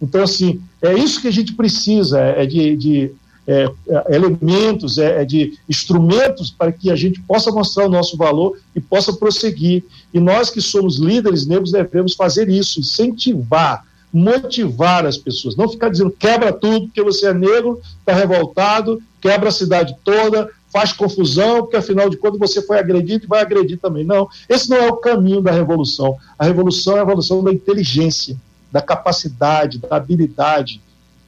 Então, 0.00 0.22
assim, 0.22 0.60
é 0.82 0.92
isso 0.92 1.22
que 1.22 1.28
a 1.28 1.32
gente 1.32 1.54
precisa, 1.54 2.20
é 2.20 2.44
de, 2.44 2.76
de 2.76 3.14
é, 3.46 3.68
é, 3.88 4.14
elementos, 4.14 4.98
é, 4.98 5.22
é, 5.22 5.24
de 5.24 5.58
instrumentos 5.68 6.50
para 6.50 6.70
que 6.70 6.90
a 6.90 6.96
gente 6.96 7.20
possa 7.20 7.50
mostrar 7.50 7.86
o 7.86 7.90
nosso 7.90 8.16
valor 8.16 8.58
e 8.74 8.80
possa 8.80 9.12
prosseguir. 9.12 9.84
E 10.12 10.20
nós 10.20 10.50
que 10.50 10.60
somos 10.60 10.98
líderes 10.98 11.46
negros 11.46 11.72
devemos 11.72 12.14
fazer 12.14 12.48
isso, 12.48 12.80
incentivar, 12.80 13.84
motivar 14.12 15.06
as 15.06 15.16
pessoas, 15.16 15.56
não 15.56 15.68
ficar 15.68 15.88
dizendo 15.88 16.10
quebra 16.10 16.52
tudo 16.52 16.86
porque 16.86 17.02
você 17.02 17.28
é 17.28 17.34
negro, 17.34 17.80
está 18.00 18.12
revoltado, 18.12 19.02
quebra 19.20 19.48
a 19.48 19.52
cidade 19.52 19.96
toda, 20.04 20.50
faz 20.72 20.92
confusão, 20.92 21.62
porque 21.62 21.76
afinal 21.76 22.10
de 22.10 22.16
contas 22.16 22.38
você 22.38 22.62
foi 22.62 22.78
agredido 22.78 23.24
e 23.24 23.28
vai 23.28 23.42
agredir 23.42 23.78
também. 23.78 24.04
Não, 24.04 24.28
esse 24.48 24.68
não 24.68 24.76
é 24.76 24.88
o 24.88 24.96
caminho 24.96 25.40
da 25.40 25.50
revolução. 25.50 26.16
A 26.38 26.44
revolução 26.44 26.94
é 26.94 27.00
a 27.00 27.04
revolução 27.04 27.42
da 27.42 27.52
inteligência, 27.52 28.36
da 28.70 28.80
capacidade, 28.80 29.78
da 29.78 29.96
habilidade, 29.96 30.80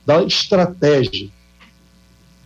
da 0.05 0.23
estratégia. 0.23 1.29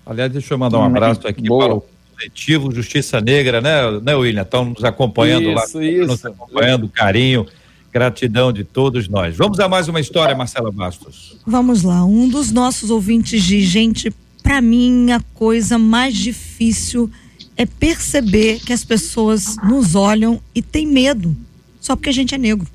Aliás, 0.05 0.33
deixa 0.33 0.55
eu 0.55 0.59
mandar 0.59 0.79
um 0.79 0.85
abraço 0.85 1.27
aqui 1.27 1.49
Boa. 1.49 1.67
para 1.67 1.75
o 1.77 1.85
coletivo 2.15 2.73
Justiça 2.73 3.21
Negra, 3.21 3.61
né, 3.61 4.01
né 4.01 4.15
William? 4.15 4.43
Estão 4.43 4.65
nos 4.65 4.83
acompanhando 4.83 5.51
isso, 5.51 5.79
lá, 5.79 5.85
isso. 5.85 6.07
nos 6.07 6.25
acompanhando, 6.25 6.89
carinho, 6.89 7.47
gratidão 7.93 8.53
de 8.53 8.65
todos 8.65 9.09
nós. 9.09 9.37
Vamos 9.37 9.59
a 9.61 9.69
mais 9.69 9.89
uma 9.89 10.01
história, 10.01 10.35
Marcela 10.35 10.71
Bastos. 10.71 11.37
Vamos 11.47 11.83
lá. 11.83 12.05
Um 12.05 12.29
dos 12.29 12.51
nossos 12.53 12.91
ouvintes 12.91 13.43
diz, 13.43 13.65
gente, 13.67 14.13
para 14.43 14.61
mim 14.61 15.11
a 15.11 15.21
coisa 15.35 15.79
mais 15.79 16.17
difícil 16.17 17.11
é 17.57 17.67
perceber 17.67 18.61
que 18.61 18.73
as 18.73 18.85
pessoas 18.85 19.57
nos 19.65 19.95
olham 19.95 20.41
e 20.55 20.63
têm 20.63 20.87
medo, 20.87 21.37
só 21.81 21.97
porque 21.97 22.11
a 22.11 22.13
gente 22.13 22.35
é 22.35 22.39
negro. 22.39 22.67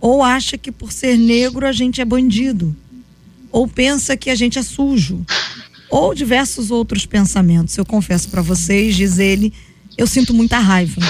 Ou 0.00 0.22
acha 0.22 0.56
que 0.56 0.70
por 0.70 0.92
ser 0.92 1.16
negro 1.16 1.66
a 1.66 1.72
gente 1.72 2.00
é 2.00 2.04
bandido. 2.04 2.74
Ou 3.50 3.66
pensa 3.66 4.16
que 4.16 4.30
a 4.30 4.34
gente 4.34 4.58
é 4.58 4.62
sujo 4.62 5.24
ou 5.90 6.12
diversos 6.12 6.72
outros 6.72 7.06
pensamentos. 7.06 7.76
Eu 7.76 7.84
confesso 7.84 8.28
para 8.28 8.42
vocês, 8.42 8.96
diz 8.96 9.18
ele, 9.18 9.52
eu 9.96 10.06
sinto 10.06 10.34
muita 10.34 10.58
raiva, 10.58 11.00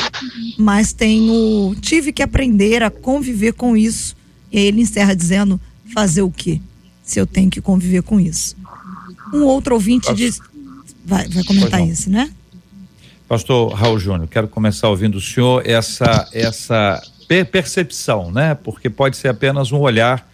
mas 0.58 0.92
tenho 0.92 1.74
tive 1.80 2.12
que 2.12 2.22
aprender 2.22 2.82
a 2.82 2.90
conviver 2.90 3.52
com 3.52 3.76
isso. 3.76 4.16
E 4.52 4.58
aí 4.58 4.66
ele 4.66 4.80
encerra 4.80 5.14
dizendo: 5.14 5.60
fazer 5.92 6.22
o 6.22 6.30
quê? 6.30 6.60
Se 7.02 7.20
eu 7.20 7.26
tenho 7.26 7.50
que 7.50 7.60
conviver 7.60 8.02
com 8.02 8.20
isso. 8.20 8.56
Um 9.32 9.44
outro 9.44 9.74
ouvinte 9.74 10.06
Pastor, 10.06 10.16
diz, 10.16 10.40
vai, 11.04 11.28
vai 11.28 11.44
comentar 11.44 11.86
isso, 11.86 12.08
né? 12.10 12.30
Pastor 13.26 13.72
Raul 13.72 13.98
Júnior, 13.98 14.28
quero 14.28 14.48
começar 14.48 14.88
ouvindo 14.88 15.16
o 15.16 15.20
senhor 15.20 15.62
essa 15.66 16.28
essa 16.32 17.02
percepção, 17.50 18.30
né? 18.30 18.54
Porque 18.54 18.90
pode 18.90 19.16
ser 19.16 19.28
apenas 19.28 19.72
um 19.72 19.78
olhar 19.78 20.28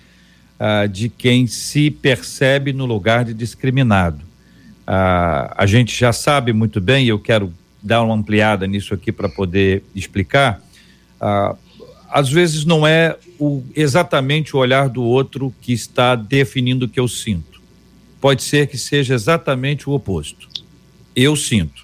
uh, 0.58 0.88
de 0.88 1.08
quem 1.08 1.46
se 1.46 1.90
percebe 1.90 2.72
no 2.72 2.84
lugar 2.84 3.24
de 3.24 3.32
discriminado. 3.32 4.30
Ah, 4.92 5.54
a 5.56 5.66
gente 5.66 5.96
já 5.96 6.12
sabe 6.12 6.52
muito 6.52 6.80
bem, 6.80 7.04
e 7.04 7.08
eu 7.10 7.18
quero 7.20 7.52
dar 7.82 8.02
uma 8.02 8.14
ampliada 8.14 8.66
nisso 8.66 8.94
aqui 8.94 9.10
para 9.10 9.28
poder 9.28 9.82
explicar. 9.94 10.62
Ah, 11.20 11.56
às 12.10 12.28
vezes 12.28 12.64
não 12.64 12.86
é 12.86 13.16
o, 13.38 13.62
exatamente 13.74 14.56
o 14.56 14.58
olhar 14.58 14.88
do 14.88 15.02
outro 15.02 15.54
que 15.60 15.72
está 15.72 16.14
definindo 16.14 16.86
o 16.86 16.88
que 16.88 16.98
eu 16.98 17.06
sinto. 17.06 17.60
Pode 18.20 18.42
ser 18.42 18.66
que 18.66 18.76
seja 18.76 19.14
exatamente 19.14 19.88
o 19.88 19.92
oposto. 19.92 20.48
Eu 21.14 21.36
sinto. 21.36 21.82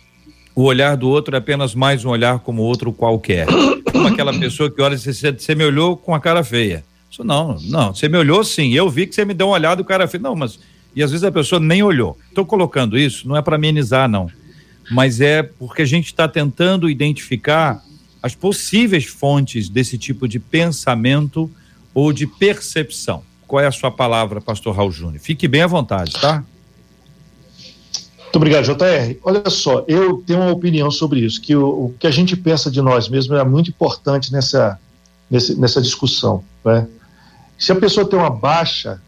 O 0.54 0.62
olhar 0.64 0.96
do 0.96 1.08
outro 1.08 1.34
é 1.34 1.38
apenas 1.38 1.74
mais 1.74 2.04
um 2.04 2.08
olhar 2.08 2.40
como 2.40 2.62
outro 2.62 2.92
qualquer. 2.92 3.46
Como 3.92 4.08
aquela 4.08 4.38
pessoa 4.38 4.70
que 4.70 4.80
olha 4.82 4.94
e 4.94 4.98
diz, 4.98 5.18
você 5.18 5.54
me 5.54 5.64
olhou 5.64 5.96
com 5.96 6.14
a 6.14 6.20
cara 6.20 6.42
feia. 6.42 6.84
Isso 7.10 7.24
não, 7.24 7.56
não, 7.62 7.94
você 7.94 8.08
me 8.08 8.18
olhou 8.18 8.44
sim, 8.44 8.74
eu 8.74 8.90
vi 8.90 9.06
que 9.06 9.14
você 9.14 9.24
me 9.24 9.32
deu 9.32 9.46
uma 9.46 9.54
olhada 9.54 9.80
e 9.80 9.82
o 9.82 9.86
cara 9.86 10.08
feio. 10.08 10.22
Não, 10.22 10.34
mas. 10.34 10.58
E 10.94 11.02
às 11.02 11.10
vezes 11.10 11.24
a 11.24 11.32
pessoa 11.32 11.60
nem 11.60 11.82
olhou. 11.82 12.18
Estou 12.28 12.44
colocando 12.44 12.98
isso, 12.98 13.28
não 13.28 13.36
é 13.36 13.42
para 13.42 13.56
amenizar, 13.56 14.08
não. 14.08 14.30
Mas 14.90 15.20
é 15.20 15.42
porque 15.42 15.82
a 15.82 15.86
gente 15.86 16.06
está 16.06 16.28
tentando 16.28 16.88
identificar 16.88 17.82
as 18.22 18.34
possíveis 18.34 19.04
fontes 19.04 19.68
desse 19.68 19.96
tipo 19.98 20.26
de 20.26 20.38
pensamento 20.38 21.50
ou 21.94 22.12
de 22.12 22.26
percepção. 22.26 23.22
Qual 23.46 23.62
é 23.62 23.66
a 23.66 23.72
sua 23.72 23.90
palavra, 23.90 24.40
pastor 24.40 24.74
Raul 24.74 24.90
Júnior? 24.90 25.20
Fique 25.20 25.46
bem 25.46 25.62
à 25.62 25.66
vontade, 25.66 26.12
tá? 26.20 26.44
Muito 28.36 28.36
obrigado, 28.36 28.64
JR. 28.64 29.18
Olha 29.22 29.48
só, 29.48 29.84
eu 29.88 30.22
tenho 30.26 30.40
uma 30.40 30.50
opinião 30.50 30.90
sobre 30.90 31.20
isso, 31.20 31.40
que 31.40 31.56
o, 31.56 31.86
o 31.86 31.94
que 31.98 32.06
a 32.06 32.10
gente 32.10 32.36
pensa 32.36 32.70
de 32.70 32.82
nós 32.82 33.08
mesmos 33.08 33.38
é 33.38 33.44
muito 33.44 33.70
importante 33.70 34.30
nessa, 34.32 34.78
nessa, 35.30 35.80
discussão. 35.80 36.44
Né? 36.64 36.86
Se 37.56 37.72
a 37.72 37.76
pessoa 37.76 38.06
tem 38.06 38.18
uma 38.18 38.28
baixa, 38.28 39.00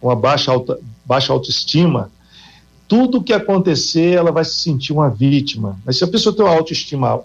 uma 0.00 0.14
baixa, 0.14 0.52
alta, 0.52 0.78
baixa 1.04 1.32
autoestima, 1.32 2.12
tudo 2.90 3.22
que 3.22 3.32
acontecer, 3.32 4.16
ela 4.16 4.32
vai 4.32 4.44
se 4.44 4.56
sentir 4.56 4.92
uma 4.92 5.08
vítima. 5.08 5.78
Mas 5.86 5.96
se 5.96 6.02
a 6.02 6.08
pessoa 6.08 6.34
tem 6.34 6.44
uma 6.44 6.52
autoestima 6.52 7.22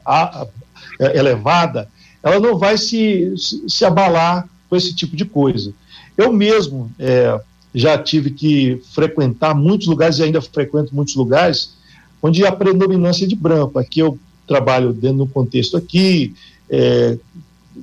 é, 1.00 1.18
elevada, 1.18 1.90
ela 2.22 2.40
não 2.40 2.56
vai 2.56 2.78
se, 2.78 3.34
se, 3.68 3.84
abalar 3.84 4.48
com 4.70 4.76
esse 4.76 4.94
tipo 4.94 5.16
de 5.16 5.26
coisa. 5.26 5.74
Eu 6.16 6.32
mesmo 6.32 6.92
é, 7.00 7.42
já 7.74 7.98
tive 7.98 8.30
que 8.30 8.80
frequentar 8.94 9.56
muitos 9.56 9.88
lugares 9.88 10.20
e 10.20 10.24
ainda 10.24 10.40
frequento 10.40 10.94
muitos 10.94 11.16
lugares 11.16 11.74
onde 12.22 12.46
há 12.46 12.52
predominância 12.52 13.28
de 13.28 13.36
branco. 13.36 13.80
Aqui 13.80 14.02
eu 14.02 14.20
trabalho 14.46 14.94
dentro 14.94 15.18
do 15.18 15.28
contexto 15.28 15.76
aqui, 15.76 16.36
é, 16.70 17.18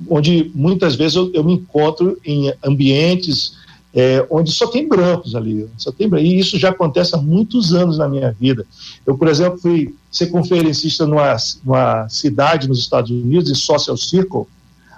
onde 0.07 0.49
muitas 0.55 0.95
vezes 0.95 1.15
eu, 1.17 1.29
eu, 1.33 1.43
me 1.43 1.55
encontro 1.55 2.17
em 2.23 2.53
ambientes 2.63 3.57
é, 3.95 4.25
onde 4.29 4.51
só 4.51 4.67
tem 4.67 4.87
brancos 4.87 5.35
ali, 5.35 5.69
só 5.77 5.91
tem 5.91 6.09
e 6.17 6.39
isso 6.39 6.57
já 6.57 6.69
acontece 6.69 7.15
há 7.15 7.17
muitos 7.19 7.73
anos 7.73 7.97
na 7.99 8.07
minha 8.09 8.31
vida. 8.31 8.65
Eu, 9.05 9.15
por 9.15 9.27
exemplo, 9.27 9.59
fui 9.59 9.95
ser 10.11 10.27
conferencista 10.27 11.05
numa, 11.05 11.37
numa 11.63 12.09
cidade 12.09 12.67
nos 12.67 12.79
Estados 12.79 13.11
Unidos, 13.11 13.51
em 13.51 13.55
Social 13.55 13.95
Circle, 13.95 14.45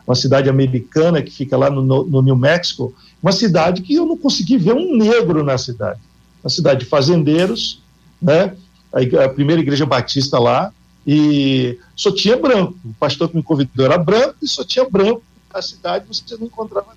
uma 0.07 0.15
cidade 0.15 0.49
americana 0.49 1.21
que 1.21 1.31
fica 1.31 1.57
lá 1.57 1.69
no, 1.69 1.81
no 2.05 2.21
New 2.21 2.35
Mexico, 2.37 2.93
uma 3.21 3.33
cidade 3.33 3.81
que 3.81 3.95
eu 3.95 4.05
não 4.05 4.17
consegui 4.17 4.57
ver 4.57 4.73
um 4.73 4.95
negro 4.95 5.43
na 5.43 5.57
cidade. 5.57 5.99
Uma 6.41 6.49
cidade 6.49 6.81
de 6.81 6.85
fazendeiros, 6.85 7.81
né? 8.21 8.55
a, 8.93 9.27
primeira 9.27 9.61
igreja 9.61 9.85
batista 9.85 10.39
lá, 10.39 10.71
e 11.05 11.77
só 11.95 12.11
tinha 12.13 12.37
branco. 12.37 12.75
O 12.85 12.93
pastor 12.93 13.27
que 13.29 13.35
me 13.35 13.43
convidou 13.43 13.85
era 13.85 13.97
branco 13.97 14.37
e 14.41 14.47
só 14.47 14.63
tinha 14.63 14.87
branco 14.89 15.21
na 15.53 15.61
cidade, 15.61 16.05
você 16.07 16.37
não 16.37 16.47
encontrava. 16.47 16.95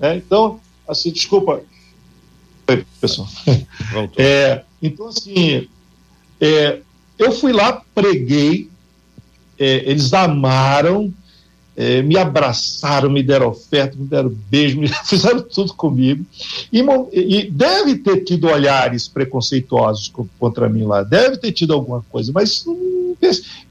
Né? 0.00 0.16
Então, 0.16 0.58
assim, 0.88 1.12
desculpa. 1.12 1.62
Oi, 2.68 2.84
pessoal. 3.00 3.28
É, 4.16 4.62
então, 4.80 5.08
assim, 5.08 5.68
é, 6.40 6.78
eu 7.18 7.32
fui 7.32 7.52
lá, 7.52 7.82
preguei, 7.94 8.70
é, 9.58 9.90
eles 9.90 10.12
amaram, 10.14 11.12
é, 11.76 12.02
me 12.02 12.16
abraçaram, 12.16 13.10
me 13.10 13.22
deram 13.22 13.48
oferta, 13.48 13.96
me 13.96 14.06
deram 14.06 14.34
beijo, 14.48 14.78
me 14.78 14.88
fizeram 15.04 15.42
tudo 15.42 15.74
comigo. 15.74 16.24
E, 16.72 16.80
e, 17.12 17.50
deve 17.50 17.96
ter 17.98 18.24
tido 18.24 18.46
olhares 18.46 19.08
preconceituosos 19.08 20.12
contra 20.38 20.68
mim 20.68 20.84
lá, 20.84 21.02
deve 21.02 21.36
ter 21.36 21.52
tido 21.52 21.74
alguma 21.74 22.02
coisa, 22.10 22.32
mas 22.32 22.64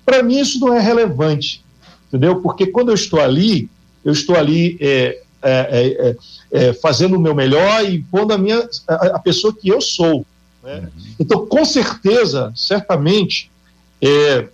para 0.06 0.22
mim 0.22 0.40
isso 0.40 0.60
não 0.60 0.74
é 0.74 0.80
relevante, 0.80 1.64
entendeu? 2.08 2.42
Porque 2.42 2.68
quando 2.68 2.90
eu 2.90 2.96
estou 2.96 3.20
ali, 3.20 3.70
eu 4.04 4.12
estou 4.12 4.36
ali 4.36 4.78
é, 4.82 5.22
é, 5.42 6.16
é, 6.52 6.68
é 6.70 6.74
fazendo 6.74 7.16
o 7.16 7.20
meu 7.20 7.34
melhor 7.34 7.84
e 7.84 8.02
pondo 8.04 8.34
a, 8.34 8.38
minha, 8.38 8.68
a, 8.88 8.94
a 9.16 9.20
pessoa 9.20 9.54
que 9.54 9.70
eu 9.70 9.82
sou. 9.82 10.26
Né? 10.64 10.80
Uhum. 10.80 11.16
Então, 11.20 11.46
com 11.46 11.64
certeza, 11.66 12.52
certamente, 12.56 13.50
é, 14.02 14.48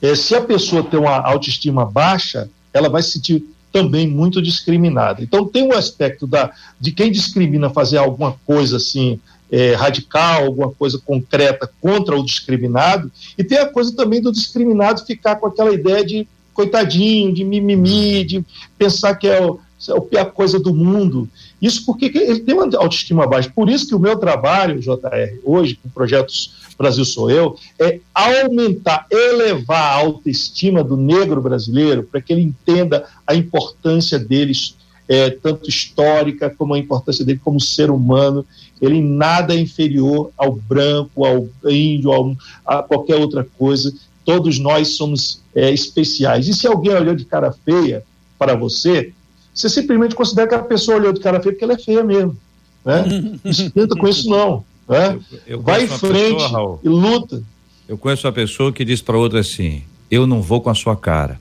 é, 0.00 0.14
se 0.14 0.34
a 0.34 0.40
pessoa 0.40 0.82
tem 0.82 0.98
uma 0.98 1.18
autoestima 1.18 1.84
baixa, 1.84 2.48
ela 2.72 2.88
vai 2.88 3.02
se 3.02 3.12
sentir 3.12 3.44
também 3.72 4.06
muito 4.06 4.42
discriminada. 4.42 5.22
Então, 5.22 5.46
tem 5.46 5.62
um 5.62 5.72
aspecto 5.72 6.26
da, 6.26 6.52
de 6.78 6.92
quem 6.92 7.10
discrimina 7.10 7.70
fazer 7.70 7.98
alguma 7.98 8.32
coisa 8.46 8.76
assim. 8.76 9.18
É, 9.54 9.74
radical, 9.74 10.46
alguma 10.46 10.70
coisa 10.70 10.98
concreta 10.98 11.70
contra 11.78 12.18
o 12.18 12.24
discriminado, 12.24 13.12
e 13.36 13.44
tem 13.44 13.58
a 13.58 13.68
coisa 13.68 13.94
também 13.94 14.18
do 14.18 14.32
discriminado 14.32 15.04
ficar 15.04 15.36
com 15.36 15.46
aquela 15.46 15.74
ideia 15.74 16.02
de 16.02 16.26
coitadinho, 16.54 17.32
de 17.32 17.44
mimimi, 17.44 18.24
de 18.24 18.44
pensar 18.78 19.14
que 19.14 19.26
é 19.28 19.40
o, 19.40 19.58
é 19.88 19.92
a 19.92 20.00
pior 20.00 20.32
coisa 20.32 20.58
do 20.58 20.74
mundo. 20.74 21.28
Isso 21.60 21.84
porque 21.84 22.06
ele 22.06 22.40
tem 22.40 22.54
uma 22.54 22.64
autoestima 22.76 23.26
baixa. 23.26 23.50
Por 23.54 23.68
isso 23.68 23.88
que 23.88 23.94
o 23.94 23.98
meu 23.98 24.16
trabalho, 24.18 24.80
JR, 24.80 25.38
hoje, 25.44 25.78
com 25.80 25.88
projetos 25.88 26.62
Brasil 26.76 27.04
Sou 27.04 27.30
Eu, 27.30 27.56
é 27.78 28.00
aumentar, 28.12 29.06
elevar 29.10 29.92
a 29.92 30.00
autoestima 30.00 30.82
do 30.82 30.96
negro 30.96 31.40
brasileiro 31.40 32.02
para 32.02 32.20
que 32.20 32.32
ele 32.32 32.42
entenda 32.42 33.06
a 33.26 33.34
importância 33.34 34.18
deles, 34.18 34.76
é, 35.08 35.30
tanto 35.30 35.68
histórica 35.68 36.50
como 36.50 36.74
a 36.74 36.78
importância 36.78 37.24
dele 37.24 37.40
como 37.42 37.60
ser 37.60 37.90
humano. 37.90 38.44
Ele 38.80 39.00
nada 39.00 39.54
é 39.54 39.60
inferior 39.60 40.32
ao 40.36 40.52
branco, 40.52 41.24
ao 41.24 41.48
índio, 41.70 42.10
ao, 42.10 42.36
a 42.66 42.82
qualquer 42.82 43.16
outra 43.16 43.46
coisa. 43.56 43.94
Todos 44.24 44.58
nós 44.58 44.96
somos 44.96 45.40
é, 45.54 45.72
especiais. 45.72 46.48
E 46.48 46.54
se 46.54 46.66
alguém 46.66 46.92
olhou 46.92 47.14
de 47.14 47.24
cara 47.24 47.52
feia 47.64 48.04
para 48.38 48.54
você, 48.54 49.12
você 49.54 49.68
simplesmente 49.68 50.14
considera 50.14 50.48
que 50.48 50.54
a 50.54 50.58
pessoa 50.58 50.96
olhou 50.96 51.12
de 51.12 51.20
cara 51.20 51.40
feia 51.40 51.52
porque 51.52 51.64
ela 51.64 51.74
é 51.74 51.78
feia 51.78 52.02
mesmo. 52.02 52.36
Né? 52.84 53.04
Não 53.44 53.50
esquenta 53.50 53.96
com 53.96 54.08
isso, 54.08 54.28
não. 54.28 54.64
Né? 54.88 55.18
Eu, 55.46 55.58
eu 55.58 55.62
Vai 55.62 55.84
em 55.84 55.88
frente 55.88 56.42
pessoa, 56.42 56.80
e 56.82 56.88
luta. 56.88 57.42
Eu 57.88 57.96
conheço 57.96 58.26
uma 58.26 58.32
pessoa 58.32 58.72
que 58.72 58.84
diz 58.84 59.00
para 59.00 59.16
outra 59.16 59.40
assim: 59.40 59.82
Eu 60.10 60.26
não 60.26 60.42
vou 60.42 60.60
com 60.60 60.70
a 60.70 60.74
sua 60.74 60.96
cara. 60.96 61.38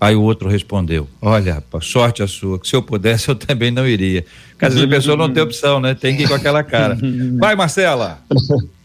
Aí 0.00 0.16
o 0.16 0.22
outro 0.22 0.48
respondeu: 0.48 1.06
Olha, 1.20 1.62
sorte 1.80 2.22
a 2.22 2.26
sua, 2.26 2.58
que 2.58 2.66
se 2.66 2.74
eu 2.74 2.82
pudesse 2.82 3.28
eu 3.28 3.34
também 3.36 3.70
não 3.70 3.86
iria. 3.86 4.24
Caso 4.58 4.82
a 4.82 4.88
pessoa 4.88 5.16
não 5.16 5.32
tem 5.32 5.42
opção, 5.42 5.80
né? 5.80 5.94
Tem 5.94 6.16
que 6.16 6.24
ir 6.24 6.28
com 6.28 6.34
aquela 6.34 6.62
cara. 6.64 6.98
Vai, 7.38 7.54
Marcela. 7.54 8.20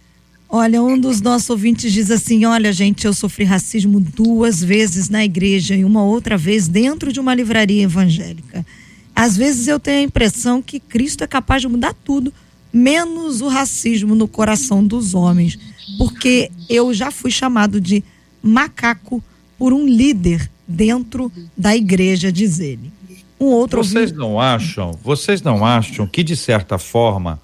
Olha, 0.50 0.82
um 0.82 0.98
dos 0.98 1.20
nossos 1.20 1.50
ouvintes 1.50 1.91
diz 1.91 2.10
assim: 2.10 2.45
Olha, 2.45 2.72
gente, 2.72 3.06
eu 3.06 3.14
sofri 3.14 3.43
racismo 3.43 4.00
duas 4.00 4.64
vezes 4.64 5.10
na 5.10 5.24
igreja 5.26 5.76
e 5.76 5.84
uma 5.84 6.04
outra 6.04 6.38
vez 6.38 6.68
dentro 6.68 7.12
de 7.12 7.20
uma 7.20 7.36
livraria 7.36 7.84
evangélica. 7.84 8.66
Às 9.14 9.36
vezes 9.36 9.68
eu 9.68 9.80
tenho 9.80 10.00
a 10.00 10.04
impressão 10.04 10.62
que 10.62 10.80
Cristo 10.80 11.24
é 11.24 11.28
capaz 11.28 11.62
de 11.62 11.68
mudar 11.68 11.93
tudo, 11.93 12.32
menos 12.72 13.41
o 13.41 13.48
racismo 13.48 14.16
no 14.16 14.28
coração 14.28 14.86
dos 14.86 15.14
homens, 15.14 15.58
porque 15.98 16.52
eu 16.70 16.93
já 16.93 17.12
fui 17.12 17.32
chamado 17.32 17.82
de 17.82 18.04
macaco 18.41 19.22
por 19.58 19.74
um 19.74 19.86
líder 19.86 20.50
dentro 20.68 21.32
da 21.58 21.76
igreja, 21.76 22.32
diz 22.32 22.60
ele. 22.60 22.91
Um 23.39 23.48
outro 23.48 23.84
vocês 23.84 24.12
ouvinte... 24.12 24.18
não 24.18 24.39
acham? 24.39 24.91
Vocês 25.04 25.41
não 25.41 25.66
acham 25.66 26.08
que 26.08 26.24
de 26.24 26.36
certa 26.36 26.78
forma 26.78 27.41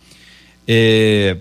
é, 0.68 1.38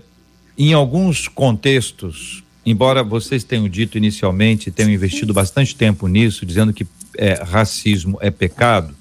em 0.57 0.73
alguns 0.73 1.27
contextos, 1.27 2.43
embora 2.65 3.03
vocês 3.03 3.43
tenham 3.43 3.67
dito 3.67 3.97
inicialmente, 3.97 4.71
tenham 4.71 4.91
investido 4.91 5.33
bastante 5.33 5.75
tempo 5.75 6.07
nisso, 6.07 6.45
dizendo 6.45 6.73
que 6.73 6.85
é, 7.17 7.41
racismo 7.43 8.17
é 8.21 8.31
pecado, 8.31 8.95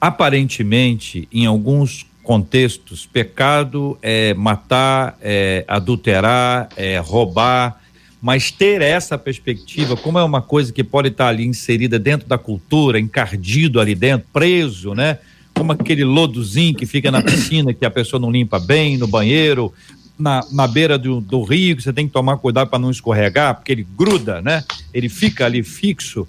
aparentemente, 0.00 1.28
em 1.32 1.46
alguns 1.46 2.06
contextos, 2.22 3.06
pecado 3.06 3.98
é 4.02 4.34
matar, 4.34 5.16
é 5.20 5.64
adulterar, 5.66 6.68
é 6.76 6.98
roubar, 6.98 7.80
mas 8.20 8.50
ter 8.50 8.82
essa 8.82 9.16
perspectiva, 9.16 9.96
como 9.96 10.18
é 10.18 10.24
uma 10.24 10.42
coisa 10.42 10.72
que 10.72 10.84
pode 10.84 11.08
estar 11.08 11.28
ali 11.28 11.46
inserida 11.46 11.98
dentro 11.98 12.28
da 12.28 12.36
cultura, 12.36 12.98
encardido 12.98 13.80
ali 13.80 13.94
dentro, 13.94 14.26
preso, 14.32 14.92
né? 14.92 15.18
Como 15.54 15.72
aquele 15.72 16.04
lodozinho 16.04 16.74
que 16.74 16.84
fica 16.84 17.10
na 17.10 17.22
piscina 17.22 17.72
que 17.72 17.84
a 17.84 17.90
pessoa 17.90 18.20
não 18.20 18.30
limpa 18.30 18.60
bem, 18.60 18.98
no 18.98 19.06
banheiro, 19.06 19.72
na, 20.18 20.44
na 20.50 20.66
beira 20.66 20.98
do, 20.98 21.20
do 21.20 21.42
rio, 21.42 21.76
que 21.76 21.82
você 21.82 21.92
tem 21.92 22.06
que 22.06 22.12
tomar 22.12 22.36
cuidado 22.38 22.68
para 22.68 22.78
não 22.78 22.90
escorregar, 22.90 23.54
porque 23.54 23.72
ele 23.72 23.86
gruda, 23.96 24.42
né? 24.42 24.64
Ele 24.92 25.08
fica 25.08 25.44
ali 25.46 25.62
fixo. 25.62 26.26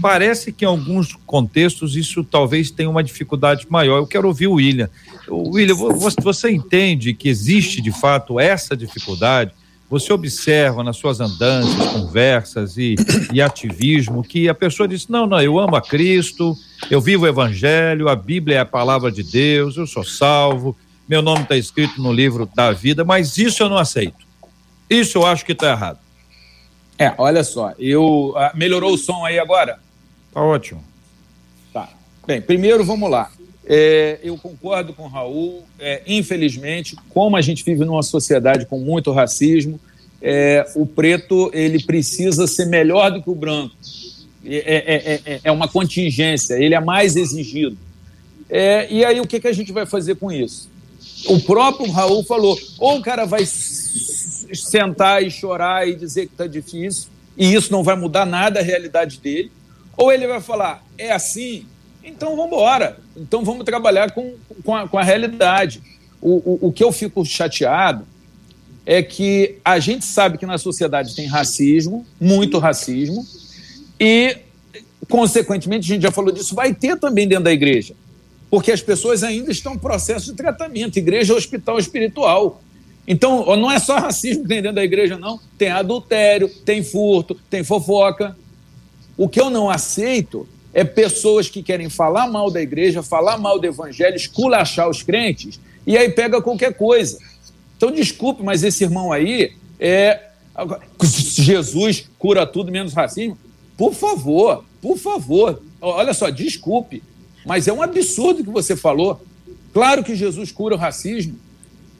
Parece 0.00 0.52
que 0.52 0.64
em 0.64 0.68
alguns 0.68 1.14
contextos 1.26 1.96
isso 1.96 2.22
talvez 2.22 2.70
tenha 2.70 2.88
uma 2.88 3.02
dificuldade 3.02 3.66
maior. 3.68 3.98
Eu 3.98 4.06
quero 4.06 4.28
ouvir 4.28 4.46
o 4.46 4.54
William. 4.54 4.88
William, 5.28 5.74
você 6.22 6.50
entende 6.50 7.14
que 7.14 7.28
existe 7.28 7.80
de 7.80 7.90
fato 7.90 8.38
essa 8.38 8.76
dificuldade? 8.76 9.52
você 9.90 10.12
observa 10.12 10.84
nas 10.84 10.96
suas 10.96 11.20
andanças, 11.20 11.92
conversas 11.92 12.76
e, 12.76 12.94
e 13.32 13.40
ativismo 13.40 14.22
que 14.22 14.48
a 14.48 14.54
pessoa 14.54 14.86
diz: 14.86 15.08
não, 15.08 15.26
não, 15.26 15.40
eu 15.40 15.58
amo 15.58 15.76
a 15.76 15.80
Cristo, 15.80 16.54
eu 16.90 17.00
vivo 17.00 17.24
o 17.24 17.28
Evangelho, 17.28 18.08
a 18.08 18.14
Bíblia 18.14 18.58
é 18.58 18.60
a 18.60 18.66
palavra 18.66 19.10
de 19.10 19.22
Deus, 19.22 19.76
eu 19.76 19.86
sou 19.86 20.04
salvo, 20.04 20.76
meu 21.08 21.22
nome 21.22 21.42
está 21.42 21.56
escrito 21.56 22.02
no 22.02 22.12
livro 22.12 22.48
da 22.54 22.70
vida, 22.70 23.02
mas 23.04 23.38
isso 23.38 23.62
eu 23.62 23.68
não 23.68 23.78
aceito. 23.78 24.26
Isso 24.90 25.18
eu 25.18 25.26
acho 25.26 25.44
que 25.44 25.52
está 25.52 25.70
errado. 25.70 25.98
É, 26.98 27.14
olha 27.16 27.42
só, 27.42 27.72
eu 27.78 28.34
ah, 28.36 28.52
melhorou 28.54 28.92
o 28.92 28.98
som 28.98 29.24
aí 29.24 29.38
agora? 29.38 29.78
Tá 30.34 30.42
ótimo. 30.42 30.84
Tá. 31.72 31.88
Bem, 32.26 32.42
primeiro 32.42 32.84
vamos 32.84 33.10
lá. 33.10 33.30
É, 33.64 34.18
eu 34.22 34.36
concordo 34.36 34.92
com 34.92 35.04
o 35.04 35.08
Raul. 35.08 35.64
É, 35.78 36.02
infelizmente, 36.06 36.96
como 37.08 37.36
a 37.36 37.40
gente 37.40 37.64
vive 37.64 37.84
numa 37.84 38.02
sociedade 38.02 38.66
com 38.66 38.78
muito 38.78 39.12
racismo, 39.12 39.80
é, 40.20 40.66
o 40.74 40.84
preto 40.84 41.50
ele 41.54 41.82
precisa 41.82 42.46
ser 42.46 42.66
melhor 42.66 43.12
do 43.12 43.22
que 43.22 43.30
o 43.30 43.34
branco. 43.34 43.74
É, 44.44 44.56
é, 45.26 45.32
é, 45.34 45.40
é 45.44 45.52
uma 45.52 45.68
contingência, 45.68 46.54
ele 46.54 46.74
é 46.74 46.80
mais 46.80 47.16
exigido. 47.16 47.76
e 48.88 49.04
aí, 49.04 49.20
o 49.20 49.26
que, 49.26 49.40
que 49.40 49.48
a 49.48 49.52
gente 49.52 49.72
vai 49.72 49.84
fazer 49.84 50.14
com 50.16 50.32
isso? 50.32 50.70
O 51.26 51.40
próprio 51.40 51.90
Raul 51.90 52.24
falou: 52.24 52.58
ou 52.78 52.98
o 52.98 53.02
cara 53.02 53.24
vai 53.24 53.44
sentar 53.46 55.22
e 55.22 55.30
chorar 55.30 55.88
e 55.88 55.94
dizer 55.94 56.26
que 56.26 56.32
está 56.32 56.46
difícil, 56.46 57.08
e 57.36 57.54
isso 57.54 57.72
não 57.72 57.82
vai 57.82 57.96
mudar 57.96 58.24
nada 58.24 58.60
a 58.60 58.62
realidade 58.62 59.18
dele, 59.18 59.50
ou 59.96 60.12
ele 60.12 60.26
vai 60.26 60.40
falar: 60.40 60.84
é 60.96 61.12
assim, 61.12 61.66
então 62.02 62.30
vamos 62.36 62.46
embora. 62.46 62.98
Então 63.16 63.44
vamos 63.44 63.64
trabalhar 63.64 64.12
com, 64.12 64.34
com, 64.64 64.74
a, 64.74 64.88
com 64.88 64.98
a 64.98 65.02
realidade. 65.02 65.82
O, 66.20 66.36
o, 66.64 66.68
o 66.68 66.72
que 66.72 66.82
eu 66.82 66.90
fico 66.90 67.24
chateado 67.24 68.06
é 68.84 69.02
que 69.02 69.58
a 69.64 69.78
gente 69.78 70.04
sabe 70.04 70.38
que 70.38 70.46
na 70.46 70.56
sociedade 70.56 71.14
tem 71.14 71.26
racismo, 71.26 72.06
muito 72.18 72.58
racismo, 72.58 73.24
e, 74.00 74.38
consequentemente, 75.08 75.90
a 75.90 75.94
gente 75.94 76.02
já 76.02 76.10
falou 76.10 76.32
disso, 76.32 76.54
vai 76.54 76.72
ter 76.72 76.98
também 76.98 77.28
dentro 77.28 77.44
da 77.44 77.52
igreja. 77.52 77.94
Porque 78.50 78.72
as 78.72 78.80
pessoas 78.80 79.22
ainda 79.22 79.50
estão 79.50 79.74
em 79.74 79.78
processo 79.78 80.26
de 80.26 80.32
tratamento. 80.34 80.98
Igreja 80.98 81.32
é 81.32 81.36
hospital 81.36 81.78
espiritual. 81.78 82.62
Então, 83.06 83.56
não 83.56 83.70
é 83.70 83.78
só 83.78 83.98
racismo 83.98 84.42
que 84.42 84.48
tem 84.48 84.62
dentro 84.62 84.76
da 84.76 84.84
igreja, 84.84 85.18
não. 85.18 85.40
Tem 85.56 85.70
adultério, 85.70 86.48
tem 86.64 86.82
furto, 86.82 87.34
tem 87.48 87.64
fofoca. 87.64 88.36
O 89.16 89.28
que 89.28 89.40
eu 89.40 89.50
não 89.50 89.68
aceito 89.68 90.46
é 90.72 90.84
pessoas 90.84 91.48
que 91.48 91.62
querem 91.62 91.88
falar 91.88 92.26
mal 92.26 92.50
da 92.50 92.60
igreja, 92.60 93.02
falar 93.02 93.38
mal 93.38 93.58
do 93.58 93.66
evangelho, 93.66 94.14
esculachar 94.14 94.88
os 94.88 95.02
crentes, 95.02 95.58
e 95.86 95.96
aí 95.96 96.10
pega 96.10 96.42
qualquer 96.42 96.74
coisa. 96.74 97.18
Então, 97.76 97.90
desculpe, 97.90 98.42
mas 98.42 98.62
esse 98.62 98.84
irmão 98.84 99.10
aí 99.10 99.52
é. 99.80 100.24
Jesus 101.06 102.10
cura 102.18 102.46
tudo 102.46 102.70
menos 102.70 102.92
racismo. 102.92 103.38
Por 103.76 103.94
favor, 103.94 104.64
por 104.82 104.98
favor. 104.98 105.62
Olha 105.80 106.12
só, 106.12 106.28
desculpe, 106.28 107.02
mas 107.48 107.66
é 107.66 107.72
um 107.72 107.80
absurdo 107.80 108.44
que 108.44 108.50
você 108.50 108.76
falou. 108.76 109.24
Claro 109.72 110.04
que 110.04 110.14
Jesus 110.14 110.52
cura 110.52 110.74
o 110.74 110.78
racismo. 110.78 111.34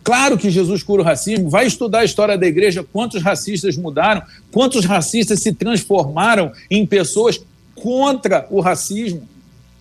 Claro 0.04 0.36
que 0.36 0.50
Jesus 0.50 0.82
cura 0.82 1.00
o 1.00 1.04
racismo. 1.04 1.48
Vai 1.48 1.66
estudar 1.66 2.00
a 2.00 2.04
história 2.04 2.36
da 2.36 2.46
igreja, 2.46 2.84
quantos 2.92 3.22
racistas 3.22 3.74
mudaram, 3.74 4.22
quantos 4.52 4.84
racistas 4.84 5.40
se 5.40 5.54
transformaram 5.54 6.52
em 6.70 6.84
pessoas 6.84 7.40
contra 7.74 8.46
o 8.50 8.60
racismo. 8.60 9.26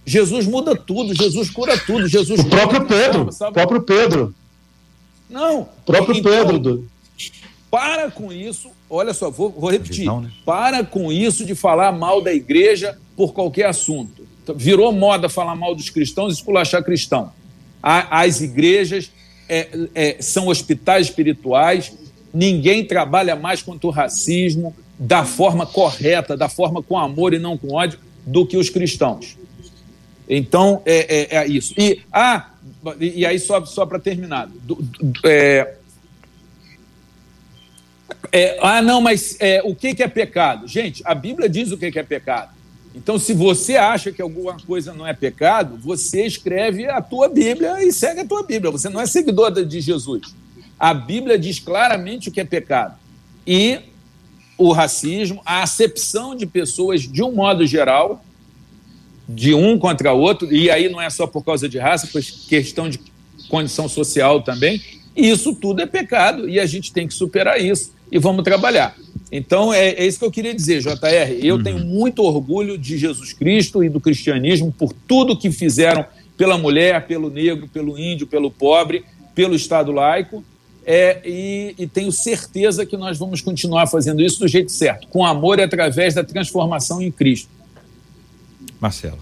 Jesus 0.06 0.48
muda 0.48 0.74
tudo, 0.74 1.14
Jesus 1.14 1.50
cura 1.50 1.78
tudo, 1.78 2.08
Jesus. 2.08 2.40
O 2.40 2.46
próprio 2.46 2.86
Pedro, 2.86 3.30
o 3.30 3.52
próprio 3.52 3.82
Pedro. 3.82 4.34
Não. 5.30 5.64
O 5.64 5.66
próprio 5.86 6.16
então, 6.16 6.32
Pedro. 6.32 6.60
Do... 6.60 6.88
Para 7.70 8.10
com 8.10 8.32
isso, 8.32 8.70
olha 8.90 9.14
só, 9.14 9.30
vou, 9.30 9.50
vou 9.50 9.70
repetir. 9.70 10.06
Não, 10.06 10.22
né? 10.22 10.32
Para 10.46 10.86
com 10.86 11.12
isso 11.12 11.44
de 11.44 11.54
falar 11.54 11.92
mal 11.92 12.22
da 12.22 12.34
igreja 12.34 12.98
por 13.18 13.34
qualquer 13.34 13.66
assunto. 13.66 14.26
Virou 14.56 14.92
moda 14.92 15.30
falar 15.30 15.56
mal 15.56 15.76
dos 15.76 15.90
cristãos 15.90 16.34
e 16.34 16.38
esculachar 16.38 16.84
cristão. 16.84 17.32
As 17.82 18.42
igrejas 18.42 19.12
é, 19.48 19.68
é, 19.96 20.18
são 20.20 20.48
hospitais 20.48 21.08
espirituais, 21.08 21.94
ninguém 22.34 22.84
trabalha 22.84 23.36
mais 23.36 23.62
contra 23.62 23.88
o 23.88 23.92
racismo, 23.92 24.76
da 25.00 25.24
forma 25.24 25.66
correta, 25.66 26.36
da 26.36 26.50
forma 26.50 26.82
com 26.82 26.98
amor 26.98 27.34
e 27.34 27.40
não 27.40 27.58
com 27.58 27.74
ódio, 27.74 28.00
do 28.26 28.46
que 28.46 28.58
os 28.58 28.70
cristãos. 28.70 29.38
Então, 30.28 30.82
é, 30.86 31.36
é, 31.36 31.38
é 31.38 31.48
isso. 31.48 31.74
E, 31.78 32.02
ah, 32.12 32.50
e 33.00 33.26
aí, 33.26 33.40
só, 33.40 33.64
só 33.66 33.86
para 33.86 34.00
terminar. 34.00 34.48
Do, 34.48 34.76
do, 34.76 35.14
é, 35.24 35.76
é, 38.32 38.58
ah, 38.62 38.82
não, 38.82 39.00
mas 39.00 39.38
é, 39.40 39.62
o 39.64 39.74
que, 39.74 39.96
que 39.96 40.04
é 40.04 40.08
pecado? 40.08 40.68
Gente, 40.68 41.02
a 41.06 41.16
Bíblia 41.16 41.48
diz 41.48 41.72
o 41.72 41.78
que, 41.78 41.92
que 41.92 42.00
é 42.00 42.04
pecado. 42.04 42.57
Então, 42.96 43.20
se 43.20 43.34
você 43.34 43.76
acha 43.76 44.12
que 44.12 44.22
alguma 44.22 44.58
coisa 44.66 44.94
não 44.94 45.06
é 45.06 45.14
pecado, 45.14 45.78
você 45.78 46.26
escreve 46.26 46.88
a 46.88 47.02
tua 47.02 47.30
Bíblia 47.30 47.84
e 47.84 47.92
segue 47.92 48.22
a 48.22 48.26
tua 48.26 48.44
Bíblia. 48.44 48.72
Você 48.72 48.90
não 48.90 49.00
é 49.00 49.06
seguidor 49.06 49.52
de 49.52 49.80
Jesus. 49.80 50.22
A 50.80 50.94
Bíblia 50.94 51.38
diz 51.38 51.60
claramente 51.60 52.30
o 52.30 52.32
que 52.32 52.42
é 52.42 52.46
pecado. 52.46 52.96
E 53.46 53.80
o 54.58 54.72
racismo, 54.72 55.42
a 55.46 55.62
acepção 55.62 56.36
de 56.36 56.46
pessoas 56.46 57.02
de 57.02 57.22
um 57.22 57.32
modo 57.32 57.66
geral, 57.66 58.24
de 59.30 59.54
um 59.54 59.78
contra 59.78 60.14
outro, 60.14 60.52
e 60.52 60.70
aí 60.72 60.90
não 60.90 61.02
é 61.02 61.10
só 61.10 61.28
por 61.28 61.44
causa 61.44 61.70
de 61.70 61.78
raça, 61.78 62.08
por 62.08 62.22
questão 62.22 62.90
de 62.90 63.00
condição 63.50 63.88
social 63.88 64.42
também. 64.42 64.82
Isso 65.16 65.54
tudo 65.54 65.82
é 65.82 65.86
pecado 65.86 66.48
e 66.50 66.60
a 66.60 66.66
gente 66.66 66.92
tem 66.92 67.08
que 67.08 67.14
superar 67.14 67.60
isso 67.60 67.92
e 68.12 68.18
vamos 68.18 68.44
trabalhar. 68.44 68.96
Então 69.32 69.74
é, 69.74 69.90
é 69.90 70.06
isso 70.06 70.20
que 70.20 70.26
eu 70.26 70.32
queria 70.32 70.54
dizer, 70.54 70.82
JR. 70.82 71.38
Eu 71.42 71.56
uhum. 71.56 71.64
tenho 71.64 71.80
muito 71.80 72.24
orgulho 72.24 72.78
de 72.78 72.98
Jesus 72.98 73.34
Cristo 73.34 73.84
e 73.84 73.90
do 73.90 74.00
cristianismo 74.00 74.72
por 74.72 74.94
tudo 75.08 75.38
que 75.38 75.52
fizeram 75.52 76.06
pela 76.38 76.58
mulher, 76.58 77.08
pelo 77.08 77.30
negro, 77.30 77.68
pelo 77.68 77.98
índio, 77.98 78.28
pelo 78.28 78.50
pobre, 78.50 79.04
pelo 79.34 79.56
Estado 79.56 79.92
laico 79.92 80.44
é, 80.90 81.22
e, 81.26 81.76
e, 81.78 81.86
tenho 81.86 82.14
certeza 82.14 82.86
que 82.86 82.96
nós 82.96 83.18
vamos 83.18 83.42
continuar 83.42 83.88
fazendo 83.88 84.22
isso 84.22 84.40
do 84.40 84.48
jeito 84.48 84.72
certo, 84.72 85.06
com 85.10 85.26
amor 85.26 85.60
e 85.60 85.64
através 85.64 86.14
da 86.14 86.24
transformação 86.24 87.02
em 87.02 87.12
Cristo. 87.12 87.50
Marcelo. 88.80 89.20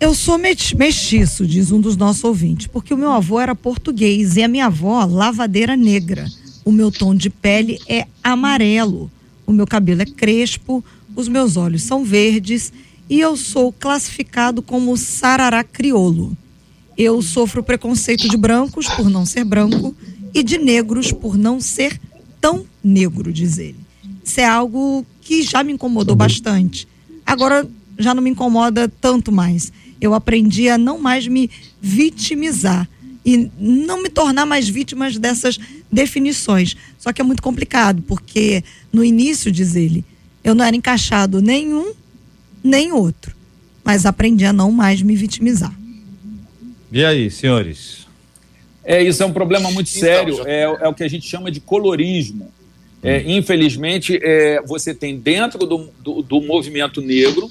Eu 0.00 0.12
sou 0.16 0.36
mestiço, 0.36 1.46
diz 1.46 1.70
um 1.70 1.80
dos 1.80 1.96
nossos 1.96 2.24
ouvintes, 2.24 2.66
porque 2.66 2.92
o 2.92 2.96
meu 2.96 3.12
avô 3.12 3.38
era 3.38 3.54
português 3.54 4.36
e 4.36 4.42
a 4.42 4.48
minha 4.48 4.66
avó 4.66 5.04
lavadeira 5.04 5.76
negra. 5.76 6.26
O 6.68 6.70
meu 6.70 6.92
tom 6.92 7.14
de 7.14 7.30
pele 7.30 7.80
é 7.88 8.06
amarelo, 8.22 9.10
o 9.46 9.52
meu 9.52 9.66
cabelo 9.66 10.02
é 10.02 10.04
crespo, 10.04 10.84
os 11.16 11.26
meus 11.26 11.56
olhos 11.56 11.82
são 11.82 12.04
verdes 12.04 12.70
e 13.08 13.18
eu 13.18 13.38
sou 13.38 13.72
classificado 13.72 14.60
como 14.60 14.94
sarará 14.94 15.64
criolo. 15.64 16.36
Eu 16.94 17.22
sofro 17.22 17.62
preconceito 17.62 18.28
de 18.28 18.36
brancos 18.36 18.86
por 18.86 19.08
não 19.08 19.24
ser 19.24 19.44
branco 19.44 19.96
e 20.34 20.42
de 20.42 20.58
negros 20.58 21.10
por 21.10 21.38
não 21.38 21.58
ser 21.58 21.98
tão 22.38 22.66
negro, 22.84 23.32
diz 23.32 23.56
ele. 23.56 23.80
Isso 24.22 24.38
é 24.38 24.44
algo 24.44 25.06
que 25.22 25.42
já 25.42 25.64
me 25.64 25.72
incomodou 25.72 26.14
bastante. 26.14 26.86
Agora 27.24 27.66
já 27.98 28.12
não 28.12 28.22
me 28.22 28.28
incomoda 28.28 28.92
tanto 29.00 29.32
mais. 29.32 29.72
Eu 29.98 30.12
aprendi 30.12 30.68
a 30.68 30.76
não 30.76 30.98
mais 30.98 31.26
me 31.26 31.50
vitimizar 31.80 32.86
e 33.24 33.50
não 33.58 34.02
me 34.02 34.10
tornar 34.10 34.44
mais 34.44 34.68
vítima 34.68 35.10
dessas 35.10 35.58
definições. 35.90 36.76
Só 36.98 37.12
que 37.12 37.20
é 37.20 37.24
muito 37.24 37.42
complicado, 37.42 38.02
porque 38.06 38.62
no 38.92 39.04
início, 39.04 39.50
diz 39.50 39.76
ele, 39.76 40.04
eu 40.42 40.54
não 40.54 40.64
era 40.64 40.76
encaixado 40.76 41.40
nenhum 41.40 41.92
nem 42.62 42.92
outro. 42.92 43.36
Mas 43.84 44.04
aprendi 44.04 44.44
a 44.44 44.52
não 44.52 44.70
mais 44.70 45.00
me 45.00 45.16
vitimizar. 45.16 45.74
E 46.90 47.04
aí, 47.04 47.30
senhores? 47.30 48.06
É, 48.84 49.02
isso 49.02 49.22
é 49.22 49.26
um 49.26 49.32
problema 49.32 49.70
muito 49.70 49.90
então, 49.90 50.00
sério. 50.00 50.36
Já... 50.36 50.44
É, 50.46 50.62
é, 50.62 50.88
o 50.88 50.94
que 50.94 51.04
a 51.04 51.08
gente 51.08 51.26
chama 51.26 51.50
de 51.50 51.60
colorismo. 51.60 52.50
É, 53.02 53.18
hum. 53.18 53.38
infelizmente, 53.38 54.18
é, 54.22 54.60
você 54.62 54.94
tem 54.94 55.18
dentro 55.18 55.60
do, 55.60 55.90
do, 56.02 56.22
do, 56.22 56.40
movimento 56.40 57.00
negro 57.00 57.48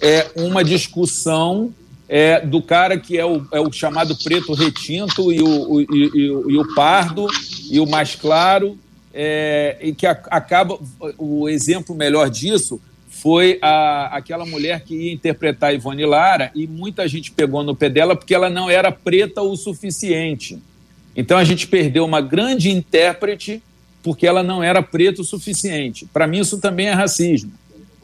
é, 0.00 0.26
uma 0.34 0.64
discussão 0.64 1.72
é, 2.12 2.44
do 2.44 2.60
cara 2.60 2.98
que 2.98 3.16
é 3.16 3.24
o, 3.24 3.46
é 3.52 3.60
o 3.60 3.70
chamado 3.70 4.16
preto 4.16 4.52
retinto 4.52 5.32
e 5.32 5.40
o, 5.40 5.74
o, 5.74 5.80
e, 5.80 5.86
e, 5.92 6.26
e 6.26 6.58
o 6.58 6.74
pardo 6.74 7.28
e 7.70 7.78
o 7.78 7.86
mais 7.86 8.16
claro, 8.16 8.76
é, 9.14 9.78
e 9.80 9.94
que 9.94 10.08
a, 10.08 10.10
acaba. 10.28 10.76
O 11.16 11.48
exemplo 11.48 11.94
melhor 11.94 12.28
disso 12.28 12.80
foi 13.08 13.60
a, 13.62 14.16
aquela 14.16 14.44
mulher 14.44 14.80
que 14.80 14.92
ia 14.92 15.12
interpretar 15.12 15.72
Ivone 15.72 16.04
Lara 16.04 16.50
e 16.52 16.66
muita 16.66 17.06
gente 17.06 17.30
pegou 17.30 17.62
no 17.62 17.76
pé 17.76 17.88
dela 17.88 18.16
porque 18.16 18.34
ela 18.34 18.50
não 18.50 18.68
era 18.68 18.90
preta 18.90 19.40
o 19.40 19.56
suficiente. 19.56 20.58
Então 21.14 21.38
a 21.38 21.44
gente 21.44 21.68
perdeu 21.68 22.04
uma 22.04 22.20
grande 22.20 22.70
intérprete 22.70 23.62
porque 24.02 24.26
ela 24.26 24.42
não 24.42 24.64
era 24.64 24.82
preta 24.82 25.22
o 25.22 25.24
suficiente. 25.24 26.06
Para 26.12 26.26
mim 26.26 26.40
isso 26.40 26.58
também 26.58 26.88
é 26.88 26.92
racismo, 26.92 27.52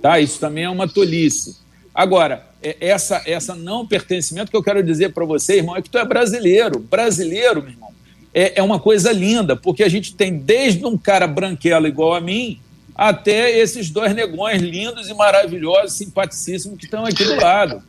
tá? 0.00 0.20
Isso 0.20 0.38
também 0.38 0.62
é 0.62 0.70
uma 0.70 0.86
tolice. 0.86 1.56
Agora, 1.92 2.46
essa 2.80 3.22
essa 3.26 3.54
não 3.54 3.86
pertencimento 3.86 4.50
que 4.50 4.56
eu 4.56 4.62
quero 4.62 4.82
dizer 4.82 5.12
para 5.12 5.24
você, 5.24 5.56
irmão, 5.56 5.76
é 5.76 5.82
que 5.82 5.90
tu 5.90 5.98
é 5.98 6.04
brasileiro. 6.04 6.78
Brasileiro, 6.78 7.62
meu 7.62 7.72
irmão, 7.72 7.90
é, 8.34 8.58
é 8.60 8.62
uma 8.62 8.78
coisa 8.78 9.12
linda, 9.12 9.56
porque 9.56 9.82
a 9.82 9.88
gente 9.88 10.14
tem 10.14 10.36
desde 10.36 10.84
um 10.84 10.96
cara 10.96 11.26
branquelo 11.26 11.86
igual 11.86 12.14
a 12.14 12.20
mim, 12.20 12.60
até 12.94 13.58
esses 13.58 13.90
dois 13.90 14.14
negões 14.14 14.60
lindos 14.60 15.08
e 15.08 15.14
maravilhosos, 15.14 15.96
simpaticíssimos, 15.96 16.78
que 16.78 16.84
estão 16.84 17.04
aqui 17.04 17.24
do 17.24 17.36
lado. 17.36 17.82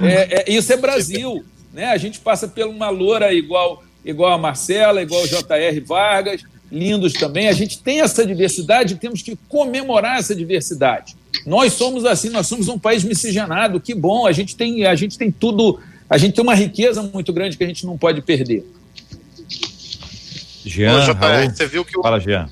É, 0.00 0.40
é, 0.40 0.52
isso 0.52 0.72
é 0.72 0.76
Brasil. 0.76 1.44
Né? 1.72 1.86
A 1.86 1.96
gente 1.96 2.20
passa 2.20 2.46
por 2.46 2.66
uma 2.66 2.90
loura 2.90 3.32
igual, 3.32 3.82
igual 4.04 4.32
a 4.32 4.38
Marcela, 4.38 5.02
igual 5.02 5.22
o 5.22 5.26
J.R. 5.26 5.80
Vargas, 5.80 6.42
lindos 6.70 7.14
também. 7.14 7.48
A 7.48 7.52
gente 7.52 7.78
tem 7.82 8.00
essa 8.00 8.26
diversidade 8.26 8.94
e 8.94 8.98
temos 8.98 9.22
que 9.22 9.36
comemorar 9.48 10.18
essa 10.18 10.34
diversidade. 10.34 11.16
Nós 11.46 11.72
somos 11.72 12.04
assim, 12.04 12.30
nós 12.30 12.46
somos 12.46 12.68
um 12.68 12.78
país 12.78 13.04
miscigenado, 13.04 13.80
que 13.80 13.94
bom, 13.94 14.26
a 14.26 14.32
gente 14.32 14.56
tem, 14.56 14.86
a 14.86 14.94
gente 14.94 15.18
tem 15.18 15.30
tudo, 15.30 15.80
a 16.08 16.16
gente 16.16 16.34
tem 16.34 16.42
uma 16.42 16.54
riqueza 16.54 17.02
muito 17.02 17.32
grande 17.32 17.56
que 17.56 17.64
a 17.64 17.66
gente 17.66 17.84
não 17.84 17.98
pode 17.98 18.22
perder. 18.22 18.64
Jean, 20.64 20.98
Ô, 20.98 21.00
JR, 21.00 21.54
você 21.54 21.66
viu 21.66 21.84
que 21.84 21.98
o... 21.98 22.02
Fala, 22.02 22.20
Jean. 22.20 22.48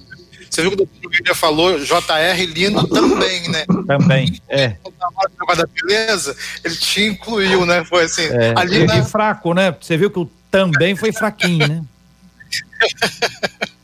Você 0.48 0.62
viu 0.62 0.72
que 0.72 0.82
o 0.82 0.88
doutor 1.10 1.34
falou, 1.36 1.78
JR 1.78 2.44
lindo 2.52 2.86
também, 2.88 3.48
né? 3.48 3.64
Também, 3.86 4.40
é. 4.48 4.76
Da 5.56 5.66
beleza, 5.66 6.36
ele 6.64 6.76
te 6.76 7.04
incluiu, 7.04 7.64
né? 7.64 7.84
Foi 7.84 8.04
assim. 8.04 8.22
É, 8.22 8.52
ali 8.56 8.84
na... 8.84 9.04
fraco, 9.04 9.54
né? 9.54 9.74
Você 9.80 9.96
viu 9.96 10.10
que 10.10 10.18
o 10.18 10.30
também 10.50 10.96
foi 10.96 11.12
fraquinho, 11.12 11.66
né? 11.66 11.84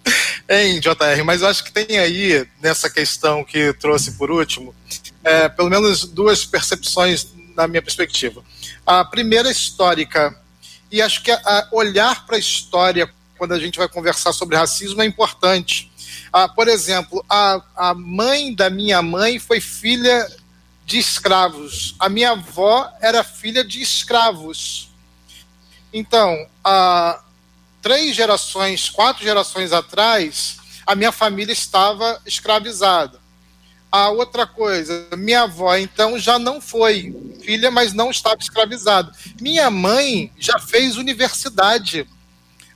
em 0.48 0.78
JR, 0.78 1.24
mas 1.24 1.42
eu 1.42 1.48
acho 1.48 1.64
que 1.64 1.72
tem 1.72 1.98
aí, 1.98 2.46
nessa 2.62 2.88
questão 2.88 3.44
que 3.44 3.72
trouxe 3.74 4.12
por 4.12 4.30
último, 4.30 4.74
é, 5.24 5.48
pelo 5.48 5.68
menos 5.68 6.04
duas 6.04 6.44
percepções 6.44 7.26
na 7.56 7.66
minha 7.66 7.82
perspectiva. 7.82 8.44
A 8.84 9.04
primeira 9.04 9.48
é 9.48 9.52
histórica, 9.52 10.38
e 10.90 11.02
acho 11.02 11.22
que 11.22 11.30
a, 11.30 11.40
a 11.44 11.68
olhar 11.72 12.26
para 12.26 12.36
a 12.36 12.38
história 12.38 13.10
quando 13.36 13.52
a 13.52 13.58
gente 13.58 13.78
vai 13.78 13.88
conversar 13.88 14.32
sobre 14.32 14.56
racismo, 14.56 15.02
é 15.02 15.06
importante. 15.06 15.90
Ah, 16.32 16.48
por 16.48 16.68
exemplo, 16.68 17.24
a, 17.28 17.62
a 17.76 17.94
mãe 17.94 18.54
da 18.54 18.70
minha 18.70 19.02
mãe 19.02 19.38
foi 19.38 19.60
filha 19.60 20.26
de 20.84 20.98
escravos. 20.98 21.94
A 21.98 22.08
minha 22.08 22.30
avó 22.32 22.90
era 23.00 23.24
filha 23.24 23.64
de 23.64 23.82
escravos. 23.82 24.90
Então, 25.92 26.46
há 26.64 27.22
três 27.86 28.16
gerações, 28.16 28.90
quatro 28.90 29.22
gerações 29.22 29.72
atrás, 29.72 30.56
a 30.84 30.96
minha 30.96 31.12
família 31.12 31.52
estava 31.52 32.20
escravizada. 32.26 33.20
A 33.92 34.08
outra 34.10 34.44
coisa, 34.44 35.06
minha 35.16 35.42
avó 35.42 35.76
então 35.76 36.18
já 36.18 36.36
não 36.36 36.60
foi 36.60 37.14
filha, 37.44 37.70
mas 37.70 37.92
não 37.92 38.10
estava 38.10 38.38
escravizada. 38.40 39.12
Minha 39.40 39.70
mãe 39.70 40.32
já 40.36 40.58
fez 40.58 40.96
universidade 40.96 42.08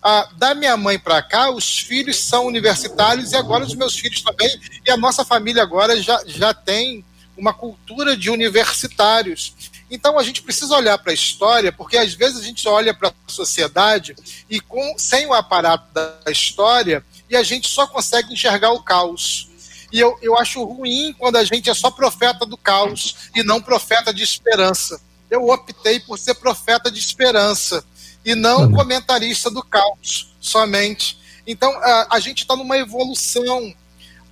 ah, 0.00 0.28
da 0.36 0.54
minha 0.54 0.76
mãe 0.76 0.96
para 0.96 1.20
cá, 1.20 1.50
os 1.50 1.80
filhos 1.80 2.24
são 2.24 2.46
universitários 2.46 3.32
e 3.32 3.36
agora 3.36 3.64
os 3.64 3.74
meus 3.74 3.98
filhos 3.98 4.22
também. 4.22 4.60
E 4.86 4.92
a 4.92 4.96
nossa 4.96 5.24
família 5.24 5.60
agora 5.60 6.00
já, 6.00 6.22
já 6.24 6.54
tem 6.54 7.04
uma 7.36 7.52
cultura 7.52 8.16
de 8.16 8.30
universitários. 8.30 9.56
Então 9.90 10.18
a 10.18 10.22
gente 10.22 10.42
precisa 10.42 10.74
olhar 10.76 10.96
para 10.98 11.10
a 11.10 11.14
história, 11.14 11.72
porque 11.72 11.96
às 11.96 12.14
vezes 12.14 12.40
a 12.40 12.44
gente 12.44 12.66
olha 12.68 12.94
para 12.94 13.08
a 13.08 13.12
sociedade 13.26 14.14
e 14.48 14.60
com, 14.60 14.94
sem 14.96 15.26
o 15.26 15.34
aparato 15.34 15.92
da 15.92 16.30
história 16.30 17.04
e 17.28 17.36
a 17.36 17.42
gente 17.42 17.68
só 17.68 17.86
consegue 17.86 18.32
enxergar 18.32 18.70
o 18.70 18.82
caos. 18.82 19.48
E 19.92 19.98
eu, 19.98 20.16
eu 20.22 20.38
acho 20.38 20.62
ruim 20.62 21.14
quando 21.18 21.36
a 21.36 21.44
gente 21.44 21.68
é 21.68 21.74
só 21.74 21.90
profeta 21.90 22.46
do 22.46 22.56
caos 22.56 23.16
e 23.34 23.42
não 23.42 23.60
profeta 23.60 24.14
de 24.14 24.22
esperança. 24.22 25.00
Eu 25.28 25.48
optei 25.48 25.98
por 26.00 26.18
ser 26.18 26.34
profeta 26.34 26.90
de 26.90 26.98
esperança 26.98 27.84
e 28.24 28.34
não 28.34 28.70
comentarista 28.70 29.50
do 29.50 29.62
caos 29.62 30.34
somente. 30.40 31.18
Então, 31.46 31.70
a, 31.82 32.16
a 32.16 32.20
gente 32.20 32.42
está 32.42 32.54
numa 32.54 32.78
evolução. 32.78 33.74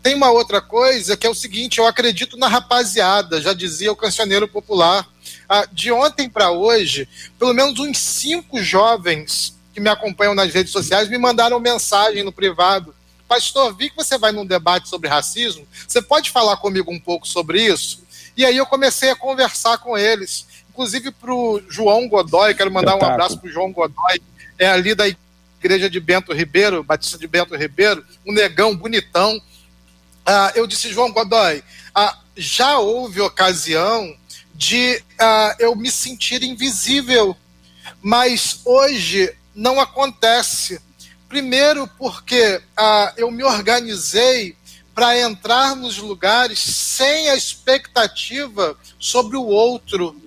Tem 0.02 0.14
uma 0.14 0.30
outra 0.30 0.60
coisa 0.60 1.16
que 1.16 1.26
é 1.26 1.30
o 1.30 1.34
seguinte: 1.34 1.78
eu 1.78 1.86
acredito 1.86 2.36
na 2.36 2.48
rapaziada, 2.48 3.40
já 3.40 3.52
dizia 3.52 3.90
o 3.90 3.96
cancioneiro 3.96 4.46
popular. 4.46 5.08
Ah, 5.48 5.66
de 5.70 5.90
ontem 5.90 6.28
para 6.28 6.50
hoje, 6.50 7.08
pelo 7.38 7.54
menos 7.54 7.78
uns 7.78 7.98
cinco 7.98 8.62
jovens 8.62 9.56
que 9.72 9.80
me 9.80 9.88
acompanham 9.88 10.34
nas 10.34 10.52
redes 10.52 10.72
sociais 10.72 11.08
me 11.08 11.16
mandaram 11.16 11.58
mensagem 11.58 12.22
no 12.22 12.32
privado. 12.32 12.94
Pastor, 13.26 13.74
vi 13.74 13.90
que 13.90 13.96
você 13.96 14.18
vai 14.18 14.32
num 14.32 14.44
debate 14.44 14.88
sobre 14.88 15.08
racismo. 15.08 15.66
Você 15.86 16.02
pode 16.02 16.30
falar 16.30 16.56
comigo 16.56 16.90
um 16.90 17.00
pouco 17.00 17.26
sobre 17.26 17.62
isso? 17.62 18.02
E 18.36 18.44
aí 18.44 18.56
eu 18.56 18.66
comecei 18.66 19.10
a 19.10 19.16
conversar 19.16 19.78
com 19.78 19.96
eles 19.96 20.46
inclusive 20.78 21.10
para 21.10 21.34
o 21.34 21.60
João 21.68 22.08
Godoy, 22.08 22.54
quero 22.54 22.70
mandar 22.70 22.94
um 22.94 23.04
abraço 23.04 23.36
para 23.36 23.48
o 23.48 23.52
João 23.52 23.72
Godoy, 23.72 24.22
é 24.56 24.68
ali 24.68 24.94
da 24.94 25.06
igreja 25.60 25.90
de 25.90 25.98
Bento 25.98 26.32
Ribeiro, 26.32 26.84
Batista 26.84 27.18
de 27.18 27.26
Bento 27.26 27.56
Ribeiro, 27.56 28.06
um 28.24 28.32
negão 28.32 28.76
bonitão. 28.76 29.42
Ah, 30.24 30.52
eu 30.54 30.68
disse, 30.68 30.92
João 30.92 31.10
Godoy, 31.10 31.64
ah, 31.92 32.16
já 32.36 32.78
houve 32.78 33.20
ocasião 33.20 34.16
de 34.58 35.00
ah, 35.20 35.54
eu 35.60 35.76
me 35.76 35.88
sentir 35.88 36.42
invisível, 36.42 37.36
mas 38.02 38.60
hoje 38.64 39.32
não 39.54 39.78
acontece. 39.78 40.80
Primeiro, 41.28 41.86
porque 41.96 42.60
ah, 42.76 43.14
eu 43.16 43.30
me 43.30 43.44
organizei 43.44 44.56
para 44.92 45.16
entrar 45.16 45.76
nos 45.76 45.98
lugares 45.98 46.58
sem 46.58 47.30
a 47.30 47.36
expectativa 47.36 48.76
sobre 48.98 49.36
o 49.36 49.44
outro 49.44 50.20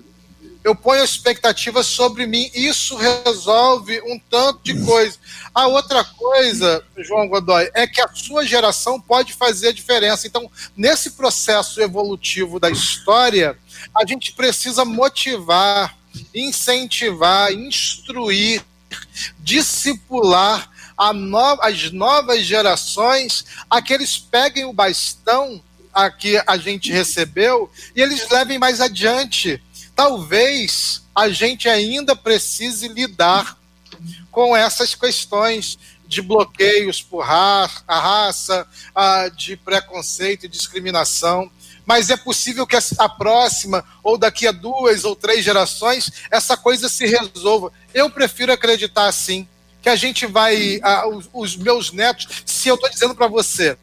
eu 0.63 0.75
ponho 0.75 1.03
expectativas 1.03 1.87
sobre 1.87 2.27
mim, 2.27 2.49
isso 2.53 2.95
resolve 2.95 3.99
um 4.01 4.19
tanto 4.29 4.59
de 4.63 4.79
coisa. 4.85 5.17
A 5.53 5.67
outra 5.67 6.03
coisa, 6.03 6.83
João 6.97 7.27
Godoy, 7.27 7.69
é 7.73 7.87
que 7.87 7.99
a 7.99 8.07
sua 8.13 8.45
geração 8.45 9.01
pode 9.01 9.33
fazer 9.33 9.69
a 9.69 9.73
diferença. 9.73 10.27
Então, 10.27 10.49
nesse 10.77 11.11
processo 11.11 11.81
evolutivo 11.81 12.59
da 12.59 12.69
história, 12.69 13.57
a 13.95 14.05
gente 14.05 14.33
precisa 14.33 14.85
motivar, 14.85 15.97
incentivar, 16.33 17.51
instruir, 17.51 18.63
discipular 19.39 20.69
no, 21.11 21.57
as 21.61 21.91
novas 21.91 22.45
gerações 22.45 23.45
a 23.67 23.81
que 23.81 23.93
eles 23.93 24.19
peguem 24.19 24.65
o 24.65 24.73
bastão 24.73 25.59
a 25.93 26.09
que 26.09 26.41
a 26.45 26.57
gente 26.57 26.91
recebeu 26.91 27.69
e 27.95 28.01
eles 28.01 28.29
levem 28.29 28.57
mais 28.57 28.79
adiante 28.79 29.61
talvez 30.01 31.03
a 31.13 31.29
gente 31.29 31.69
ainda 31.69 32.15
precise 32.15 32.87
lidar 32.87 33.55
com 34.31 34.57
essas 34.57 34.95
questões 34.95 35.77
de 36.07 36.23
bloqueios 36.23 37.03
por 37.03 37.23
ra 37.23 37.69
a 37.87 37.99
raça, 37.99 38.67
a, 38.95 39.29
de 39.29 39.55
preconceito 39.55 40.47
e 40.47 40.49
discriminação. 40.49 41.51
Mas 41.85 42.09
é 42.09 42.17
possível 42.17 42.65
que 42.65 42.75
a 42.97 43.09
próxima, 43.09 43.85
ou 44.01 44.17
daqui 44.17 44.47
a 44.47 44.51
duas 44.51 45.03
ou 45.03 45.15
três 45.15 45.45
gerações, 45.45 46.11
essa 46.31 46.57
coisa 46.57 46.89
se 46.89 47.05
resolva. 47.05 47.71
Eu 47.93 48.09
prefiro 48.09 48.51
acreditar 48.51 49.05
assim, 49.05 49.47
que 49.83 49.89
a 49.89 49.95
gente 49.95 50.25
vai. 50.25 50.79
A, 50.81 51.07
os, 51.07 51.29
os 51.31 51.55
meus 51.55 51.91
netos, 51.91 52.27
se 52.43 52.69
eu 52.69 52.73
estou 52.73 52.89
dizendo 52.89 53.13
para 53.13 53.27
você 53.27 53.77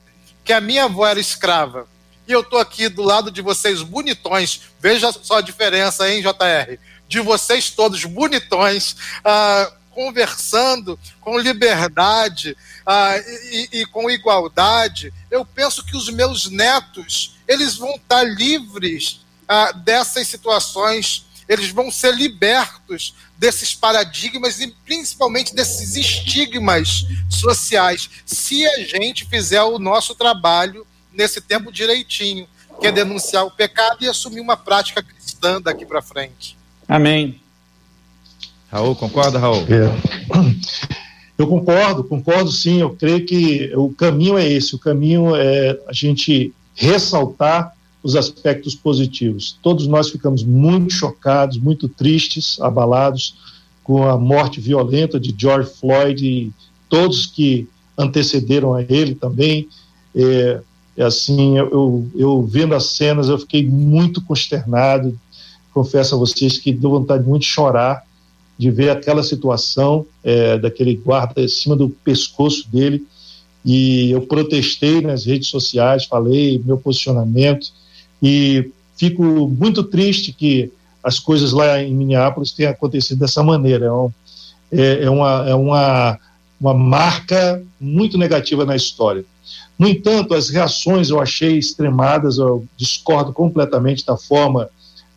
que 0.45 0.53
a 0.53 0.61
minha 0.61 0.87
avó 0.87 1.07
era 1.07 1.21
escrava, 1.21 1.87
e 2.29 2.33
eu 2.33 2.41
estou 2.43 2.59
aqui 2.59 2.91
do 2.91 3.03
lado 3.03 3.31
de 3.31 3.41
vocês 3.41 3.81
bonitões. 3.83 4.61
Veja 4.79 5.11
só 5.11 5.39
a 5.39 5.41
diferença, 5.41 6.09
hein, 6.09 6.21
JR? 6.21 6.79
De 7.09 7.21
vocês 7.21 7.71
todos 7.71 8.05
bonitões, 8.05 8.95
ah, 9.25 9.73
conversando 9.91 11.01
com 11.23 11.39
liberdade 11.39 12.55
ah, 12.87 13.17
e, 13.51 13.81
e, 13.81 13.87
com 13.87 14.11
igualdade. 14.11 15.11
Eu 15.31 15.43
penso 15.43 15.83
que 15.83 15.97
os 15.97 16.11
meus 16.11 16.51
netos 16.51 17.35
eles 17.49 17.77
vão 17.77 17.95
estar 17.97 18.23
livres 18.25 19.21
ah, 19.49 19.73
dessas 19.73 20.29
situações. 20.29 21.25
Eles 21.49 21.71
vão 21.71 21.91
ser 21.91 22.15
libertos 22.15 23.15
desses 23.39 23.75
paradigmas 23.75 24.61
e 24.61 24.67
principalmente 24.85 25.55
desses 25.55 25.97
estigmas 25.97 27.07
sociais, 27.31 28.11
se 28.27 28.67
a 28.67 28.85
gente 28.85 29.25
fizer 29.25 29.63
o 29.63 29.79
nosso 29.79 30.15
trabalho 30.15 30.87
nesse 31.19 31.41
tempo 31.41 31.73
direitinho, 31.73 32.47
que 32.81 32.87
é 32.87 32.93
denunciar 32.93 33.45
o 33.45 33.51
pecado 33.51 33.99
e 34.01 34.09
assumir 34.09 34.41
uma 34.41 34.57
prática 34.57 35.03
cristã 35.03 35.61
daqui 35.61 35.85
para 35.85 36.01
frente. 36.01 36.57
Amém. 36.89 37.41
Raul, 38.71 38.95
concorda, 38.95 39.37
Raul? 39.39 39.65
É. 39.69 40.79
Eu 41.37 41.47
concordo, 41.47 42.05
concordo 42.05 42.53
sim. 42.53 42.81
Eu 42.81 42.91
creio 42.95 43.27
que 43.27 43.73
o 43.75 43.91
caminho 43.91 44.39
é 44.39 44.47
esse: 44.47 44.75
o 44.75 44.79
caminho 44.79 45.35
é 45.35 45.79
a 45.89 45.93
gente 45.93 46.53
ressaltar 46.75 47.73
os 48.03 48.15
aspectos 48.15 48.75
positivos. 48.75 49.59
Todos 49.63 49.87
nós 49.87 50.11
ficamos 50.11 50.45
muito 50.45 50.93
chocados, 50.93 51.59
muito 51.59 51.89
tristes, 51.89 52.61
abalados 52.61 53.37
com 53.83 54.07
a 54.07 54.17
morte 54.17 54.61
violenta 54.61 55.19
de 55.19 55.35
George 55.37 55.71
Floyd 55.81 56.25
e 56.25 56.53
todos 56.89 57.27
que 57.27 57.69
antecederam 57.97 58.75
a 58.75 58.83
ele 58.83 59.15
também. 59.15 59.69
É, 60.15 60.61
é 60.99 61.05
assim, 61.05 61.57
eu, 61.57 62.11
eu, 62.17 62.43
vendo 62.43 62.75
as 62.75 62.97
cenas, 62.97 63.29
eu 63.29 63.39
fiquei 63.39 63.65
muito 63.65 64.21
consternado. 64.21 65.17
Confesso 65.73 66.17
a 66.17 66.19
vocês 66.19 66.59
que 66.59 66.73
deu 66.73 66.91
vontade 66.91 67.23
muito 67.23 67.43
de 67.43 67.49
chorar. 67.49 68.05
de 68.59 68.69
ver 68.73 68.91
aquela 68.91 69.23
situação 69.23 70.05
é, 70.25 70.59
daquele 70.59 70.97
guarda 70.97 71.41
em 71.41 71.47
cima 71.47 71.77
do 71.77 71.89
pescoço 71.89 72.69
dele 72.69 73.07
e 73.65 74.11
eu 74.11 74.23
protestei 74.23 75.01
nas 75.01 75.25
redes 75.25 75.47
sociais, 75.47 76.07
falei 76.07 76.61
meu 76.65 76.77
posicionamento 76.77 77.69
e 78.21 78.73
fico 78.97 79.23
muito 79.23 79.85
triste 79.85 80.33
que 80.33 80.73
as 81.05 81.21
coisas 81.21 81.53
lá 81.53 81.81
em 81.81 81.95
Minneapolis 81.95 82.51
tenham 82.51 82.73
acontecido 82.73 83.21
dessa 83.21 83.45
maneira. 83.45 83.87
É, 83.87 83.93
um, 83.93 84.11
é, 84.73 85.05
é 85.05 85.11
uma, 85.11 85.49
é 85.49 85.55
uma, 85.55 86.19
uma 86.61 86.75
marca 86.75 87.63
muito 87.81 88.19
negativa 88.19 88.65
na 88.65 88.75
história. 88.75 89.25
No 89.79 89.87
entanto, 89.87 90.35
as 90.35 90.49
reações 90.49 91.11
eu 91.11 91.21
achei 91.21 91.57
extremadas, 91.57 92.39
eu 92.39 92.67
discordo 92.77 93.33
completamente 93.33 94.05
da 94.05 94.17
forma 94.17 94.69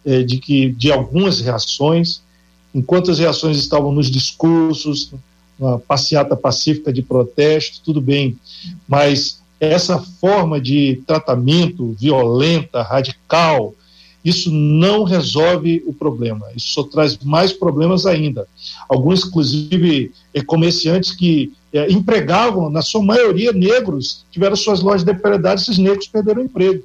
é, 0.06 0.22
de 0.22 0.38
que 0.38 0.72
de 0.72 0.92
algumas 0.92 1.40
reações, 1.40 2.22
enquanto 2.74 3.10
as 3.10 3.20
reações 3.20 3.58
estavam 3.58 3.92
nos 3.92 4.10
discursos, 4.10 5.12
uma 5.60 5.80
passeata 5.80 6.36
pacífica 6.36 6.92
de 6.92 7.02
protesto, 7.02 7.82
tudo 7.84 8.02
bem, 8.02 8.38
mas 8.88 9.42
essa 9.60 10.00
forma 10.00 10.60
de 10.60 11.04
tratamento 11.06 11.96
violenta, 12.00 12.82
radical, 12.82 13.76
isso 14.24 14.52
não 14.52 15.04
resolve 15.04 15.84
o 15.86 15.94
problema, 15.94 16.48
isso 16.56 16.70
só 16.70 16.84
traz 16.84 17.18
mais 17.20 17.54
problemas 17.54 18.06
ainda. 18.06 18.48
Alguns, 18.88 19.26
inclusive, 19.26 20.12
é, 20.34 20.42
comerciantes 20.42 21.12
que 21.12 21.54
é, 21.74 21.92
empregavam, 21.92 22.70
na 22.70 22.82
sua 22.82 23.02
maioria, 23.02 23.52
negros, 23.52 24.26
tiveram 24.32 24.56
suas 24.56 24.82
lojas 24.82 25.04
depredadas, 25.04 25.64
esses 25.64 25.78
negros 25.78 26.08
perderam 26.08 26.42
o 26.42 26.46
emprego. 26.46 26.84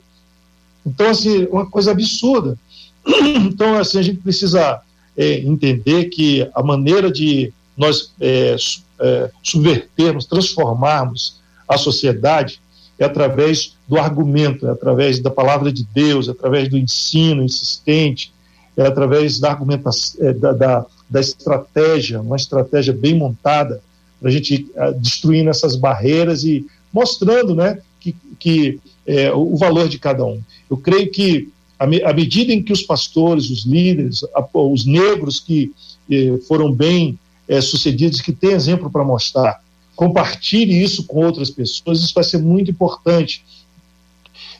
Então, 0.84 1.10
assim, 1.10 1.46
uma 1.46 1.68
coisa 1.68 1.90
absurda. 1.90 2.56
Então, 3.06 3.78
assim, 3.78 3.98
a 3.98 4.02
gente 4.02 4.18
precisa 4.18 4.80
é, 5.16 5.38
entender 5.38 6.06
que 6.06 6.48
a 6.54 6.62
maneira 6.62 7.10
de 7.10 7.52
nós 7.76 8.12
é, 8.20 8.56
é, 9.00 9.30
subvertermos, 9.42 10.26
transformarmos 10.26 11.40
a 11.68 11.76
sociedade 11.76 12.60
é 12.98 13.04
através 13.04 13.76
do 13.86 13.98
argumento, 13.98 14.66
é 14.66 14.70
através 14.70 15.20
da 15.20 15.30
palavra 15.30 15.72
de 15.72 15.84
Deus, 15.84 16.28
é 16.28 16.30
através 16.30 16.68
do 16.68 16.78
ensino 16.78 17.42
insistente, 17.42 18.32
é 18.76 18.86
através 18.86 19.38
da 19.38 19.50
argumentação, 19.50 20.26
é, 20.26 20.32
da, 20.32 20.52
da, 20.52 20.86
da, 21.08 21.20
estratégia, 21.20 22.20
uma 22.20 22.36
estratégia 22.36 22.92
bem 22.92 23.14
montada 23.14 23.80
para 24.20 24.28
a 24.28 24.32
gente 24.32 24.66
é, 24.74 24.92
destruindo 24.92 25.50
essas 25.50 25.76
barreiras 25.76 26.44
e 26.44 26.66
mostrando, 26.92 27.54
né, 27.54 27.78
que, 28.00 28.14
que 28.38 28.80
é, 29.06 29.32
o 29.32 29.56
valor 29.56 29.88
de 29.88 29.98
cada 29.98 30.24
um. 30.24 30.40
Eu 30.70 30.76
creio 30.76 31.10
que 31.10 31.48
à 31.78 31.86
medida 31.86 32.52
em 32.52 32.62
que 32.62 32.72
os 32.72 32.82
pastores, 32.82 33.50
os 33.50 33.64
líderes, 33.66 34.24
os 34.54 34.86
negros 34.86 35.38
que 35.38 35.72
eh, 36.10 36.38
foram 36.48 36.72
bem 36.72 37.18
eh, 37.46 37.60
sucedidos, 37.60 38.20
que 38.20 38.32
têm 38.32 38.52
exemplo 38.52 38.90
para 38.90 39.04
mostrar, 39.04 39.62
compartilhe 39.94 40.82
isso 40.82 41.04
com 41.04 41.24
outras 41.24 41.50
pessoas, 41.50 42.00
isso 42.00 42.14
vai 42.14 42.24
ser 42.24 42.38
muito 42.38 42.70
importante. 42.70 43.44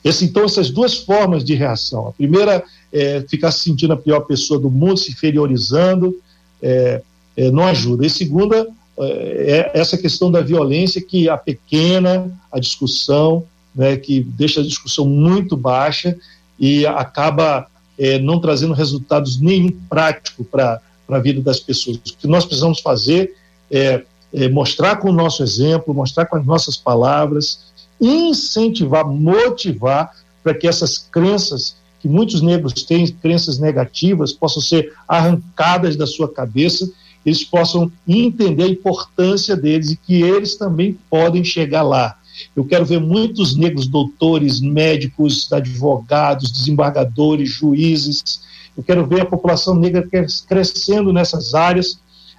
Esse, 0.05 0.25
então, 0.25 0.45
essas 0.45 0.71
duas 0.71 0.95
formas 0.95 1.43
de 1.43 1.55
reação. 1.55 2.09
A 2.09 2.13
primeira 2.13 2.63
é 2.93 3.23
ficar 3.29 3.51
se 3.51 3.61
sentindo 3.61 3.95
a 3.95 3.97
pior 3.97 4.21
pessoa 4.21 4.61
do 4.61 4.71
mundo, 4.71 4.99
se 4.99 5.11
inferiorizando, 5.11 6.17
é, 6.63 7.03
é, 7.37 7.51
não 7.51 7.65
ajuda. 7.65 8.07
E 8.07 8.11
segunda, 8.11 8.67
é 8.99 9.71
essa 9.75 9.99
questão 9.99 10.31
da 10.31 10.41
violência 10.41 11.03
que 11.03 11.29
a 11.29 11.37
pequena, 11.37 12.31
a 12.51 12.59
discussão, 12.59 13.45
né, 13.75 13.97
que 13.97 14.21
deixa 14.21 14.61
a 14.61 14.65
discussão 14.65 15.07
muito 15.07 15.57
baixa 15.57 16.17
e 16.59 16.87
acaba 16.87 17.67
é, 17.99 18.19
não 18.19 18.41
trazendo 18.41 18.73
resultados 18.73 19.39
nenhum 19.41 19.71
prático 19.89 20.45
para 20.45 20.81
a 21.09 21.19
vida 21.19 21.43
das 21.43 21.61
pessoas. 21.61 21.97
O 21.97 22.01
que 22.03 22.27
nós 22.27 22.45
precisamos 22.45 22.81
fazer 22.81 23.35
é 23.71 24.03
é, 24.33 24.49
mostrar 24.49 24.97
com 24.97 25.09
o 25.09 25.13
nosso 25.13 25.43
exemplo, 25.43 25.95
mostrar 25.95 26.27
com 26.27 26.37
as 26.37 26.45
nossas 26.45 26.77
palavras, 26.77 27.61
incentivar, 28.01 29.07
motivar 29.07 30.13
para 30.43 30.55
que 30.55 30.69
essas 30.69 30.99
crenças 30.99 31.77
que 32.01 32.09
muitos 32.09 32.43
negros 32.43 32.73
têm, 32.85 33.07
crenças 33.07 33.59
negativas, 33.59 34.33
possam 34.33 34.63
ser 34.63 34.93
arrancadas 35.09 35.97
da 35.97 36.07
sua 36.07 36.29
cabeça, 36.29 36.89
eles 37.27 37.43
possam 37.43 37.91
entender 38.07 38.63
a 38.63 38.69
importância 38.69 39.57
deles 39.57 39.91
e 39.91 39.97
que 39.97 40.23
eles 40.23 40.57
também 40.57 40.97
podem 41.11 41.43
chegar 41.43 41.83
lá. 41.83 42.17
Eu 42.55 42.65
quero 42.65 42.85
ver 42.85 43.01
muitos 43.01 43.57
negros 43.57 43.89
doutores, 43.89 44.61
médicos, 44.61 45.53
advogados, 45.53 46.53
desembargadores, 46.53 47.51
juízes. 47.51 48.41
Eu 48.77 48.85
quero 48.85 49.05
ver 49.05 49.23
a 49.23 49.27
população 49.27 49.75
negra 49.75 50.07
crescendo 50.47 51.13
nessas 51.13 51.53
áreas 51.53 51.99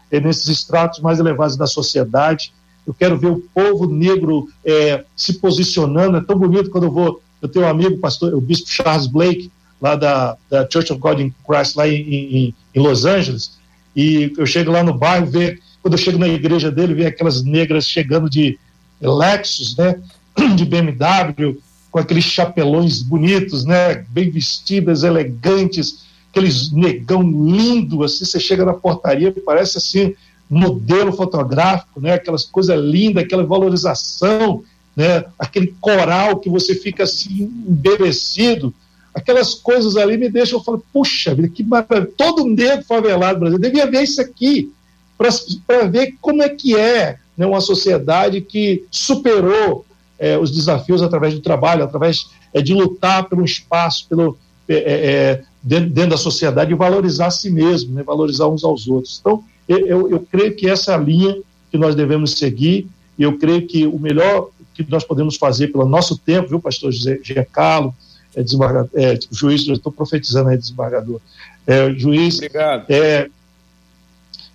é, 0.09 0.21
nesses 0.21 0.47
estratos 0.47 1.01
mais 1.01 1.19
elevados 1.19 1.57
da 1.57 1.67
sociedade. 1.67 2.53
Eu 2.85 2.93
quero 2.93 3.17
ver 3.17 3.27
o 3.27 3.43
povo 3.53 3.87
negro 3.87 4.47
é, 4.63 5.03
se 5.15 5.33
posicionando. 5.33 6.17
É 6.17 6.21
tão 6.21 6.37
bonito 6.37 6.69
quando 6.69 6.85
eu 6.85 6.91
vou. 6.91 7.21
Eu 7.41 7.49
tenho 7.49 7.65
um 7.65 7.69
amigo, 7.69 7.97
pastor, 7.97 8.33
o 8.33 8.39
bispo 8.39 8.69
Charles 8.69 9.07
Blake, 9.07 9.51
lá 9.81 9.95
da, 9.95 10.37
da 10.49 10.67
Church 10.71 10.93
of 10.93 11.01
God 11.01 11.19
in 11.19 11.33
Christ, 11.45 11.75
lá 11.75 11.87
em, 11.87 12.01
em, 12.01 12.55
em 12.73 12.79
Los 12.79 13.05
Angeles, 13.05 13.56
e 13.97 14.31
eu 14.37 14.45
chego 14.45 14.71
lá 14.71 14.83
no 14.83 14.93
bairro, 14.93 15.25
ver, 15.25 15.59
quando 15.81 15.95
eu 15.95 15.97
chego 15.97 16.19
na 16.19 16.27
igreja 16.27 16.71
dele, 16.71 16.93
ver 16.93 17.07
aquelas 17.07 17.43
negras 17.43 17.87
chegando 17.87 18.29
de 18.29 18.59
Lexus, 19.01 19.75
né, 19.75 19.99
de 20.55 20.63
BMW, 20.63 21.57
com 21.91 21.97
aqueles 21.97 22.23
chapelões 22.23 23.01
bonitos, 23.01 23.65
né, 23.65 24.05
bem 24.09 24.29
vestidas, 24.29 25.01
elegantes, 25.01 26.05
aqueles 26.29 26.71
negão 26.71 27.23
lindo, 27.23 28.03
assim, 28.03 28.23
você 28.23 28.39
chega 28.39 28.63
na 28.63 28.73
portaria, 28.73 29.33
parece 29.43 29.79
assim, 29.79 30.13
modelo 30.49 31.11
fotográfico, 31.11 31.99
né? 31.99 32.13
Aquelas 32.13 32.43
coisas 32.43 32.79
lindas, 32.79 33.23
aquela 33.23 33.43
valorização, 33.43 34.63
né? 34.95 35.25
Aquele 35.37 35.75
coral 35.81 36.39
que 36.39 36.49
você 36.49 36.75
fica 36.75 37.03
assim, 37.03 37.51
embevecido. 37.67 38.73
Aquelas 39.17 39.55
coisas 39.55 39.97
ali 39.97 40.15
me 40.15 40.29
deixam, 40.29 40.59
eu 40.59 40.63
falo, 40.63 40.83
puxa 40.93 41.33
vida, 41.33 41.49
que 41.49 41.63
maravilha. 41.63 42.07
Todo 42.15 42.45
negro 42.45 42.85
favelado 42.85 43.39
Brasil 43.39 43.57
devia 43.57 43.89
ver 43.89 44.03
isso 44.03 44.21
aqui, 44.21 44.71
para 45.17 45.87
ver 45.87 46.15
como 46.21 46.43
é 46.43 46.49
que 46.49 46.77
é 46.77 47.17
né, 47.35 47.43
uma 47.43 47.59
sociedade 47.59 48.41
que 48.41 48.85
superou 48.91 49.83
é, 50.19 50.37
os 50.37 50.51
desafios 50.51 51.01
através 51.01 51.33
do 51.33 51.39
trabalho, 51.39 51.83
através 51.83 52.29
é, 52.53 52.61
de 52.61 52.75
lutar 52.75 53.27
pelo 53.27 53.43
espaço, 53.43 54.05
pelo, 54.07 54.37
é, 54.69 54.75
é, 54.75 55.05
é 55.05 55.43
dentro, 55.63 55.89
dentro, 55.89 56.11
da 56.11 56.17
sociedade 56.17 56.71
e 56.71 56.75
valorizar 56.75 57.25
a 57.25 57.31
si 57.31 57.49
mesmo, 57.49 57.95
né, 57.95 58.03
valorizar 58.03 58.47
uns 58.47 58.63
aos 58.63 58.87
outros. 58.87 59.17
Então, 59.19 59.43
eu, 59.67 60.11
eu 60.11 60.19
creio 60.31 60.55
que 60.55 60.69
essa 60.69 60.91
é 60.91 60.95
a 60.95 60.99
linha 60.99 61.35
que 61.71 61.77
nós 61.77 61.95
devemos 61.95 62.37
seguir 62.37 62.87
e 63.17 63.23
eu 63.23 63.35
creio 63.39 63.65
que 63.65 63.87
o 63.87 63.97
melhor 63.97 64.49
que 64.75 64.85
nós 64.87 65.03
podemos 65.03 65.37
fazer 65.37 65.69
pelo 65.69 65.87
nosso 65.87 66.19
tempo, 66.19 66.49
viu, 66.49 66.59
pastor 66.59 66.91
José 66.91 67.19
Giancarlo, 67.23 67.95
é, 68.37 68.43
desembargador, 68.43 68.89
é, 68.93 69.17
juiz, 69.31 69.67
estou 69.67 69.91
profetizando 69.91 70.49
aí, 70.49 70.57
desembargador, 70.57 71.19
é, 71.65 71.91
juiz. 71.93 72.35
Obrigado. 72.35 72.85
É, 72.89 73.29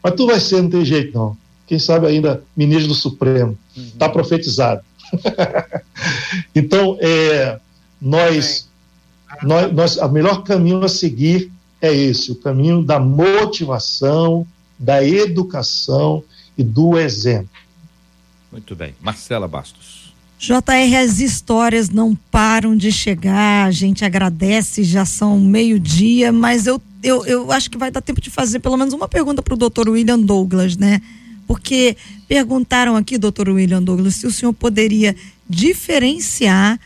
mas 0.03 0.15
tu 0.15 0.27
vai 0.27 0.39
ser, 0.39 0.63
não 0.63 0.71
tem 0.71 0.85
jeito 0.85 1.19
não. 1.19 1.37
Quem 1.67 1.79
sabe 1.79 2.07
ainda 2.07 2.43
ministro 2.57 2.89
do 2.89 2.95
Supremo. 2.95 3.59
Está 3.77 4.07
uhum. 4.07 4.13
profetizado. 4.13 4.83
então, 6.55 6.97
é, 7.01 7.59
nós 8.01 8.69
nós, 9.43 9.73
nós, 9.73 9.97
o 9.97 10.09
melhor 10.09 10.43
caminho 10.43 10.85
a 10.85 10.89
seguir 10.89 11.51
é 11.81 11.93
esse, 11.93 12.31
o 12.31 12.37
caminho 12.37 12.83
da 12.83 13.01
motivação, 13.01 14.47
da 14.79 15.03
educação 15.05 16.23
e 16.57 16.63
do 16.63 16.99
exemplo. 16.99 17.49
Muito 18.51 18.77
bem. 18.77 18.95
Marcela 19.01 19.49
Bastos. 19.49 20.02
JR, 20.43 20.97
as 20.97 21.21
histórias 21.21 21.89
não 21.89 22.17
param 22.17 22.77
de 22.77 22.91
chegar, 22.91 23.65
a 23.65 23.71
gente 23.71 24.05
agradece, 24.05 24.83
já 24.83 25.05
são 25.05 25.39
meio-dia, 25.39 26.33
mas 26.33 26.67
eu, 26.67 26.83
eu, 27.01 27.25
eu 27.25 27.53
acho 27.53 27.71
que 27.71 27.79
vai 27.79 27.93
dar 27.93 28.01
tempo 28.01 28.21
de 28.21 28.29
fazer 28.29 28.59
pelo 28.59 28.77
menos 28.77 28.93
uma 28.93 29.07
pergunta 29.07 29.41
para 29.41 29.55
o 29.55 29.57
doutor 29.57 29.89
William 29.89 30.19
Douglas, 30.19 30.77
né? 30.77 31.01
Porque 31.47 31.97
perguntaram 32.27 32.97
aqui, 32.97 33.17
doutor 33.17 33.51
William 33.51 33.81
Douglas, 33.81 34.17
se 34.17 34.27
o 34.27 34.33
senhor 34.33 34.53
poderia 34.53 35.15
diferenciar 35.49 36.81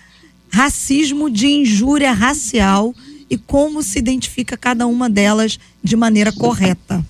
racismo 0.51 1.31
de 1.31 1.47
injúria 1.47 2.13
racial 2.13 2.95
e 3.31 3.39
como 3.39 3.83
se 3.83 3.99
identifica 3.99 4.55
cada 4.59 4.87
uma 4.87 5.09
delas 5.09 5.59
de 5.83 5.97
maneira 5.97 6.31
correta? 6.31 7.03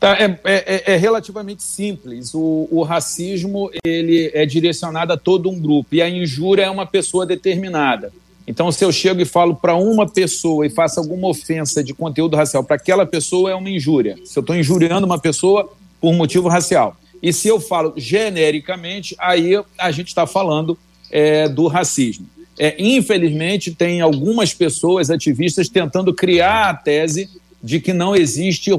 Tá, 0.00 0.16
é, 0.18 0.40
é, 0.44 0.94
é, 0.94 0.96
relativamente 0.96 1.62
simples. 1.62 2.32
O, 2.32 2.66
o, 2.70 2.82
racismo 2.82 3.70
ele 3.84 4.30
é 4.32 4.46
direcionado 4.46 5.12
a 5.12 5.16
todo 5.18 5.50
um 5.50 5.60
grupo 5.60 5.94
e 5.94 6.00
a 6.00 6.08
injúria 6.08 6.62
é 6.62 6.70
uma 6.70 6.86
pessoa 6.86 7.26
determinada. 7.26 8.10
Então, 8.46 8.72
se 8.72 8.82
eu 8.82 8.90
chego 8.90 9.20
e 9.20 9.26
falo 9.26 9.54
para 9.54 9.76
uma 9.76 10.08
pessoa 10.08 10.66
e 10.66 10.70
faço 10.70 10.98
alguma 10.98 11.28
ofensa 11.28 11.84
de 11.84 11.92
conteúdo 11.92 12.34
racial 12.34 12.64
para 12.64 12.76
aquela 12.76 13.04
pessoa, 13.04 13.50
é 13.50 13.54
uma 13.54 13.68
injúria. 13.68 14.16
Se 14.24 14.38
eu 14.38 14.40
estou 14.40 14.56
injuriando 14.56 15.06
uma 15.06 15.18
pessoa 15.18 15.70
por 16.00 16.14
motivo 16.14 16.48
racial. 16.48 16.96
E 17.22 17.30
se 17.30 17.48
eu 17.48 17.60
falo 17.60 17.92
genericamente, 17.94 19.14
aí 19.18 19.52
a 19.78 19.90
gente 19.90 20.08
está 20.08 20.26
falando 20.26 20.78
é, 21.10 21.46
do 21.46 21.66
racismo. 21.66 22.26
É, 22.58 22.74
infelizmente, 22.78 23.74
tem 23.74 24.00
algumas 24.00 24.54
pessoas 24.54 25.10
ativistas 25.10 25.68
tentando 25.68 26.14
criar 26.14 26.70
a 26.70 26.74
tese 26.74 27.28
de 27.62 27.80
que 27.80 27.92
não 27.92 28.16
existe 28.16 28.72
o 28.72 28.78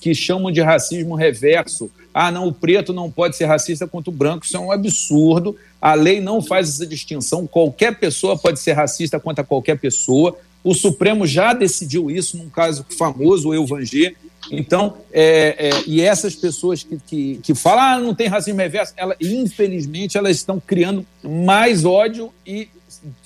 que 0.00 0.14
chamam 0.14 0.50
de 0.50 0.60
racismo 0.60 1.14
reverso. 1.14 1.90
Ah, 2.12 2.30
não, 2.30 2.48
o 2.48 2.52
preto 2.52 2.92
não 2.92 3.10
pode 3.10 3.36
ser 3.36 3.46
racista 3.46 3.86
contra 3.86 4.10
o 4.10 4.14
branco. 4.14 4.44
Isso 4.44 4.56
é 4.56 4.60
um 4.60 4.72
absurdo. 4.72 5.56
A 5.80 5.94
lei 5.94 6.20
não 6.20 6.42
faz 6.42 6.68
essa 6.68 6.86
distinção. 6.86 7.46
Qualquer 7.46 7.98
pessoa 7.98 8.36
pode 8.36 8.60
ser 8.60 8.72
racista 8.72 9.18
contra 9.18 9.44
qualquer 9.44 9.78
pessoa. 9.78 10.36
O 10.62 10.74
Supremo 10.74 11.26
já 11.26 11.52
decidiu 11.52 12.10
isso 12.10 12.36
num 12.36 12.50
caso 12.50 12.84
famoso, 12.96 13.48
o 13.48 13.54
Evanger. 13.54 14.14
Então, 14.50 14.96
é, 15.12 15.68
é, 15.68 15.70
e 15.86 16.00
essas 16.00 16.34
pessoas 16.34 16.82
que, 16.82 16.98
que, 17.06 17.40
que 17.42 17.54
falam, 17.54 17.84
ah, 17.84 17.98
não 17.98 18.14
tem 18.14 18.26
racismo 18.26 18.60
reverso, 18.60 18.92
ela, 18.96 19.14
infelizmente, 19.20 20.16
elas 20.16 20.36
estão 20.36 20.60
criando 20.60 21.06
mais 21.22 21.84
ódio 21.84 22.32
e 22.46 22.68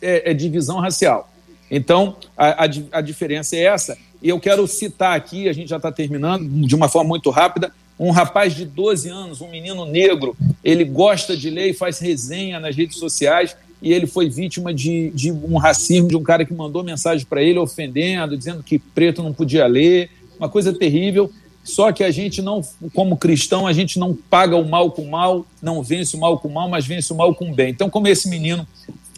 é, 0.02 0.30
é 0.30 0.34
divisão 0.34 0.80
racial. 0.80 1.30
Então, 1.70 2.16
a, 2.36 2.64
a, 2.64 2.68
a, 2.92 3.00
diferença 3.00 3.56
é 3.56 3.64
essa. 3.64 3.96
E 4.24 4.30
eu 4.30 4.40
quero 4.40 4.66
citar 4.66 5.14
aqui, 5.14 5.50
a 5.50 5.52
gente 5.52 5.68
já 5.68 5.76
está 5.76 5.92
terminando, 5.92 6.48
de 6.66 6.74
uma 6.74 6.88
forma 6.88 7.08
muito 7.08 7.28
rápida, 7.28 7.70
um 7.98 8.10
rapaz 8.10 8.54
de 8.54 8.64
12 8.64 9.10
anos, 9.10 9.42
um 9.42 9.50
menino 9.50 9.84
negro, 9.84 10.34
ele 10.64 10.82
gosta 10.82 11.36
de 11.36 11.50
ler 11.50 11.68
e 11.68 11.74
faz 11.74 11.98
resenha 11.98 12.58
nas 12.58 12.74
redes 12.74 12.96
sociais, 12.96 13.54
e 13.82 13.92
ele 13.92 14.06
foi 14.06 14.30
vítima 14.30 14.72
de, 14.72 15.10
de 15.10 15.30
um 15.30 15.58
racismo 15.58 16.08
de 16.08 16.16
um 16.16 16.22
cara 16.22 16.42
que 16.42 16.54
mandou 16.54 16.82
mensagem 16.82 17.26
para 17.26 17.42
ele 17.42 17.58
ofendendo, 17.58 18.34
dizendo 18.34 18.62
que 18.62 18.78
preto 18.78 19.22
não 19.22 19.34
podia 19.34 19.66
ler, 19.66 20.08
uma 20.38 20.48
coisa 20.48 20.72
terrível. 20.72 21.30
Só 21.62 21.92
que 21.92 22.02
a 22.02 22.10
gente 22.10 22.40
não, 22.40 22.62
como 22.94 23.18
cristão, 23.18 23.66
a 23.66 23.74
gente 23.74 23.98
não 23.98 24.14
paga 24.14 24.56
o 24.56 24.66
mal 24.66 24.90
com 24.90 25.02
o 25.02 25.10
mal, 25.10 25.44
não 25.62 25.82
vence 25.82 26.16
o 26.16 26.18
mal 26.18 26.38
com 26.38 26.48
o 26.48 26.52
mal, 26.52 26.66
mas 26.66 26.86
vence 26.86 27.12
o 27.12 27.16
mal 27.16 27.34
com 27.34 27.50
o 27.50 27.54
bem. 27.54 27.70
Então, 27.70 27.90
como 27.90 28.08
esse 28.08 28.26
menino 28.28 28.66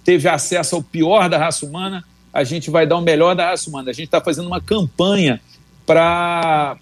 teve 0.05 0.29
acesso 0.29 0.75
ao 0.75 0.83
pior 0.83 1.29
da 1.29 1.39
raça 1.39 1.65
humana, 1.65 2.05
a 2.37 2.45
gente 2.45 2.71
vai 2.71 2.87
dar 2.87 2.99
o 2.99 3.01
melhor 3.01 3.35
da 3.35 3.47
raça. 3.47 3.71
A 3.75 3.93
gente 3.93 4.05
está 4.05 4.21
fazendo 4.21 4.47
uma 4.47 4.61
campanha 4.61 5.41
para 5.87 6.77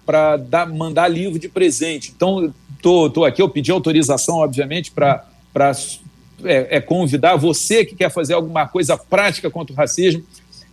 mandar 0.73 1.07
livro 1.07 1.39
de 1.39 1.47
presente. 1.47 2.11
Então, 2.13 2.53
tô, 2.81 3.09
tô 3.09 3.23
aqui, 3.23 3.41
eu 3.41 3.47
pedi 3.47 3.71
autorização, 3.71 4.35
obviamente, 4.35 4.91
para 4.91 5.23
é, 6.43 6.77
é, 6.77 6.81
convidar 6.81 7.37
você 7.37 7.85
que 7.85 7.95
quer 7.95 8.11
fazer 8.11 8.33
alguma 8.33 8.67
coisa 8.67 8.97
prática 8.97 9.49
contra 9.49 9.73
o 9.73 9.77
racismo, 9.77 10.23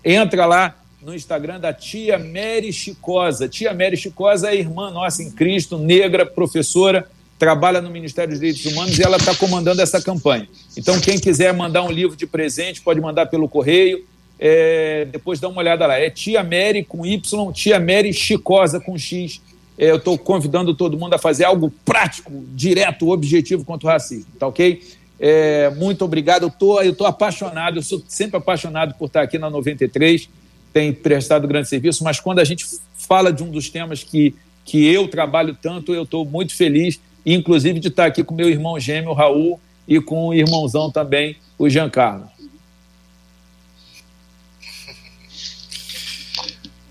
entra 0.04 0.46
lá 0.46 0.76
no 1.00 1.14
Instagram 1.14 1.60
da 1.60 1.72
tia 1.72 2.18
Mary 2.18 2.72
Chicosa. 2.72 3.48
Tia 3.48 3.72
Mary 3.72 3.96
Chicosa 3.96 4.50
é 4.50 4.56
irmã 4.56 4.90
nossa 4.90 5.22
em 5.22 5.30
Cristo, 5.30 5.78
negra, 5.78 6.26
professora, 6.26 7.08
trabalha 7.38 7.80
no 7.80 7.90
Ministério 7.90 8.30
dos 8.30 8.40
Direitos 8.40 8.64
Humanos 8.64 8.98
e 8.98 9.02
ela 9.02 9.16
está 9.16 9.32
comandando 9.34 9.80
essa 9.80 10.02
campanha. 10.02 10.48
Então, 10.76 11.00
quem 11.00 11.20
quiser 11.20 11.52
mandar 11.54 11.82
um 11.82 11.90
livro 11.90 12.16
de 12.16 12.26
presente, 12.26 12.80
pode 12.80 13.00
mandar 13.00 13.26
pelo 13.26 13.48
correio. 13.48 14.04
É, 14.44 15.04
depois 15.04 15.38
dá 15.38 15.48
uma 15.48 15.60
olhada 15.60 15.86
lá. 15.86 15.96
É 15.96 16.10
Tia 16.10 16.42
Mary 16.42 16.84
com 16.84 17.06
Y, 17.06 17.52
Tia 17.52 17.78
Mary 17.78 18.12
Chicosa 18.12 18.80
com 18.80 18.98
X. 18.98 19.40
É, 19.78 19.90
eu 19.90 19.96
estou 19.96 20.18
convidando 20.18 20.74
todo 20.74 20.98
mundo 20.98 21.14
a 21.14 21.18
fazer 21.18 21.44
algo 21.44 21.72
prático, 21.84 22.32
direto, 22.52 23.08
objetivo 23.10 23.64
contra 23.64 23.86
o 23.86 23.90
racismo, 23.90 24.32
tá 24.40 24.48
ok? 24.48 24.82
É, 25.20 25.70
muito 25.76 26.04
obrigado. 26.04 26.42
Eu 26.42 26.50
tô, 26.50 26.80
estou 26.80 26.94
tô 26.94 27.06
apaixonado, 27.06 27.78
eu 27.78 27.82
sou 27.82 28.02
sempre 28.08 28.36
apaixonado 28.36 28.94
por 28.94 29.06
estar 29.06 29.22
aqui 29.22 29.38
na 29.38 29.48
93 29.48 30.28
tem 30.72 30.92
prestado 30.92 31.46
grande 31.46 31.68
serviço, 31.68 32.02
mas 32.02 32.18
quando 32.18 32.38
a 32.38 32.44
gente 32.44 32.64
fala 32.94 33.32
de 33.32 33.42
um 33.42 33.50
dos 33.50 33.68
temas 33.68 34.02
que, 34.02 34.34
que 34.64 34.86
eu 34.86 35.06
trabalho 35.06 35.56
tanto, 35.60 35.94
eu 35.94 36.04
estou 36.04 36.24
muito 36.24 36.54
feliz, 36.56 36.98
inclusive 37.26 37.78
de 37.78 37.88
estar 37.88 38.06
aqui 38.06 38.24
com 38.24 38.34
meu 38.34 38.48
irmão 38.48 38.80
gêmeo, 38.80 39.12
Raul, 39.12 39.60
e 39.86 40.00
com 40.00 40.28
o 40.28 40.34
irmãozão 40.34 40.90
também, 40.90 41.36
o 41.58 41.68
Giancarlo. 41.68 42.26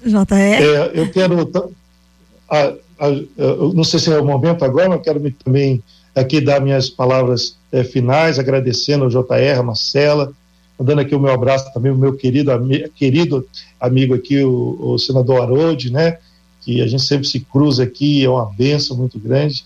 JR? 0.09 0.33
É, 0.33 0.91
eu 0.93 1.11
quero. 1.11 1.49
A, 2.49 2.73
a, 2.99 3.07
eu 3.37 3.73
não 3.73 3.83
sei 3.83 3.99
se 3.99 4.11
é 4.11 4.19
o 4.19 4.25
momento 4.25 4.63
agora, 4.65 4.89
mas 4.89 5.01
quero 5.01 5.19
também 5.43 5.81
aqui 6.15 6.41
dar 6.41 6.61
minhas 6.61 6.89
palavras 6.89 7.57
é, 7.71 7.83
finais, 7.83 8.37
agradecendo 8.37 9.05
ao 9.05 9.09
JR, 9.09 9.63
Marcela, 9.63 10.33
mandando 10.77 11.01
aqui 11.01 11.15
o 11.15 11.19
meu 11.19 11.31
abraço 11.31 11.71
também, 11.73 11.91
o 11.91 11.97
meu 11.97 12.13
querido, 12.13 12.51
ami 12.51 12.89
querido 12.89 13.47
amigo 13.79 14.13
aqui, 14.13 14.43
o, 14.43 14.77
o 14.79 14.97
senador 14.97 15.41
Haroldi, 15.41 15.91
né? 15.91 16.17
Que 16.61 16.81
a 16.81 16.87
gente 16.87 17.03
sempre 17.03 17.27
se 17.27 17.39
cruza 17.39 17.83
aqui, 17.83 18.23
é 18.23 18.29
uma 18.29 18.45
benção 18.45 18.97
muito 18.97 19.17
grande. 19.17 19.63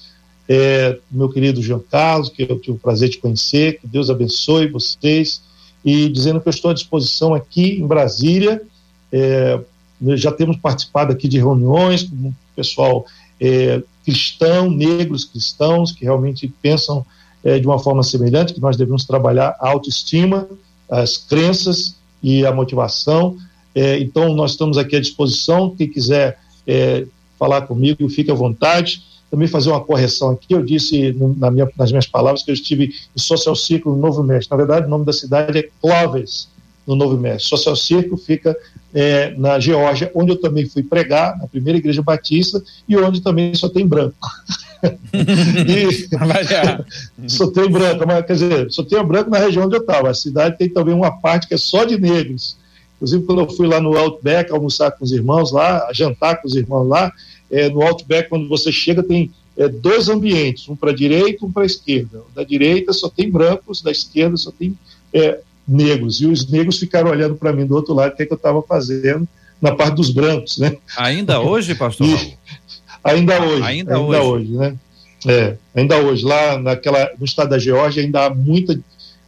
É, 0.48 1.00
meu 1.10 1.30
querido 1.30 1.62
João 1.62 1.84
Carlos, 1.90 2.30
que 2.30 2.44
eu 2.44 2.60
tive 2.60 2.78
o 2.78 2.80
prazer 2.80 3.10
de 3.10 3.18
conhecer, 3.18 3.80
que 3.80 3.88
Deus 3.88 4.10
abençoe 4.10 4.68
vocês, 4.68 5.42
e 5.84 6.08
dizendo 6.10 6.40
que 6.40 6.48
eu 6.48 6.52
estou 6.52 6.72
à 6.72 6.74
disposição 6.74 7.34
aqui 7.34 7.80
em 7.80 7.88
Brasília. 7.88 8.62
É, 9.12 9.60
já 10.16 10.32
temos 10.32 10.58
participado 10.58 11.12
aqui 11.12 11.28
de 11.28 11.38
reuniões 11.38 12.04
com 12.04 12.30
o 12.30 12.36
pessoal 12.56 13.06
é, 13.40 13.82
cristão, 14.04 14.70
negros 14.70 15.26
cristãos, 15.26 15.92
que 15.92 16.04
realmente 16.04 16.48
pensam 16.62 17.06
é, 17.44 17.60
de 17.60 17.66
uma 17.68 17.80
forma 17.80 18.04
semelhante, 18.04 18.54
que 18.54 18.62
nós 18.62 18.78
devemos 18.78 19.06
trabalhar 19.06 19.56
a 19.60 19.70
autoestima, 19.70 20.48
as 20.90 21.18
crenças 21.18 21.96
e 22.22 22.46
a 22.46 22.52
motivação. 22.52 23.38
É, 23.74 24.00
então, 24.00 24.34
nós 24.34 24.52
estamos 24.52 24.78
aqui 24.78 24.96
à 24.96 25.02
disposição. 25.02 25.76
Quem 25.76 25.90
quiser 25.90 26.40
é, 26.66 27.06
falar 27.38 27.64
comigo, 27.64 28.08
fique 28.10 28.32
à 28.32 28.34
vontade. 28.34 29.04
Também 29.30 29.48
fazer 29.48 29.70
uma 29.70 29.82
correção 29.82 30.32
aqui. 30.32 30.54
Eu 30.54 30.64
disse 30.64 31.14
na 31.38 31.52
minha, 31.52 31.70
nas 31.78 31.92
minhas 31.92 32.08
palavras 32.08 32.44
que 32.44 32.52
eu 32.52 32.54
estive 32.54 32.94
em 33.16 33.20
Social 33.20 33.56
Círculo 33.56 33.96
no 33.96 34.02
Novo 34.02 34.24
México. 34.24 34.56
Na 34.56 34.58
verdade, 34.58 34.86
o 34.86 34.90
nome 34.90 35.04
da 35.04 35.12
cidade 35.12 35.58
é 35.58 35.70
Clovis, 35.82 36.48
no 36.88 36.96
Novo 36.96 37.18
México. 37.18 37.50
Social 37.50 37.76
Círculo 37.76 38.18
fica 38.18 38.56
é, 38.96 39.36
na 39.38 39.60
Geórgia, 39.60 40.10
onde 40.16 40.32
eu 40.32 40.40
também 40.40 40.66
fui 40.66 40.82
pregar, 40.82 41.38
na 41.38 41.48
primeira 41.48 41.78
igreja 41.78 42.02
batista, 42.02 42.64
e 42.88 42.96
onde 42.96 43.20
também 43.20 43.54
só 43.54 43.68
tem 43.68 43.86
branco. 43.86 44.16
e, 45.14 46.08
só 47.28 47.52
tem 47.52 47.70
branco, 47.70 48.06
mas, 48.08 48.26
quer 48.26 48.34
dizer, 48.34 48.72
só 48.72 48.84
tem 48.84 49.04
branco 49.04 49.30
na 49.30 49.38
região 49.38 49.66
onde 49.66 49.76
eu 49.76 49.82
estava. 49.82 50.10
A 50.10 50.14
cidade 50.14 50.58
tem 50.58 50.70
também 50.70 50.96
uma 50.96 51.12
parte 51.12 51.46
que 51.46 51.54
é 51.54 51.58
só 51.58 51.84
de 51.84 52.00
negros. 52.00 52.56
Inclusive, 52.96 53.26
quando 53.26 53.42
eu 53.42 53.50
fui 53.50 53.68
lá 53.68 53.82
no 53.82 53.98
Outback 53.98 54.50
almoçar 54.50 54.92
com 54.92 55.04
os 55.04 55.12
irmãos 55.12 55.52
lá, 55.52 55.90
jantar 55.94 56.42
com 56.42 56.48
os 56.48 56.56
irmãos 56.56 56.88
lá, 56.88 57.12
é, 57.52 57.70
no 57.70 57.82
Outback, 57.82 58.30
quando 58.30 58.48
você 58.48 58.72
chega, 58.72 59.04
tem 59.04 59.30
é, 59.58 59.68
dois 59.68 60.08
ambientes, 60.08 60.70
um 60.70 60.76
para 60.76 60.92
a 60.92 60.96
direita 60.96 61.44
e 61.44 61.46
um 61.46 61.52
para 61.52 61.64
a 61.64 61.66
esquerda. 61.66 62.24
Da 62.34 62.46
direita 62.46 62.94
só 62.94 63.10
tem 63.10 63.30
brancos, 63.30 63.82
da 63.82 63.92
esquerda 63.92 64.38
só 64.38 64.52
tem 64.52 64.78
é, 65.14 65.42
negros. 65.68 66.22
E 66.22 66.26
os 66.28 66.50
negros 66.50 66.78
ficaram 66.78 67.12
olhando 67.12 67.36
para 67.36 67.54
mim 67.54 67.66
do 67.66 67.76
outro 67.76 67.94
lado, 67.94 68.14
o 68.14 68.16
que, 68.16 68.24
é 68.24 68.26
que 68.26 68.34
eu 68.34 68.38
estava 68.38 68.62
fazendo 68.62 69.28
na 69.62 69.74
parte 69.74 69.96
dos 69.96 70.12
brancos, 70.12 70.58
né? 70.58 70.78
Ainda 70.98 71.40
hoje, 71.42 71.74
pastor? 71.76 72.08
E, 72.08 72.38
Ainda 73.06 73.40
hoje. 73.40 73.64
Ainda, 73.64 73.96
ainda 73.96 74.22
hoje. 74.24 74.52
hoje. 74.52 74.52
né? 74.58 74.76
É, 75.28 75.56
ainda 75.76 75.98
hoje. 75.98 76.26
Lá 76.26 76.58
naquela, 76.58 77.12
no 77.20 77.26
estado 77.26 77.50
da 77.50 77.60
Geórgia 77.60 78.04
ainda 78.04 78.26
há 78.26 78.34
muita 78.34 78.80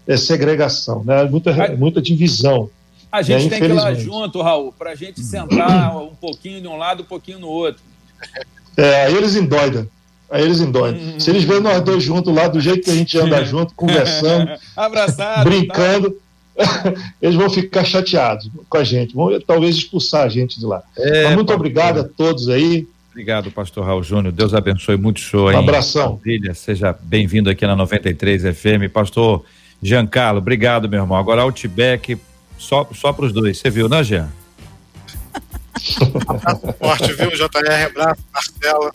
é, 0.07 0.17
segregação, 0.17 1.03
né? 1.03 1.23
muita, 1.25 1.51
a, 1.51 1.75
muita 1.77 2.01
divisão. 2.01 2.71
A 3.11 3.21
gente 3.21 3.43
né? 3.43 3.49
tem 3.51 3.59
que 3.59 3.65
ir 3.67 3.73
lá 3.73 3.93
junto, 3.93 4.41
Raul, 4.41 4.73
para 4.73 4.91
a 4.91 4.95
gente 4.95 5.23
sentar 5.23 5.95
um 5.95 6.15
pouquinho 6.15 6.59
de 6.59 6.67
um 6.67 6.75
lado, 6.75 7.03
um 7.03 7.05
pouquinho 7.05 7.39
no 7.39 7.47
outro. 7.47 7.81
É, 8.75 9.05
aí 9.05 9.15
eles 9.15 9.35
endoidam. 9.35 9.87
Aí 10.29 10.43
eles 10.43 10.59
endoidam. 10.59 10.99
Hum. 10.99 11.19
Se 11.19 11.29
eles 11.29 11.43
verem 11.43 11.61
nós 11.61 11.81
dois 11.81 12.03
juntos 12.03 12.33
lá, 12.33 12.47
do 12.47 12.59
jeito 12.59 12.83
que 12.83 12.91
a 12.91 12.95
gente 12.95 13.17
anda 13.17 13.45
junto, 13.45 13.73
conversando, 13.77 14.51
Abraçado, 14.75 15.47
brincando, 15.47 16.11
tá. 16.11 16.17
eles 17.21 17.35
vão 17.35 17.49
ficar 17.49 17.83
chateados 17.83 18.49
com 18.67 18.77
a 18.77 18.83
gente, 18.83 19.13
vão 19.13 19.39
talvez 19.41 19.75
expulsar 19.75 20.23
a 20.23 20.29
gente 20.29 20.59
de 20.59 20.65
lá. 20.65 20.81
É, 20.97 21.25
Mas 21.25 21.35
muito 21.35 21.53
obrigado 21.53 21.99
a 21.99 22.03
todos 22.03 22.49
aí. 22.49 22.87
Obrigado, 23.11 23.49
pastor 23.49 23.83
Raul 23.85 24.03
Júnior. 24.03 24.31
Deus 24.31 24.53
abençoe 24.53 24.95
muito 24.95 25.17
o 25.17 25.21
show. 25.21 25.49
Um 25.49 25.57
abração. 25.57 26.15
Brasília. 26.23 26.53
Seja 26.53 26.95
bem-vindo 27.01 27.49
aqui 27.49 27.65
na 27.65 27.75
93 27.75 28.43
FM. 28.55 28.91
Pastor 28.93 29.43
Giancarlo, 29.81 30.39
obrigado, 30.39 30.87
meu 30.87 31.01
irmão. 31.01 31.17
Agora 31.17 31.41
Outback, 31.41 32.17
só, 32.57 32.87
só 32.93 33.13
para 33.13 33.25
os 33.25 33.33
dois. 33.33 33.57
Você 33.57 33.69
viu, 33.69 33.89
né, 33.89 34.03
Jean? 34.03 34.29
Forte, 36.79 37.13
viu, 37.13 37.31
JR? 37.31 37.85
Abraço, 37.87 38.21
Marcela. 38.33 38.91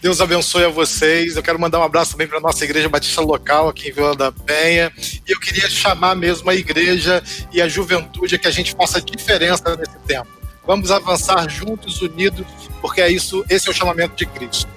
Deus 0.00 0.20
abençoe 0.20 0.64
a 0.64 0.68
vocês. 0.68 1.36
Eu 1.36 1.42
quero 1.42 1.60
mandar 1.60 1.78
um 1.78 1.82
abraço 1.82 2.12
também 2.12 2.26
para 2.26 2.38
a 2.38 2.40
nossa 2.40 2.64
igreja 2.64 2.88
batista 2.88 3.20
local 3.20 3.68
aqui 3.68 3.90
em 3.90 3.92
Vila 3.92 4.16
da 4.16 4.32
Penha. 4.32 4.90
E 4.98 5.30
eu 5.30 5.38
queria 5.38 5.68
chamar 5.68 6.16
mesmo 6.16 6.48
a 6.48 6.54
igreja 6.54 7.22
e 7.52 7.60
a 7.60 7.68
juventude 7.68 8.34
a 8.34 8.38
que 8.38 8.48
a 8.48 8.50
gente 8.50 8.74
faça 8.74 9.00
diferença 9.00 9.76
nesse 9.76 9.98
tempo. 10.06 10.28
Vamos 10.66 10.90
avançar 10.90 11.48
juntos, 11.48 12.00
unidos, 12.00 12.46
porque 12.80 13.00
é 13.00 13.10
isso, 13.10 13.44
esse 13.48 13.68
é 13.68 13.70
o 13.70 13.74
chamamento 13.74 14.14
de 14.16 14.24
Cristo. 14.24 14.68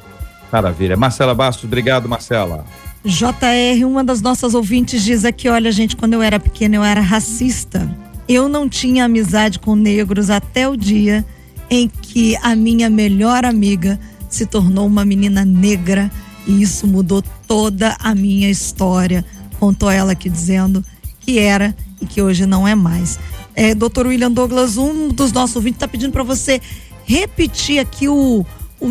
Maravilha. 0.52 0.98
Marcela 0.98 1.34
Bastos, 1.34 1.66
obrigado, 1.66 2.10
Marcela. 2.10 2.66
JR, 3.06 3.86
uma 3.86 4.04
das 4.04 4.22
nossas 4.22 4.54
ouvintes 4.54 5.04
diz 5.04 5.26
aqui: 5.26 5.48
olha, 5.48 5.72
gente, 5.72 5.96
quando 5.96 6.14
eu 6.14 6.22
era 6.22 6.40
pequena 6.40 6.76
eu 6.76 6.84
era 6.84 7.02
racista. 7.02 7.90
Eu 8.28 8.48
não 8.48 8.70
tinha 8.70 9.06
amizade 9.06 9.60
com 9.60 9.76
negros 9.76 10.30
até 10.30 10.68
o 10.68 10.78
dia 10.78 11.26
em 11.70 11.90
que 11.90 12.38
a 12.38 12.56
minha 12.56 12.90
melhor 12.90 13.44
amiga 13.46 14.00
se 14.34 14.46
tornou 14.46 14.88
uma 14.88 15.06
menina 15.06 15.46
negra 15.46 16.12
e 16.48 16.62
isso 16.62 16.88
mudou 16.88 17.24
toda 17.48 17.96
a 18.00 18.16
minha 18.16 18.50
história. 18.50 19.24
Contou 19.60 19.90
ela 19.92 20.14
aqui 20.14 20.30
dizendo 20.30 20.84
que 21.20 21.38
era 21.38 21.76
e 22.02 22.06
que 22.06 22.22
hoje 22.22 22.46
não 22.46 22.68
é 22.68 22.74
mais. 22.74 23.20
É, 23.56 23.76
Dr. 23.76 24.08
William 24.08 24.32
Douglas, 24.32 24.76
um 24.78 25.10
dos 25.10 25.32
nossos 25.32 25.56
ouvintes 25.56 25.78
está 25.78 25.88
pedindo 25.88 26.12
para 26.12 26.24
você 26.24 26.60
repetir 27.06 27.80
aqui 27.80 28.10
o, 28.10 28.46
o, 28.80 28.88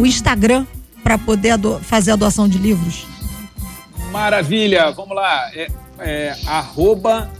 o 0.00 0.06
Instagram 0.06 0.66
para 1.02 1.18
poder 1.18 1.58
fazer 1.82 2.12
a 2.12 2.16
doação 2.16 2.48
de 2.48 2.56
livros? 2.56 3.06
Maravilha, 4.10 4.90
vamos 4.92 5.14
lá. 5.14 5.50
É, 5.54 5.68
é, 5.98 6.36
arroba 6.46 7.30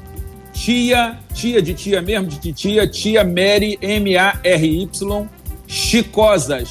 tia, 0.53 1.19
tia 1.33 1.63
de 1.63 1.73
tia 1.73 2.03
mesmo, 2.03 2.29
de 2.29 2.53
tia, 2.53 2.87
tia 2.87 3.25
Mary, 3.25 3.79
M-A-R-Y, 3.81 5.29
Chicosa, 5.67 6.63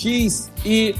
X-I-C-O-S-A. 0.00 0.94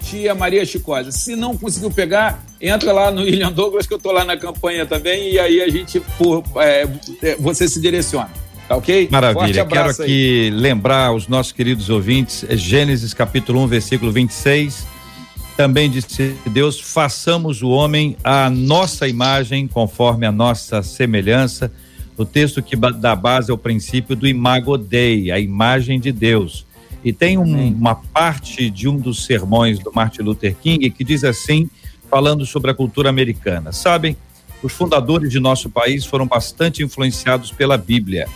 Tia 0.00 0.34
Maria 0.34 0.64
Chicosa. 0.64 1.12
Se 1.12 1.36
não 1.36 1.56
conseguiu 1.56 1.90
pegar, 1.90 2.42
entra 2.60 2.90
lá 2.92 3.10
no 3.10 3.20
William 3.20 3.52
Douglas, 3.52 3.86
que 3.86 3.92
eu 3.92 3.98
tô 3.98 4.10
lá 4.10 4.24
na 4.24 4.36
campanha 4.36 4.86
também, 4.86 5.32
e 5.32 5.38
aí 5.38 5.60
a 5.60 5.68
gente, 5.68 6.00
por, 6.16 6.42
é, 6.56 6.88
é 7.22 7.36
você 7.36 7.68
se 7.68 7.78
direciona. 7.80 8.30
Tá 8.66 8.76
ok? 8.76 9.08
Maravilha. 9.10 9.66
Quero 9.66 9.90
aqui 9.90 10.44
aí. 10.44 10.50
lembrar 10.50 11.12
os 11.12 11.28
nossos 11.28 11.52
queridos 11.52 11.90
ouvintes, 11.90 12.44
é 12.48 12.56
Gênesis 12.56 13.12
capítulo 13.12 13.60
1, 13.64 13.66
versículo 13.66 14.10
26. 14.10 14.86
Também 15.56 15.90
disse 15.90 16.34
Deus: 16.46 16.80
façamos 16.80 17.62
o 17.62 17.68
homem 17.68 18.16
à 18.24 18.48
nossa 18.48 19.06
imagem, 19.06 19.66
conforme 19.66 20.24
a 20.24 20.32
nossa 20.32 20.82
semelhança. 20.82 21.70
O 22.20 22.24
texto 22.26 22.62
que 22.62 22.76
dá 22.76 23.16
base 23.16 23.50
ao 23.50 23.56
princípio 23.56 24.14
do 24.14 24.28
imago 24.28 24.76
Dei, 24.76 25.30
a 25.30 25.40
imagem 25.40 25.98
de 25.98 26.12
Deus. 26.12 26.66
E 27.02 27.14
tem 27.14 27.38
um, 27.38 27.68
uma 27.68 27.94
parte 27.94 28.68
de 28.68 28.86
um 28.86 28.98
dos 28.98 29.24
sermões 29.24 29.78
do 29.78 29.90
Martin 29.90 30.20
Luther 30.20 30.54
King 30.54 30.90
que 30.90 31.02
diz 31.02 31.24
assim, 31.24 31.70
falando 32.10 32.44
sobre 32.44 32.70
a 32.70 32.74
cultura 32.74 33.08
americana. 33.08 33.72
Sabem, 33.72 34.18
os 34.62 34.70
fundadores 34.70 35.30
de 35.30 35.40
nosso 35.40 35.70
país 35.70 36.04
foram 36.04 36.26
bastante 36.26 36.82
influenciados 36.82 37.52
pela 37.52 37.78
Bíblia. 37.78 38.28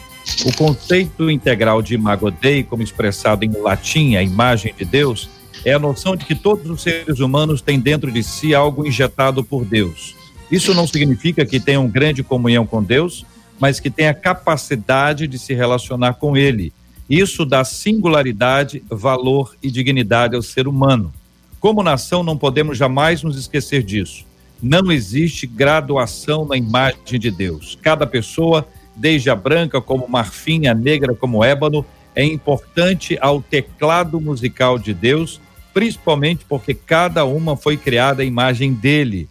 O 0.46 0.56
conceito 0.56 1.30
integral 1.30 1.82
de 1.82 1.94
imago 1.94 2.30
Dei, 2.30 2.62
como 2.62 2.82
expressado 2.82 3.44
em 3.44 3.50
latim, 3.50 4.16
a 4.16 4.22
imagem 4.22 4.72
de 4.74 4.86
Deus, 4.86 5.28
é 5.62 5.74
a 5.74 5.78
noção 5.78 6.16
de 6.16 6.24
que 6.24 6.34
todos 6.34 6.70
os 6.70 6.80
seres 6.80 7.20
humanos 7.20 7.60
têm 7.60 7.78
dentro 7.78 8.10
de 8.10 8.22
si 8.22 8.54
algo 8.54 8.86
injetado 8.86 9.44
por 9.44 9.62
Deus. 9.62 10.16
Isso 10.50 10.72
não 10.72 10.86
significa 10.86 11.44
que 11.44 11.60
tenham 11.60 11.86
grande 11.86 12.22
comunhão 12.22 12.64
com 12.64 12.82
Deus, 12.82 13.26
mas 13.58 13.80
que 13.80 13.90
tenha 13.90 14.14
capacidade 14.14 15.26
de 15.26 15.38
se 15.38 15.54
relacionar 15.54 16.14
com 16.14 16.36
Ele. 16.36 16.72
Isso 17.08 17.44
dá 17.44 17.64
singularidade, 17.64 18.82
valor 18.88 19.54
e 19.62 19.70
dignidade 19.70 20.34
ao 20.34 20.42
ser 20.42 20.66
humano. 20.66 21.12
Como 21.60 21.82
nação, 21.82 22.22
não 22.22 22.36
podemos 22.36 22.76
jamais 22.76 23.22
nos 23.22 23.38
esquecer 23.38 23.82
disso. 23.82 24.24
Não 24.62 24.90
existe 24.90 25.46
graduação 25.46 26.46
na 26.46 26.56
imagem 26.56 27.18
de 27.18 27.30
Deus. 27.30 27.78
Cada 27.82 28.06
pessoa 28.06 28.66
desde 28.96 29.28
a 29.30 29.34
branca 29.34 29.80
como 29.80 30.08
marfim, 30.08 30.66
a 30.66 30.74
negra 30.74 31.14
como 31.14 31.44
ébano, 31.44 31.84
é 32.14 32.24
importante 32.24 33.18
ao 33.20 33.42
teclado 33.42 34.20
musical 34.20 34.78
de 34.78 34.94
Deus, 34.94 35.40
principalmente 35.72 36.44
porque 36.48 36.72
cada 36.72 37.24
uma 37.24 37.56
foi 37.56 37.76
criada 37.76 38.22
à 38.22 38.24
imagem 38.24 38.72
dele. 38.72 39.28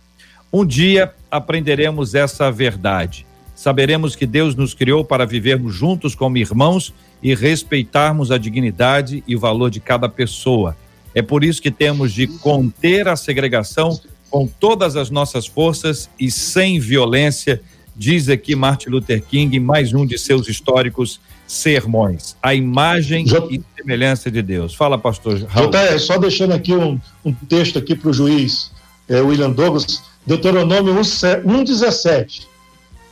Um 0.52 0.66
dia 0.66 1.14
aprenderemos 1.32 2.14
essa 2.14 2.52
verdade. 2.52 3.26
Saberemos 3.56 4.16
que 4.16 4.26
Deus 4.26 4.56
nos 4.56 4.74
criou 4.74 5.06
para 5.06 5.26
vivermos 5.26 5.74
juntos 5.74 6.16
como 6.16 6.38
irmãos 6.38 6.94
e 7.22 7.36
respeitarmos 7.36 8.32
a 8.32 8.38
dignidade 8.38 9.24
e 9.28 9.36
o 9.36 9.40
valor 9.40 9.70
de 9.70 9.80
cada 9.80 10.10
pessoa. 10.10 10.76
É 11.16 11.22
por 11.22 11.44
isso 11.44 11.62
que 11.62 11.72
temos 11.72 12.12
de 12.12 12.28
conter 12.28 13.08
a 13.08 13.16
segregação 13.16 14.00
com 14.30 14.48
todas 14.48 14.96
as 14.96 15.10
nossas 15.10 15.46
forças 15.46 16.10
e 16.20 16.32
sem 16.32 16.80
violência 16.80 17.62
diz 17.96 18.30
aqui 18.30 18.56
Martin 18.56 18.90
Luther 18.90 19.22
King 19.22 19.56
em 19.56 19.60
mais 19.60 19.94
um 19.94 20.06
de 20.06 20.18
seus 20.18 20.48
históricos 20.48 21.20
sermões. 21.48 22.36
A 22.42 22.54
imagem 22.56 23.26
J... 23.26 23.48
e 23.52 23.62
semelhança 23.78 24.32
de 24.32 24.42
Deus. 24.42 24.74
Fala, 24.74 24.98
pastor 24.98 25.40
Raul. 25.44 25.70
JR, 25.70 26.00
só 26.00 26.18
deixando 26.18 26.54
aqui 26.54 26.74
um, 26.74 27.00
um 27.24 27.34
texto 27.34 27.78
aqui 27.78 27.96
para 27.96 28.10
o 28.10 28.14
juiz 28.14 28.72
é, 29.08 29.22
William 29.22 29.52
Douglas, 29.52 30.02
Deuteronômio 30.26 30.96
1,17. 30.96 32.48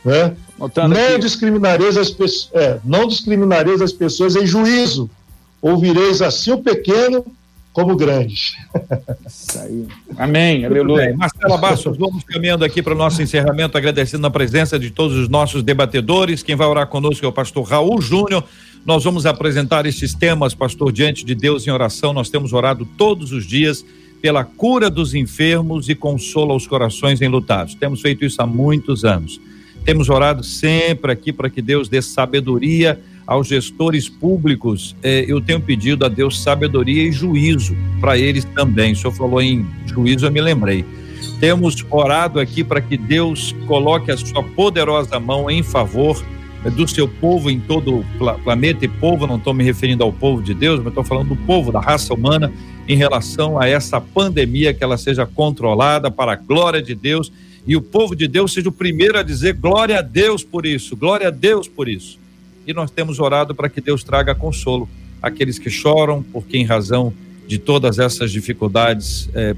Né? 0.04 0.34
Não 0.58 1.18
discriminareis, 1.18 1.96
as 1.96 2.10
pessoas, 2.10 2.50
é, 2.54 2.78
não 2.84 3.06
discriminareis 3.06 3.80
as 3.80 3.92
pessoas 3.92 4.36
em 4.36 4.46
juízo. 4.46 5.10
Ouvireis 5.60 6.20
assim 6.20 6.52
o 6.52 6.58
pequeno 6.58 7.24
como 7.72 7.96
grandes. 7.96 8.54
Isso 9.26 9.58
aí. 9.58 9.86
Amém, 10.18 10.64
aleluia. 10.64 11.16
Marcela 11.16 11.56
Bastos, 11.56 11.96
vamos 11.96 12.22
caminhando 12.24 12.64
aqui 12.64 12.82
para 12.82 12.92
o 12.92 12.96
nosso 12.96 13.22
encerramento, 13.22 13.78
agradecendo 13.78 14.26
a 14.26 14.30
presença 14.30 14.78
de 14.78 14.90
todos 14.90 15.16
os 15.16 15.28
nossos 15.28 15.62
debatedores. 15.62 16.42
Quem 16.42 16.54
vai 16.54 16.66
orar 16.66 16.86
conosco 16.88 17.24
é 17.24 17.28
o 17.28 17.32
pastor 17.32 17.64
Raul 17.64 18.00
Júnior. 18.00 18.44
Nós 18.84 19.04
vamos 19.04 19.24
apresentar 19.24 19.86
esses 19.86 20.12
temas, 20.12 20.54
pastor, 20.54 20.92
diante 20.92 21.24
de 21.24 21.34
Deus 21.34 21.66
em 21.66 21.70
oração. 21.70 22.12
Nós 22.12 22.28
temos 22.28 22.52
orado 22.52 22.84
todos 22.98 23.32
os 23.32 23.46
dias 23.46 23.84
pela 24.20 24.44
cura 24.44 24.90
dos 24.90 25.14
enfermos 25.14 25.88
e 25.88 25.94
consola 25.94 26.54
os 26.54 26.66
corações 26.66 27.22
enlutados. 27.22 27.74
Temos 27.74 28.00
feito 28.00 28.24
isso 28.24 28.40
há 28.42 28.46
muitos 28.46 29.04
anos. 29.04 29.40
Temos 29.84 30.08
orado 30.08 30.44
sempre 30.44 31.10
aqui 31.10 31.32
para 31.32 31.50
que 31.50 31.60
Deus 31.60 31.88
dê 31.88 32.00
sabedoria 32.00 33.00
aos 33.26 33.48
gestores 33.48 34.08
públicos, 34.08 34.96
eh, 35.02 35.24
eu 35.28 35.40
tenho 35.40 35.60
pedido 35.60 36.04
a 36.04 36.08
Deus 36.08 36.40
sabedoria 36.40 37.02
e 37.04 37.12
juízo 37.12 37.76
para 38.00 38.18
eles 38.18 38.44
também. 38.44 38.92
O 38.92 38.96
senhor 38.96 39.12
falou 39.12 39.40
em 39.40 39.66
juízo, 39.86 40.26
eu 40.26 40.30
me 40.30 40.40
lembrei. 40.40 40.84
Temos 41.40 41.84
orado 41.90 42.38
aqui 42.38 42.62
para 42.62 42.80
que 42.80 42.96
Deus 42.96 43.54
coloque 43.66 44.10
a 44.10 44.16
sua 44.16 44.42
poderosa 44.42 45.18
mão 45.18 45.50
em 45.50 45.62
favor 45.62 46.22
eh, 46.64 46.70
do 46.70 46.86
seu 46.86 47.08
povo 47.08 47.50
em 47.50 47.58
todo 47.58 47.98
o 47.98 48.04
planeta, 48.44 48.84
e 48.84 48.88
povo, 48.88 49.26
não 49.26 49.36
estou 49.36 49.54
me 49.54 49.64
referindo 49.64 50.04
ao 50.04 50.12
povo 50.12 50.42
de 50.42 50.54
Deus, 50.54 50.78
mas 50.78 50.88
estou 50.88 51.04
falando 51.04 51.28
do 51.28 51.36
povo, 51.36 51.72
da 51.72 51.80
raça 51.80 52.14
humana, 52.14 52.52
em 52.88 52.96
relação 52.96 53.58
a 53.58 53.66
essa 53.66 54.00
pandemia, 54.00 54.74
que 54.74 54.82
ela 54.82 54.98
seja 54.98 55.26
controlada 55.26 56.10
para 56.10 56.32
a 56.32 56.36
glória 56.36 56.82
de 56.82 56.94
Deus 56.94 57.32
e 57.66 57.76
o 57.76 57.80
povo 57.80 58.14
de 58.16 58.26
Deus 58.26 58.52
seja 58.52 58.68
o 58.68 58.72
primeiro 58.72 59.18
a 59.18 59.22
dizer 59.22 59.54
glória 59.54 59.98
a 59.98 60.02
Deus 60.02 60.42
por 60.42 60.66
isso, 60.66 60.96
glória 60.96 61.28
a 61.28 61.30
Deus 61.30 61.68
por 61.68 61.88
isso 61.88 62.22
e 62.66 62.72
nós 62.72 62.90
temos 62.90 63.18
orado 63.18 63.54
para 63.54 63.68
que 63.68 63.80
Deus 63.80 64.04
traga 64.04 64.34
consolo 64.34 64.88
àqueles 65.20 65.58
que 65.58 65.70
choram, 65.70 66.22
porque 66.22 66.56
em 66.56 66.64
razão 66.64 67.12
de 67.46 67.58
todas 67.58 67.98
essas 67.98 68.30
dificuldades 68.30 69.28
é, 69.34 69.54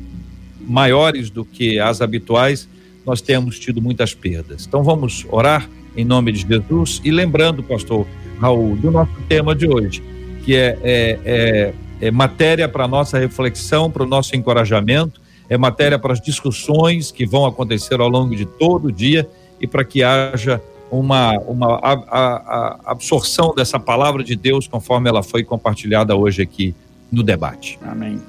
maiores 0.61 1.31
do 1.31 1.45
que 1.45 1.79
as 1.79 2.01
habituais, 2.01 2.69
nós 3.05 3.21
temos 3.21 3.59
tido 3.59 3.81
muitas 3.83 4.15
perdas. 4.15 4.67
Então 4.67 4.83
vamos 4.83 5.27
orar 5.31 5.69
em 5.97 6.05
nome 6.05 6.33
de 6.33 6.47
Jesus 6.49 7.01
e 7.05 7.11
lembrando, 7.11 7.63
pastor 7.63 8.07
Raul, 8.41 8.77
do 8.77 8.91
nosso 8.91 9.13
tema 9.29 9.55
de 9.55 9.69
hoje, 9.69 10.03
que 10.45 10.57
é, 10.57 10.79
é, 10.83 11.19
é, 11.25 11.75
é 12.01 12.11
matéria 12.11 12.69
para 12.69 12.89
nossa 12.89 13.19
reflexão, 13.19 13.91
para 13.91 14.03
o 14.03 14.07
nosso 14.07 14.35
encorajamento, 14.35 15.21
é 15.49 15.59
matéria 15.59 15.99
para 15.99 16.13
as 16.13 16.21
discussões 16.21 17.11
que 17.11 17.27
vão 17.27 17.47
acontecer 17.47 18.01
ao 18.01 18.09
longo 18.09 18.35
de 18.35 18.47
todo 18.47 18.87
o 18.87 18.93
dia 18.93 19.29
e 19.61 19.67
para 19.67 19.85
que 19.85 20.03
haja 20.03 20.61
uma, 20.91 21.33
uma 21.41 21.77
a, 21.77 21.93
a, 21.93 22.37
a 22.37 22.81
absorção 22.93 23.55
dessa 23.55 23.79
palavra 23.79 24.23
de 24.23 24.37
Deus 24.37 24.67
conforme 24.67 25.09
ela 25.09 25.23
foi 25.23 25.43
compartilhada 25.43 26.15
hoje 26.17 26.43
aqui 26.43 26.75
no 27.11 27.23
debate. 27.23 27.79
Amém. 27.83 28.21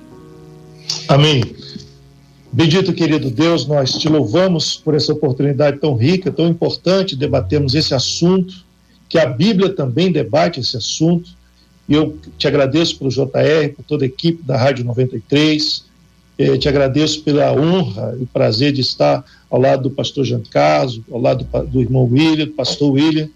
Amém. 1.08 1.44
Bendito 2.52 2.94
querido 2.94 3.30
Deus, 3.30 3.68
nós 3.68 3.92
te 3.92 4.08
louvamos 4.08 4.78
por 4.78 4.96
essa 4.96 5.12
oportunidade 5.12 5.78
tão 5.80 5.96
rica, 5.96 6.32
tão 6.32 6.48
importante, 6.48 7.16
debatermos 7.16 7.76
esse 7.76 7.94
assunto, 7.94 8.64
que 9.10 9.20
a 9.20 9.26
Bíblia 9.26 9.76
também 9.76 10.12
debate 10.12 10.60
esse 10.60 10.78
assunto. 10.78 11.32
E 11.88 11.94
eu 11.94 12.18
te 12.38 12.48
agradeço 12.48 12.98
pelo 12.98 13.10
JR, 13.10 13.74
por 13.76 13.84
toda 13.86 14.06
a 14.06 14.08
equipe 14.08 14.42
da 14.42 14.58
Rádio 14.58 14.86
93, 14.86 15.84
eh, 16.38 16.58
te 16.58 16.68
agradeço 16.68 17.24
pela 17.24 17.52
honra 17.52 18.18
e 18.22 18.26
prazer 18.26 18.72
de 18.72 18.82
estar 18.82 19.24
ao 19.50 19.60
lado 19.60 19.84
do 19.84 19.92
pastor 19.92 20.26
Giancarlo, 20.26 21.04
ao 21.12 21.20
lado 21.20 21.46
do, 21.46 21.68
do 21.68 21.82
irmão 21.82 22.06
William, 22.06 22.46
do 22.46 22.54
pastor 22.54 22.92
William. 22.92 23.30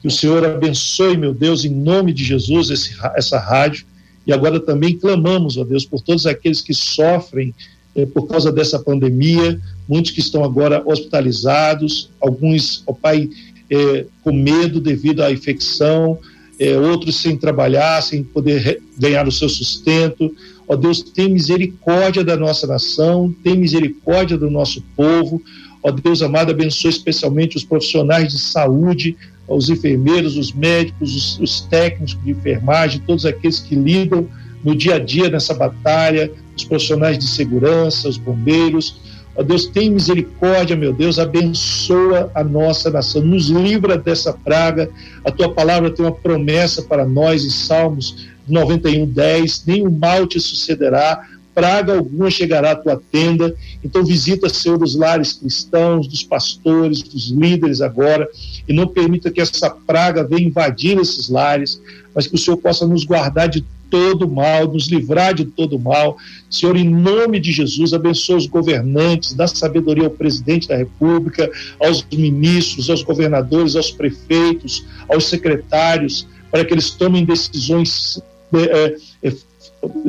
Que 0.00 0.08
o 0.08 0.10
Senhor 0.10 0.44
abençoe, 0.44 1.16
meu 1.16 1.34
Deus, 1.34 1.64
em 1.64 1.70
nome 1.70 2.12
de 2.12 2.24
Jesus, 2.24 2.70
esse, 2.70 2.96
essa 3.14 3.38
rádio. 3.38 3.84
E 4.26 4.32
agora 4.32 4.58
também 4.58 4.96
clamamos, 4.96 5.56
ó 5.56 5.64
Deus, 5.64 5.84
por 5.84 6.00
todos 6.00 6.26
aqueles 6.26 6.60
que 6.60 6.74
sofrem 6.74 7.54
eh, 7.94 8.06
por 8.06 8.26
causa 8.28 8.52
dessa 8.52 8.78
pandemia, 8.78 9.60
muitos 9.88 10.12
que 10.12 10.20
estão 10.20 10.44
agora 10.44 10.82
hospitalizados, 10.86 12.10
alguns, 12.20 12.82
ó 12.86 12.92
Pai, 12.92 13.28
eh, 13.68 14.06
com 14.22 14.32
medo 14.32 14.80
devido 14.80 15.22
à 15.22 15.32
infecção, 15.32 16.18
eh, 16.58 16.78
outros 16.78 17.16
sem 17.16 17.36
trabalhar, 17.36 18.02
sem 18.02 18.22
poder 18.22 18.80
ganhar 18.98 19.26
o 19.26 19.32
seu 19.32 19.48
sustento. 19.48 20.34
Ó 20.70 20.76
Deus, 20.76 21.02
tem 21.02 21.28
misericórdia 21.28 22.22
da 22.22 22.36
nossa 22.36 22.64
nação, 22.64 23.34
tem 23.42 23.58
misericórdia 23.58 24.38
do 24.38 24.48
nosso 24.48 24.80
povo. 24.94 25.42
Ó 25.82 25.90
Deus 25.90 26.22
amado, 26.22 26.52
abençoe 26.52 26.92
especialmente 26.92 27.56
os 27.56 27.64
profissionais 27.64 28.32
de 28.32 28.38
saúde, 28.38 29.16
os 29.48 29.68
enfermeiros, 29.68 30.36
os 30.36 30.52
médicos, 30.52 31.16
os, 31.16 31.40
os 31.40 31.60
técnicos 31.62 32.16
de 32.22 32.30
enfermagem, 32.30 33.02
todos 33.04 33.26
aqueles 33.26 33.58
que 33.58 33.74
lidam 33.74 34.28
no 34.62 34.76
dia 34.76 34.94
a 34.94 34.98
dia 35.00 35.28
nessa 35.28 35.54
batalha, 35.54 36.30
os 36.56 36.62
profissionais 36.62 37.18
de 37.18 37.26
segurança, 37.26 38.08
os 38.08 38.16
bombeiros. 38.16 39.00
Ó 39.34 39.42
Deus, 39.42 39.66
tem 39.66 39.90
misericórdia, 39.90 40.76
meu 40.76 40.92
Deus, 40.92 41.18
abençoa 41.18 42.30
a 42.32 42.44
nossa 42.44 42.90
nação, 42.90 43.22
nos 43.22 43.48
livra 43.48 43.98
dessa 43.98 44.32
praga. 44.32 44.88
A 45.24 45.32
tua 45.32 45.52
palavra 45.52 45.90
tem 45.90 46.04
uma 46.04 46.14
promessa 46.14 46.80
para 46.80 47.04
nós 47.04 47.44
em 47.44 47.50
Salmos 47.50 48.30
91, 48.48 49.06
10: 49.06 49.64
nenhum 49.66 49.90
mal 49.90 50.26
te 50.26 50.40
sucederá, 50.40 51.26
praga 51.54 51.96
alguma 51.96 52.30
chegará 52.30 52.72
à 52.72 52.76
tua 52.76 53.00
tenda. 53.10 53.54
Então, 53.84 54.04
visita, 54.04 54.48
Senhor, 54.48 54.82
os 54.82 54.94
lares 54.94 55.34
cristãos, 55.34 56.06
dos 56.06 56.22
pastores, 56.22 57.02
dos 57.02 57.28
líderes 57.28 57.80
agora, 57.80 58.28
e 58.68 58.72
não 58.72 58.86
permita 58.86 59.30
que 59.30 59.40
essa 59.40 59.70
praga 59.70 60.24
venha 60.24 60.48
invadir 60.48 60.98
esses 60.98 61.28
lares, 61.28 61.80
mas 62.14 62.26
que 62.26 62.34
o 62.34 62.38
Senhor 62.38 62.56
possa 62.56 62.86
nos 62.86 63.04
guardar 63.04 63.48
de 63.48 63.64
todo 63.90 64.30
mal, 64.30 64.72
nos 64.72 64.86
livrar 64.86 65.34
de 65.34 65.44
todo 65.44 65.78
mal. 65.78 66.16
Senhor, 66.48 66.76
em 66.76 66.88
nome 66.88 67.40
de 67.40 67.50
Jesus, 67.50 67.92
abençoa 67.92 68.36
os 68.36 68.46
governantes, 68.46 69.34
dá 69.34 69.46
sabedoria 69.46 70.04
ao 70.04 70.10
presidente 70.10 70.68
da 70.68 70.76
República, 70.76 71.50
aos 71.80 72.06
ministros, 72.10 72.88
aos 72.88 73.02
governadores, 73.02 73.74
aos 73.74 73.90
prefeitos, 73.90 74.86
aos 75.08 75.28
secretários, 75.28 76.26
para 76.50 76.64
que 76.64 76.72
eles 76.72 76.90
tomem 76.90 77.24
decisões 77.24 78.22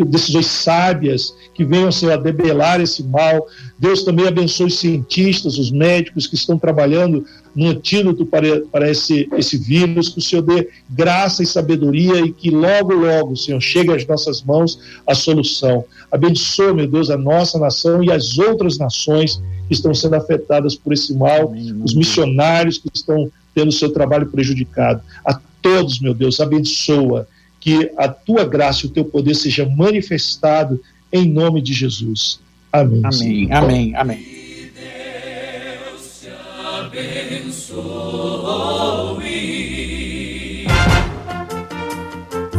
decisões 0.05 0.47
sábias 0.47 1.33
que 1.53 1.63
venham 1.63 1.91
Senhor, 1.91 2.13
a 2.13 2.17
debelar 2.17 2.81
esse 2.81 3.03
mal. 3.03 3.47
Deus 3.79 4.03
também 4.03 4.27
abençoe 4.27 4.67
os 4.67 4.79
cientistas, 4.79 5.57
os 5.57 5.71
médicos 5.71 6.27
que 6.27 6.35
estão 6.35 6.57
trabalhando 6.57 7.25
no 7.55 7.69
antídoto 7.69 8.25
para, 8.25 8.61
para 8.71 8.89
esse, 8.89 9.29
esse 9.37 9.57
vírus, 9.57 10.09
que 10.09 10.19
o 10.19 10.21
Senhor 10.21 10.41
dê 10.41 10.69
graça 10.89 11.43
e 11.43 11.45
sabedoria 11.45 12.19
e 12.21 12.31
que 12.31 12.49
logo, 12.49 12.93
logo, 12.93 13.35
Senhor, 13.35 13.59
chegue 13.61 13.91
às 13.91 14.05
nossas 14.05 14.41
mãos 14.41 14.79
a 15.05 15.13
solução. 15.13 15.85
Abençoe, 16.11 16.73
meu 16.73 16.87
Deus, 16.87 17.09
a 17.09 17.17
nossa 17.17 17.57
nação 17.59 18.03
e 18.03 18.11
as 18.11 18.37
outras 18.37 18.77
nações 18.77 19.41
que 19.67 19.73
estão 19.73 19.93
sendo 19.93 20.15
afetadas 20.15 20.75
por 20.75 20.93
esse 20.93 21.13
mal, 21.13 21.49
amém, 21.49 21.81
os 21.83 21.93
missionários 21.93 22.77
que 22.77 22.89
estão 22.93 23.31
tendo 23.53 23.71
seu 23.71 23.91
trabalho 23.91 24.27
prejudicado. 24.27 25.01
A 25.25 25.39
todos, 25.61 25.99
meu 25.99 26.13
Deus, 26.13 26.39
abençoa 26.39 27.27
que 27.61 27.91
a 27.95 28.09
tua 28.09 28.43
graça 28.43 28.85
e 28.85 28.89
o 28.89 28.91
teu 28.91 29.05
poder 29.05 29.35
seja 29.35 29.69
manifestado 29.69 30.81
em 31.13 31.29
nome 31.29 31.61
de 31.61 31.73
Jesus. 31.73 32.39
Amém. 32.73 33.01
Amém. 33.05 33.53
Amém. 33.53 33.95
Amém. 33.95 34.41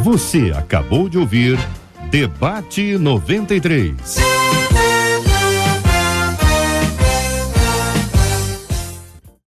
Você 0.05 0.53
acabou 0.55 1.09
de 1.09 1.19
ouvir 1.19 1.59
Debate 2.11 2.99
93. 2.99 4.17